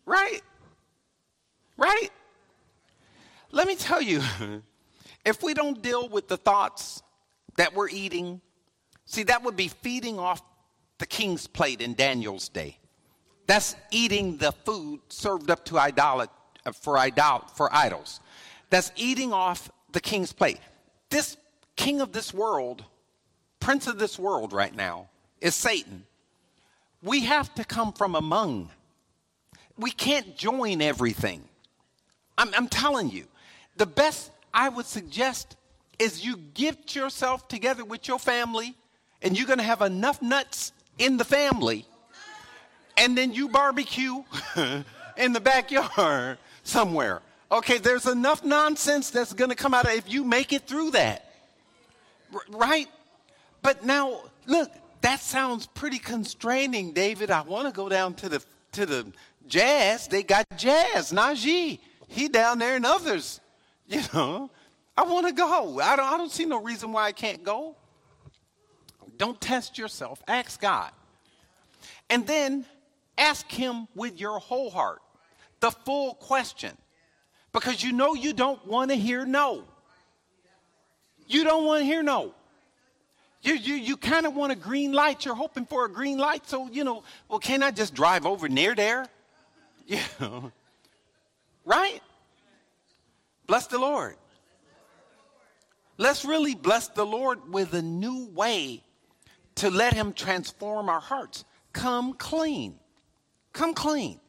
Right? 0.08 0.42
Right? 1.78 2.10
Let 3.52 3.68
me 3.68 3.76
tell 3.76 4.02
you, 4.02 4.24
if 5.26 5.44
we 5.44 5.54
don't 5.54 5.80
deal 5.80 6.10
with 6.10 6.28
the 6.28 6.38
thoughts 6.38 7.04
that 7.58 7.76
we're 7.76 7.90
eating, 7.90 8.42
see, 9.06 9.22
that 9.26 9.44
would 9.44 9.56
be 9.56 9.68
feeding 9.68 10.18
off 10.18 10.42
the 10.98 11.06
king's 11.06 11.46
plate 11.46 11.80
in 11.80 11.94
Daniel's 11.94 12.50
day. 12.50 12.80
That's 13.46 13.76
eating 13.92 14.38
the 14.38 14.54
food 14.66 15.02
served 15.10 15.52
up 15.52 15.66
to 15.66 15.78
idol, 15.78 16.26
for, 16.82 16.98
idol, 16.98 17.44
for 17.54 17.72
idols. 17.72 18.22
That's 18.72 18.92
eating 18.96 19.34
off 19.34 19.70
the 19.92 20.02
king's 20.02 20.34
plate. 20.34 20.60
This 21.12 21.38
king 21.76 22.02
of 22.02 22.12
this 22.12 22.34
world 22.34 22.86
prince 23.64 23.88
of 23.88 23.98
this 23.98 24.20
world 24.20 24.52
right 24.52 24.76
now 24.76 25.08
is 25.40 25.56
Satan. 25.56 26.04
We 27.02 27.22
have 27.22 27.54
to 27.56 27.64
come 27.64 27.94
from 27.94 28.14
among. 28.14 28.70
We 29.78 29.92
can't 29.92 30.36
join 30.36 30.82
everything. 30.82 31.44
I'm, 32.38 32.54
I'm 32.54 32.68
telling 32.68 33.10
you, 33.10 33.26
the 33.78 33.86
best 33.86 34.32
I 34.54 34.70
would 34.70 34.86
suggest 34.86 35.56
is 35.98 36.26
you 36.26 36.38
get 36.54 36.94
yourself 36.94 37.48
together 37.48 37.86
with 37.86 38.08
your 38.08 38.20
family 38.20 38.76
and 39.22 39.38
you're 39.38 39.48
going 39.48 39.60
to 39.60 39.66
have 39.66 39.82
enough 39.82 40.22
nuts 40.22 40.74
in 40.98 41.18
the 41.18 41.26
family 41.26 41.86
and 42.98 43.18
then 43.18 43.34
you 43.34 43.48
barbecue 43.48 44.24
in 45.18 45.34
the 45.34 45.40
backyard 45.40 46.38
somewhere. 46.64 47.22
Okay, 47.52 47.78
there's 47.78 48.08
enough 48.08 48.44
nonsense 48.44 49.10
that's 49.10 49.32
going 49.32 49.50
to 49.50 49.56
come 49.56 49.74
out 49.74 49.86
of 49.86 49.94
if 49.94 50.12
you 50.12 50.24
make 50.24 50.52
it 50.52 50.68
through 50.68 50.92
that. 50.92 51.32
Right? 52.50 52.90
But 53.64 53.84
now, 53.84 54.22
look, 54.46 54.72
that 55.02 55.22
sounds 55.22 55.66
pretty 55.66 55.98
constraining, 55.98 56.92
David. 56.92 57.32
I 57.32 57.42
want 57.42 57.68
to 57.68 57.74
go 57.74 57.90
down 57.90 58.14
to 58.16 58.30
the 58.30 58.44
to 58.74 58.86
the 58.86 59.12
jazz. 59.48 60.08
They 60.08 60.22
got 60.22 60.46
jazz, 60.58 61.12
Najee. 61.12 61.80
He 62.08 62.28
down 62.28 62.60
there 62.60 62.76
and 62.76 62.86
others. 62.86 63.40
You 63.86 64.02
know, 64.14 64.50
I 64.96 65.04
want 65.04 65.28
to 65.28 65.34
go. 65.34 65.80
I 65.80 65.96
don't, 65.98 66.06
I 66.14 66.18
don't 66.18 66.32
see 66.32 66.46
no 66.46 66.62
reason 66.62 66.94
why 66.94 67.06
I 67.06 67.12
can't 67.12 67.44
go. 67.44 67.76
Don't 69.18 69.40
test 69.40 69.78
yourself. 69.78 70.24
Ask 70.28 70.62
God. 70.62 70.92
And 72.10 72.26
then 72.26 72.66
ask 73.18 73.52
Him 73.52 73.88
with 73.94 74.20
your 74.20 74.40
whole 74.40 74.70
heart 74.70 75.02
the 75.60 75.72
full 75.72 76.14
question. 76.16 76.78
Because 77.52 77.84
you 77.84 77.92
know 77.92 78.16
you 78.16 78.34
don't 78.34 78.66
want 78.66 78.90
to 78.92 78.96
hear 78.96 79.26
no. 79.26 79.66
You 81.28 81.44
don't 81.44 81.66
want 81.66 81.82
to 81.82 81.86
hear 81.86 82.04
no. 82.04 82.34
You, 83.44 83.56
you, 83.56 83.76
you 83.76 83.98
kind 83.98 84.26
of 84.26 84.36
want 84.36 84.54
a 84.54 84.56
green 84.56 84.94
light. 84.94 85.26
You're 85.26 85.36
hoping 85.36 85.66
for 85.66 85.84
a 85.86 85.90
green 85.90 86.18
light. 86.18 86.48
So, 86.48 86.70
you 86.72 86.86
know, 86.86 87.04
well, 87.28 87.40
can 87.40 87.62
I 87.62 87.72
just 87.72 87.94
drive 87.94 88.26
over 88.26 88.50
near 88.50 88.74
there? 88.74 89.06
You 89.86 90.00
know, 90.22 90.50
right? 91.66 92.00
Bless 93.48 93.68
the 93.68 93.78
Lord. 93.78 94.16
Let's 95.98 96.24
really 96.24 96.56
bless 96.56 96.88
the 96.88 97.06
Lord 97.06 97.52
with 97.52 97.74
a 97.74 97.82
new 97.82 98.28
way 98.28 98.82
to 99.56 99.70
let 99.70 99.94
Him 99.94 100.14
transform 100.14 100.88
our 100.88 101.02
hearts. 101.02 101.44
Come 101.74 102.14
clean. 102.14 102.80
Come 103.52 103.74
clean. 103.74 104.22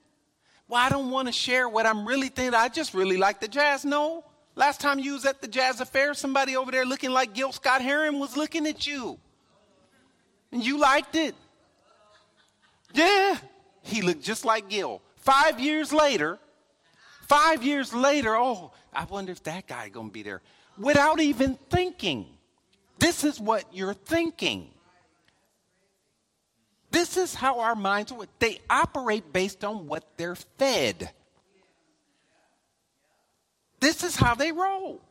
Well, 0.66 0.80
I 0.84 0.88
don't 0.88 1.12
want 1.12 1.28
to 1.28 1.32
share 1.32 1.68
what 1.68 1.86
I'm 1.86 2.04
really 2.04 2.30
thinking. 2.30 2.52
I 2.52 2.68
just 2.68 2.94
really 2.94 3.16
like 3.16 3.40
the 3.40 3.46
jazz. 3.46 3.84
No, 3.84 4.24
Last 4.57 4.80
time 4.80 4.98
you 4.98 5.14
was 5.14 5.24
at 5.24 5.40
the 5.40 5.48
jazz 5.48 5.80
affair, 5.80 6.14
somebody 6.14 6.57
over 6.57 6.70
there 6.70 6.84
looking 6.84 7.11
like 7.11 7.34
Gil 7.34 7.52
Scott 7.52 7.82
Heron 7.82 8.20
was 8.20 8.36
looking 8.36 8.66
at 8.66 8.86
you. 8.86 9.18
And 10.52 10.64
you 10.64 10.78
liked 10.78 11.16
it. 11.16 11.34
Yeah, 12.92 13.36
he 13.82 14.02
looked 14.02 14.22
just 14.22 14.44
like 14.44 14.68
Gil. 14.68 15.02
Five 15.16 15.59
years 15.59 15.92
later, 15.92 16.38
five 17.22 17.64
years 17.64 17.92
later, 17.92 18.36
oh, 18.36 18.72
I 18.92 19.05
wonder 19.05 19.32
if 19.32 19.42
that 19.44 19.66
guy 19.66 19.88
gonna 19.88 20.11
be 20.11 20.22
there. 20.22 20.42
Without 20.78 21.20
even 21.20 21.59
thinking. 21.70 22.26
This 22.98 23.24
is 23.24 23.40
what 23.40 23.64
you're 23.72 23.94
thinking. 23.94 24.70
This 26.90 27.16
is 27.16 27.34
how 27.34 27.61
our 27.61 27.74
minds. 27.74 28.12
They 28.38 28.61
operate 28.70 29.32
based 29.32 29.64
on 29.64 29.88
what 29.88 30.05
they're 30.16 30.36
fed. 30.36 31.11
This 33.85 34.03
is 34.03 34.16
how 34.16 34.35
they 34.35 34.51
roll. 34.51 35.03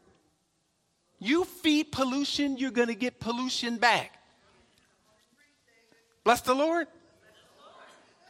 You 1.19 1.45
feed 1.45 1.91
pollution, 1.91 2.57
you're 2.57 2.71
going 2.71 2.87
to 2.87 2.95
get 2.95 3.19
pollution 3.19 3.77
back. 3.77 4.17
Bless 6.23 6.41
the 6.41 6.55
Lord. 6.55 6.87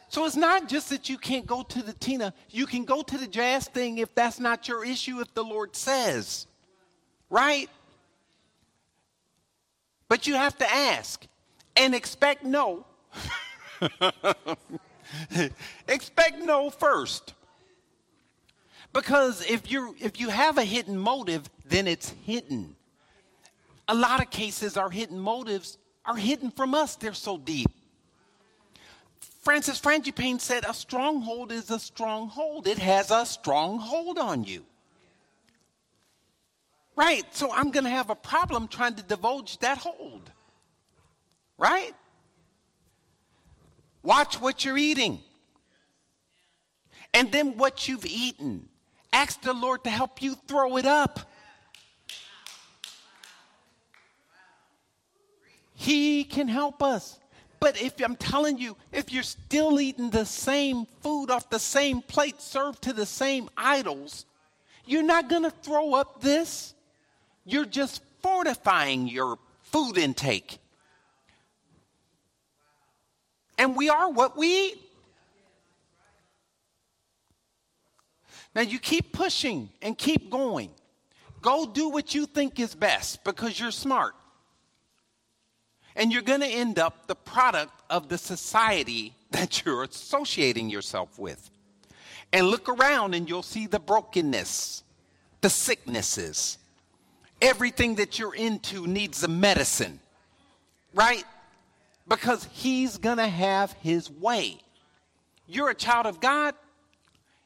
So 0.08 0.26
it's 0.26 0.36
not 0.36 0.68
just 0.68 0.90
that 0.90 1.08
you 1.08 1.16
can't 1.16 1.46
go 1.46 1.62
to 1.62 1.82
the 1.82 1.94
Tina, 1.94 2.34
you 2.50 2.66
can 2.66 2.84
go 2.84 3.00
to 3.00 3.16
the 3.16 3.26
jazz 3.26 3.68
thing 3.68 3.96
if 3.96 4.14
that's 4.14 4.38
not 4.38 4.68
your 4.68 4.84
issue, 4.84 5.20
if 5.20 5.32
the 5.32 5.42
Lord 5.42 5.74
says. 5.74 6.46
Right? 7.30 7.70
But 10.08 10.26
you 10.26 10.34
have 10.34 10.58
to 10.58 10.70
ask 10.70 11.26
and 11.74 11.94
expect 11.94 12.44
no. 12.44 12.84
expect 15.88 16.38
no 16.40 16.68
first. 16.68 17.32
Because 18.94 19.44
if 19.44 19.72
you 19.72 19.96
if 19.98 20.20
you 20.20 20.28
have 20.28 20.56
a 20.56 20.62
hidden 20.62 20.96
motive, 20.96 21.50
then 21.66 21.88
it's 21.88 22.14
hidden. 22.24 22.76
A 23.88 23.94
lot 23.94 24.22
of 24.22 24.30
cases 24.30 24.76
our 24.76 24.88
hidden 24.88 25.18
motives 25.18 25.78
are 26.06 26.16
hidden 26.16 26.52
from 26.52 26.74
us. 26.74 26.94
They're 26.94 27.12
so 27.12 27.36
deep. 27.36 27.66
Francis 29.42 29.80
Frangipane 29.80 30.40
said 30.40 30.64
a 30.66 30.72
stronghold 30.72 31.50
is 31.50 31.70
a 31.70 31.78
stronghold. 31.78 32.68
It 32.68 32.78
has 32.78 33.10
a 33.10 33.26
strong 33.26 33.78
hold 33.80 34.16
on 34.16 34.44
you. 34.44 34.64
Right? 36.94 37.24
So 37.34 37.50
I'm 37.52 37.72
going 37.72 37.84
to 37.84 37.90
have 37.90 38.10
a 38.10 38.14
problem 38.14 38.68
trying 38.68 38.94
to 38.94 39.02
divulge 39.02 39.58
that 39.58 39.78
hold. 39.78 40.30
Right? 41.58 41.92
Watch 44.04 44.40
what 44.40 44.64
you're 44.64 44.78
eating. 44.78 45.18
And 47.12 47.32
then 47.32 47.58
what 47.58 47.88
you've 47.88 48.06
eaten. 48.06 48.68
Ask 49.14 49.42
the 49.42 49.54
Lord 49.54 49.84
to 49.84 49.90
help 49.90 50.20
you 50.20 50.34
throw 50.48 50.76
it 50.76 50.84
up. 50.84 51.20
He 55.76 56.24
can 56.24 56.48
help 56.48 56.82
us. 56.82 57.20
But 57.60 57.80
if 57.80 57.94
I'm 58.00 58.16
telling 58.16 58.58
you, 58.58 58.76
if 58.90 59.12
you're 59.12 59.22
still 59.22 59.80
eating 59.80 60.10
the 60.10 60.26
same 60.26 60.86
food 61.00 61.30
off 61.30 61.48
the 61.48 61.60
same 61.60 62.02
plate 62.02 62.42
served 62.42 62.82
to 62.82 62.92
the 62.92 63.06
same 63.06 63.48
idols, 63.56 64.26
you're 64.84 65.04
not 65.04 65.28
going 65.28 65.44
to 65.44 65.50
throw 65.50 65.94
up 65.94 66.20
this. 66.20 66.74
You're 67.44 67.66
just 67.66 68.02
fortifying 68.20 69.06
your 69.06 69.38
food 69.62 69.96
intake. 69.96 70.58
And 73.56 73.76
we 73.76 73.88
are 73.88 74.10
what 74.10 74.36
we 74.36 74.70
eat. 74.70 74.83
Now 78.54 78.62
you 78.62 78.78
keep 78.78 79.12
pushing 79.12 79.70
and 79.82 79.98
keep 79.98 80.30
going. 80.30 80.70
Go 81.42 81.66
do 81.66 81.88
what 81.88 82.14
you 82.14 82.26
think 82.26 82.58
is 82.58 82.74
best 82.74 83.24
because 83.24 83.58
you're 83.58 83.70
smart. 83.70 84.14
And 85.96 86.12
you're 86.12 86.22
going 86.22 86.40
to 86.40 86.46
end 86.46 86.78
up 86.78 87.06
the 87.06 87.14
product 87.14 87.72
of 87.90 88.08
the 88.08 88.18
society 88.18 89.14
that 89.30 89.64
you're 89.64 89.82
associating 89.84 90.70
yourself 90.70 91.18
with. 91.18 91.50
And 92.32 92.46
look 92.46 92.68
around 92.68 93.14
and 93.14 93.28
you'll 93.28 93.42
see 93.42 93.66
the 93.66 93.78
brokenness, 93.78 94.82
the 95.40 95.50
sicknesses. 95.50 96.58
Everything 97.40 97.96
that 97.96 98.18
you're 98.18 98.34
into 98.34 98.86
needs 98.86 99.22
a 99.22 99.28
medicine, 99.28 100.00
right? 100.94 101.24
Because 102.08 102.48
he's 102.52 102.96
going 102.96 103.18
to 103.18 103.28
have 103.28 103.72
his 103.74 104.10
way. 104.10 104.58
You're 105.46 105.68
a 105.68 105.74
child 105.74 106.06
of 106.06 106.20
God, 106.20 106.54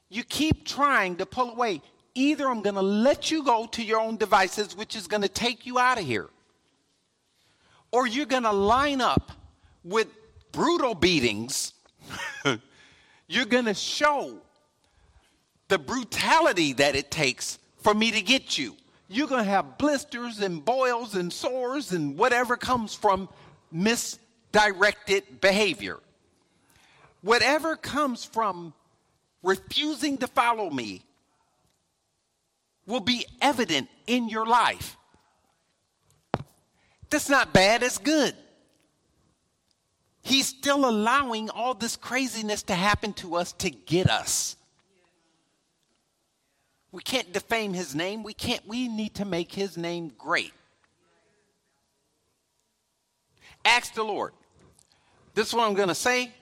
you 0.09 0.25
keep 0.25 0.65
trying 0.65 1.17
to 1.17 1.27
pull 1.27 1.51
away. 1.51 1.83
Either 2.15 2.49
I'm 2.49 2.63
going 2.63 2.75
to 2.75 2.83
let 2.83 3.31
you 3.31 3.45
go 3.45 3.67
to 3.67 3.83
your 3.83 4.01
own 4.01 4.17
devices, 4.17 4.77
which 4.77 4.97
is 4.97 5.07
going 5.07 5.23
to 5.23 5.29
take 5.29 5.67
you 5.67 5.79
out 5.79 5.99
of 5.99 6.05
here, 6.05 6.29
or 7.93 8.07
you're 8.07 8.27
going 8.27 8.43
to 8.43 8.53
line 8.53 9.01
up 9.01 9.33
with 9.85 10.09
brutal 10.53 10.95
beatings. 10.95 11.73
you're 13.29 13.45
going 13.45 13.67
to 13.67 13.75
show 13.75 14.39
the 15.69 15.79
brutality 15.79 16.73
that 16.75 16.97
it 16.97 17.11
takes 17.11 17.59
for 17.79 17.95
me 17.95 18.11
to 18.11 18.23
get 18.23 18.59
you. 18.59 18.75
You're 19.09 19.29
going 19.29 19.45
to 19.45 19.51
have 19.51 19.79
blisters 19.79 20.41
and 20.41 20.65
boils 20.65 21.15
and 21.15 21.33
sores 21.33 21.93
and 21.93 22.19
whatever 22.19 22.57
comes 22.57 22.95
from 22.95 23.29
misdirected 23.71 25.41
behavior. 25.41 25.99
Whatever 27.23 27.77
comes 27.77 28.25
from 28.25 28.75
refusing 29.43 30.19
to 30.19 30.27
follow 30.27 30.71
me 30.71 31.03
will 32.87 33.01
be 33.01 33.27
evident 33.41 33.89
in 34.07 34.29
your 34.29 34.47
life. 34.47 34.97
That's 37.11 37.29
not 37.29 37.53
bad, 37.53 37.83
it's 37.83 37.99
good. 37.99 38.35
He's 40.23 40.47
still 40.47 40.89
allowing 40.89 41.49
all 41.51 41.75
this 41.75 41.97
craziness 41.97 42.63
to 42.65 42.75
happen 42.75 43.13
to 43.15 43.37
us 43.37 43.53
to 43.53 43.71
get 43.71 44.11
us. 44.11 44.57
We 46.91 47.03
can't 47.03 47.33
defame 47.33 47.75
his 47.75 47.95
name. 47.95 48.23
We 48.23 48.35
can't 48.35 48.67
we 48.67 48.89
need 48.89 49.15
to 49.17 49.25
make 49.25 49.53
his 49.53 49.77
name 49.77 50.13
great. 50.19 50.53
Ask 53.65 53.95
the 53.95 54.03
Lord. 54.03 54.33
This 55.35 55.49
is 55.49 55.55
what 55.55 55.69
I'm 55.69 55.75
going 55.75 55.89
to 55.89 55.95
say. 55.95 56.33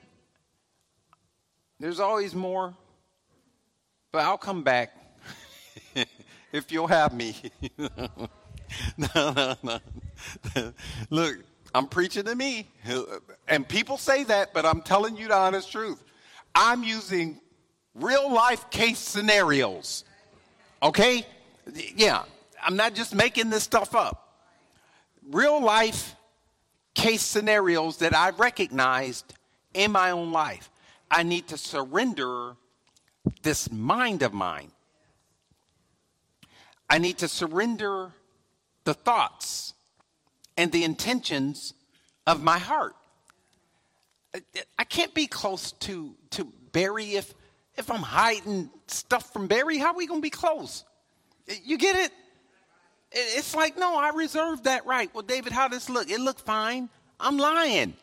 There's 1.78 2.00
always 2.00 2.34
more 2.34 2.74
but 4.12 4.22
I'll 4.22 4.38
come 4.38 4.62
back 4.62 4.96
if 6.52 6.72
you'll 6.72 6.86
have 6.86 7.12
me. 7.12 7.34
no, 7.78 9.08
no, 9.16 9.54
no. 9.62 10.72
Look, 11.10 11.36
I'm 11.74 11.86
preaching 11.86 12.24
to 12.24 12.34
me. 12.34 12.68
And 13.48 13.68
people 13.68 13.98
say 13.98 14.24
that, 14.24 14.54
but 14.54 14.64
I'm 14.64 14.80
telling 14.80 15.16
you 15.16 15.28
the 15.28 15.36
honest 15.36 15.70
truth. 15.70 16.02
I'm 16.54 16.82
using 16.82 17.40
real 17.94 18.32
life 18.32 18.70
case 18.70 18.98
scenarios. 18.98 20.04
Okay? 20.82 21.26
Yeah, 21.94 22.22
I'm 22.62 22.76
not 22.76 22.94
just 22.94 23.14
making 23.14 23.50
this 23.50 23.62
stuff 23.62 23.94
up. 23.94 24.22
Real 25.30 25.62
life 25.62 26.14
case 26.94 27.22
scenarios 27.22 27.98
that 27.98 28.14
I 28.14 28.30
recognized 28.30 29.34
in 29.74 29.92
my 29.92 30.12
own 30.12 30.32
life. 30.32 30.70
I 31.10 31.22
need 31.22 31.48
to 31.48 31.58
surrender 31.58 32.56
this 33.42 33.70
mind 33.70 34.22
of 34.22 34.32
mine. 34.32 34.70
I 36.88 36.98
need 36.98 37.18
to 37.18 37.28
surrender 37.28 38.12
the 38.84 38.94
thoughts 38.94 39.74
and 40.56 40.70
the 40.72 40.84
intentions 40.84 41.74
of 42.26 42.42
my 42.42 42.58
heart. 42.58 42.94
I 44.78 44.84
can't 44.84 45.14
be 45.14 45.26
close 45.26 45.72
to, 45.72 46.14
to 46.30 46.44
Barry 46.72 47.14
if, 47.14 47.34
if 47.76 47.90
I'm 47.90 48.02
hiding 48.02 48.70
stuff 48.86 49.32
from 49.32 49.46
Barry. 49.46 49.78
How 49.78 49.92
are 49.92 49.96
we 49.96 50.06
going 50.06 50.20
to 50.20 50.22
be 50.22 50.30
close? 50.30 50.84
You 51.64 51.78
get 51.78 51.96
it? 51.96 52.12
It's 53.12 53.54
like, 53.54 53.78
no, 53.78 53.96
I 53.96 54.10
reserved 54.10 54.64
that 54.64 54.84
right. 54.84 55.12
Well, 55.14 55.22
David, 55.22 55.52
how 55.52 55.68
does 55.68 55.86
this 55.86 55.90
look? 55.90 56.10
It 56.10 56.20
looked 56.20 56.40
fine. 56.40 56.88
I'm 57.18 57.38
lying. 57.38 57.94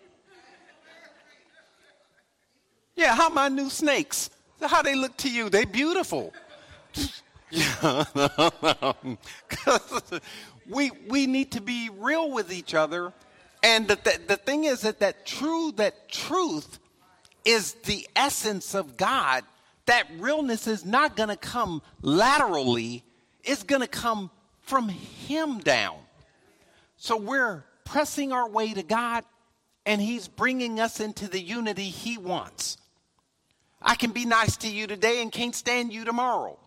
Yeah, 2.95 3.15
how 3.15 3.29
my 3.29 3.49
new 3.49 3.69
snakes? 3.69 4.29
How 4.61 4.81
they 4.81 4.95
look 4.95 5.17
to 5.17 5.29
you. 5.29 5.49
They 5.49 5.65
beautiful. 5.65 6.33
we 10.69 10.91
we 11.07 11.27
need 11.27 11.51
to 11.51 11.61
be 11.61 11.89
real 11.89 12.31
with 12.31 12.51
each 12.51 12.73
other. 12.73 13.13
And 13.61 13.87
the, 13.87 13.95
the, 13.95 14.19
the 14.27 14.37
thing 14.37 14.65
is 14.65 14.81
that 14.81 14.99
that 14.99 15.25
true 15.25 15.71
that 15.77 16.09
truth 16.09 16.79
is 17.45 17.73
the 17.85 18.07
essence 18.15 18.73
of 18.73 18.97
God. 18.97 19.43
That 19.85 20.07
realness 20.17 20.67
is 20.67 20.85
not 20.85 21.15
going 21.15 21.29
to 21.29 21.35
come 21.35 21.81
laterally. 22.01 23.03
It's 23.43 23.63
going 23.63 23.81
to 23.81 23.87
come 23.87 24.31
from 24.61 24.89
Him 24.89 25.59
down. 25.59 25.97
So 26.97 27.17
we're 27.17 27.65
pressing 27.83 28.31
our 28.31 28.49
way 28.49 28.73
to 28.73 28.83
God, 28.83 29.25
and 29.85 30.01
He's 30.01 30.29
bringing 30.29 30.79
us 30.79 31.01
into 31.01 31.27
the 31.27 31.41
unity 31.41 31.83
He 31.83 32.17
wants. 32.17 32.77
I 33.83 33.95
can 33.95 34.11
be 34.11 34.25
nice 34.25 34.57
to 34.57 34.69
you 34.69 34.87
today 34.87 35.21
and 35.21 35.31
can't 35.31 35.53
stand 35.53 35.91
you 35.91 36.05
tomorrow. 36.05 36.57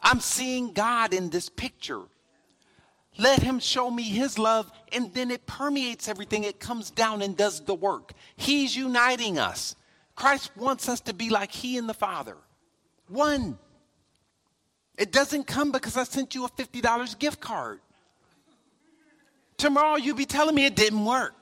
I'm 0.00 0.20
seeing 0.20 0.72
God 0.72 1.12
in 1.12 1.30
this 1.30 1.48
picture. 1.48 2.02
Let 3.18 3.42
him 3.42 3.58
show 3.58 3.90
me 3.90 4.04
his 4.04 4.38
love, 4.38 4.70
and 4.92 5.12
then 5.12 5.30
it 5.30 5.46
permeates 5.46 6.08
everything. 6.08 6.44
It 6.44 6.58
comes 6.58 6.90
down 6.90 7.20
and 7.20 7.36
does 7.36 7.60
the 7.60 7.74
work. 7.74 8.12
He's 8.36 8.74
uniting 8.74 9.38
us. 9.38 9.76
Christ 10.16 10.50
wants 10.56 10.88
us 10.88 11.00
to 11.00 11.12
be 11.12 11.28
like 11.28 11.52
he 11.52 11.76
and 11.76 11.88
the 11.88 11.94
Father. 11.94 12.36
One. 13.08 13.58
It 14.96 15.12
doesn't 15.12 15.46
come 15.46 15.72
because 15.72 15.96
I 15.96 16.04
sent 16.04 16.34
you 16.34 16.44
a 16.44 16.48
$50 16.48 17.18
gift 17.18 17.40
card. 17.40 17.80
Tomorrow 19.56 19.96
you'll 19.96 20.16
be 20.16 20.26
telling 20.26 20.54
me 20.54 20.64
it 20.64 20.76
didn't 20.76 21.04
work. 21.04 21.34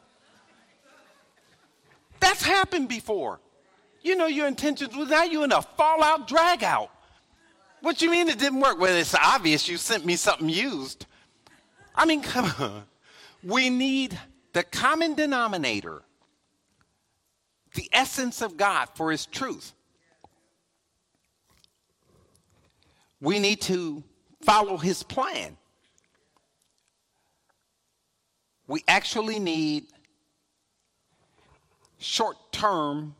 That's 2.20 2.42
happened 2.42 2.88
before. 2.88 3.40
You 4.02 4.16
know 4.16 4.26
your 4.26 4.46
intentions 4.46 4.94
now 4.94 5.24
you 5.24 5.42
in 5.44 5.52
a 5.52 5.62
fallout 5.62 6.28
drag 6.28 6.62
out. 6.62 6.90
What 7.80 8.02
you 8.02 8.10
mean 8.10 8.28
it 8.28 8.38
didn't 8.38 8.60
work? 8.60 8.78
Well, 8.78 8.94
it's 8.94 9.14
obvious 9.14 9.68
you 9.68 9.76
sent 9.76 10.04
me 10.04 10.16
something 10.16 10.48
used. 10.48 11.06
I 11.94 12.06
mean, 12.06 12.22
come 12.22 12.52
on. 12.58 12.84
We 13.42 13.70
need 13.70 14.18
the 14.52 14.64
common 14.64 15.14
denominator, 15.14 16.02
the 17.74 17.88
essence 17.92 18.42
of 18.42 18.56
God 18.56 18.88
for 18.94 19.10
his 19.10 19.26
truth. 19.26 19.72
We 23.20 23.38
need 23.38 23.60
to 23.62 24.02
follow 24.42 24.76
his 24.76 25.02
plan. 25.02 25.56
We 28.66 28.84
actually 28.86 29.38
need 29.38 29.86
short 31.98 32.36
term 32.52 33.14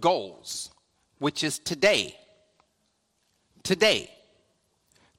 goals, 0.00 0.70
which 1.18 1.44
is 1.44 1.58
today. 1.58 2.16
Today, 3.62 4.10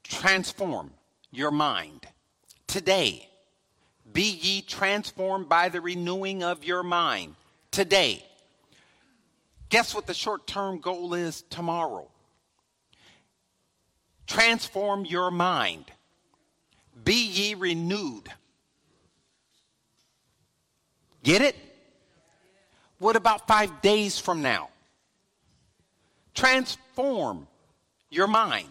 transform 0.04 0.92
your 1.32 1.52
mind. 1.52 2.08
Today, 2.68 3.30
be 4.12 4.24
ye 4.24 4.62
transformed 4.62 5.48
by 5.48 5.70
the 5.70 5.82
renewing 5.82 6.44
of 6.44 6.64
your 6.64 6.84
mind. 6.84 7.36
Today. 7.70 8.26
Guess 9.70 9.96
what 9.96 10.06
the 10.06 10.14
short 10.14 10.48
term 10.48 10.80
goal 10.80 11.14
is 11.14 11.44
tomorrow? 11.50 12.10
Transform 14.28 15.06
your 15.06 15.32
mind. 15.32 15.86
Be 17.04 17.26
ye 17.26 17.54
renewed. 17.54 18.30
Get 21.24 21.42
it? 21.42 21.56
What 23.02 23.16
about 23.16 23.48
five 23.48 23.82
days 23.82 24.20
from 24.20 24.44
now? 24.44 24.70
Transform 26.36 27.48
your 28.12 28.28
mind. 28.28 28.70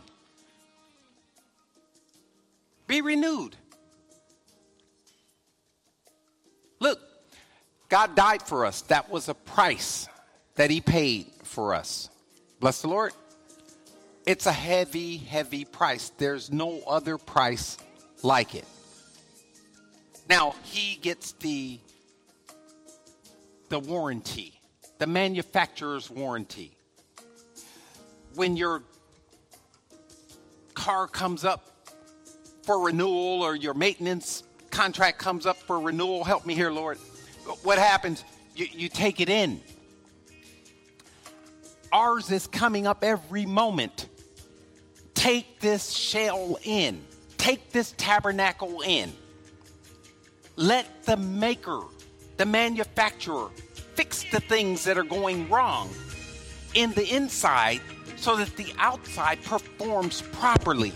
Be 2.86 3.00
renewed. 3.00 3.56
Look, 6.78 7.00
God 7.88 8.14
died 8.14 8.42
for 8.42 8.64
us. 8.64 8.82
That 8.82 9.10
was 9.10 9.28
a 9.28 9.34
price 9.34 10.08
that 10.54 10.70
He 10.70 10.80
paid 10.80 11.26
for 11.42 11.74
us. 11.74 12.08
Bless 12.60 12.82
the 12.82 12.88
Lord. 12.88 13.12
It's 14.26 14.46
a 14.46 14.52
heavy, 14.52 15.16
heavy 15.16 15.64
price. 15.64 16.12
There's 16.18 16.52
no 16.52 16.82
other 16.86 17.18
price 17.18 17.78
like 18.22 18.54
it. 18.54 18.64
Now, 20.28 20.54
He 20.62 21.00
gets 21.02 21.32
the 21.32 21.80
the 23.70 23.80
warranty, 23.80 24.60
the 24.98 25.06
manufacturer's 25.06 26.10
warranty. 26.10 26.72
When 28.34 28.56
your 28.56 28.82
car 30.74 31.06
comes 31.06 31.44
up 31.44 31.66
for 32.64 32.80
renewal 32.84 33.42
or 33.42 33.56
your 33.56 33.74
maintenance 33.74 34.42
contract 34.70 35.18
comes 35.18 35.46
up 35.46 35.56
for 35.56 35.80
renewal, 35.80 36.24
help 36.24 36.44
me 36.44 36.54
here, 36.54 36.70
Lord. 36.70 36.98
What 37.62 37.78
happens? 37.78 38.24
You, 38.54 38.66
you 38.70 38.88
take 38.88 39.20
it 39.20 39.28
in. 39.28 39.60
Ours 41.92 42.30
is 42.30 42.46
coming 42.46 42.86
up 42.86 43.02
every 43.02 43.46
moment. 43.46 44.08
Take 45.14 45.60
this 45.60 45.90
shell 45.90 46.58
in, 46.62 47.02
take 47.36 47.70
this 47.70 47.94
tabernacle 47.96 48.80
in. 48.80 49.12
Let 50.56 51.04
the 51.04 51.16
maker, 51.16 51.80
the 52.40 52.46
manufacturer, 52.46 53.50
fix 53.96 54.24
the 54.32 54.40
things 54.40 54.82
that 54.82 54.96
are 54.96 55.04
going 55.04 55.46
wrong 55.50 55.90
in 56.72 56.90
the 56.92 57.14
inside 57.14 57.82
so 58.16 58.34
that 58.34 58.56
the 58.56 58.72
outside 58.78 59.44
performs 59.44 60.22
properly. 60.32 60.90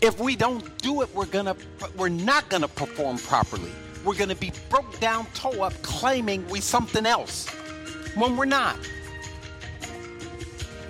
If 0.00 0.20
we 0.20 0.36
don't 0.36 0.78
do 0.78 1.02
it, 1.02 1.12
we're 1.12 1.26
gonna 1.26 1.56
we're 1.96 2.10
not 2.10 2.48
gonna 2.48 2.68
perform 2.68 3.18
properly. 3.18 3.72
We're 4.04 4.14
gonna 4.14 4.36
be 4.36 4.52
broke 4.70 5.00
down, 5.00 5.26
toe 5.34 5.62
up, 5.62 5.72
claiming 5.82 6.48
we 6.48 6.60
something 6.60 7.06
else 7.06 7.48
when 8.14 8.36
we're 8.36 8.44
not. 8.44 8.78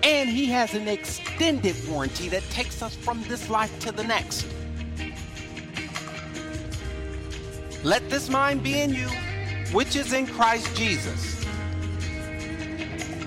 And 0.03 0.29
he 0.29 0.51
has 0.51 0.75
an 0.75 0.87
extended 0.87 1.77
warranty 1.89 2.29
that 2.29 2.43
takes 2.51 2.83
us 2.83 2.95
from 2.95 3.23
this 3.23 3.49
life 3.49 3.81
to 3.81 3.91
the 3.91 4.05
next. 4.05 4.47
Let 7.83 8.11
this 8.11 8.29
mind 8.29 8.63
be 8.63 8.81
in 8.81 8.93
you, 8.93 9.09
which 9.73 9.97
is 9.97 10.13
in 10.13 10.27
Christ 10.27 10.75
Jesus. 10.77 11.45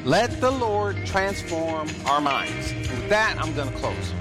Let 0.06 0.40
the 0.40 0.52
Lord 0.52 1.06
transform 1.06 1.90
our 2.06 2.22
minds. 2.22 2.74
With 2.74 3.10
that, 3.10 3.38
I'm 3.40 3.54
going 3.54 3.70
to 3.70 3.78
close. 3.78 4.14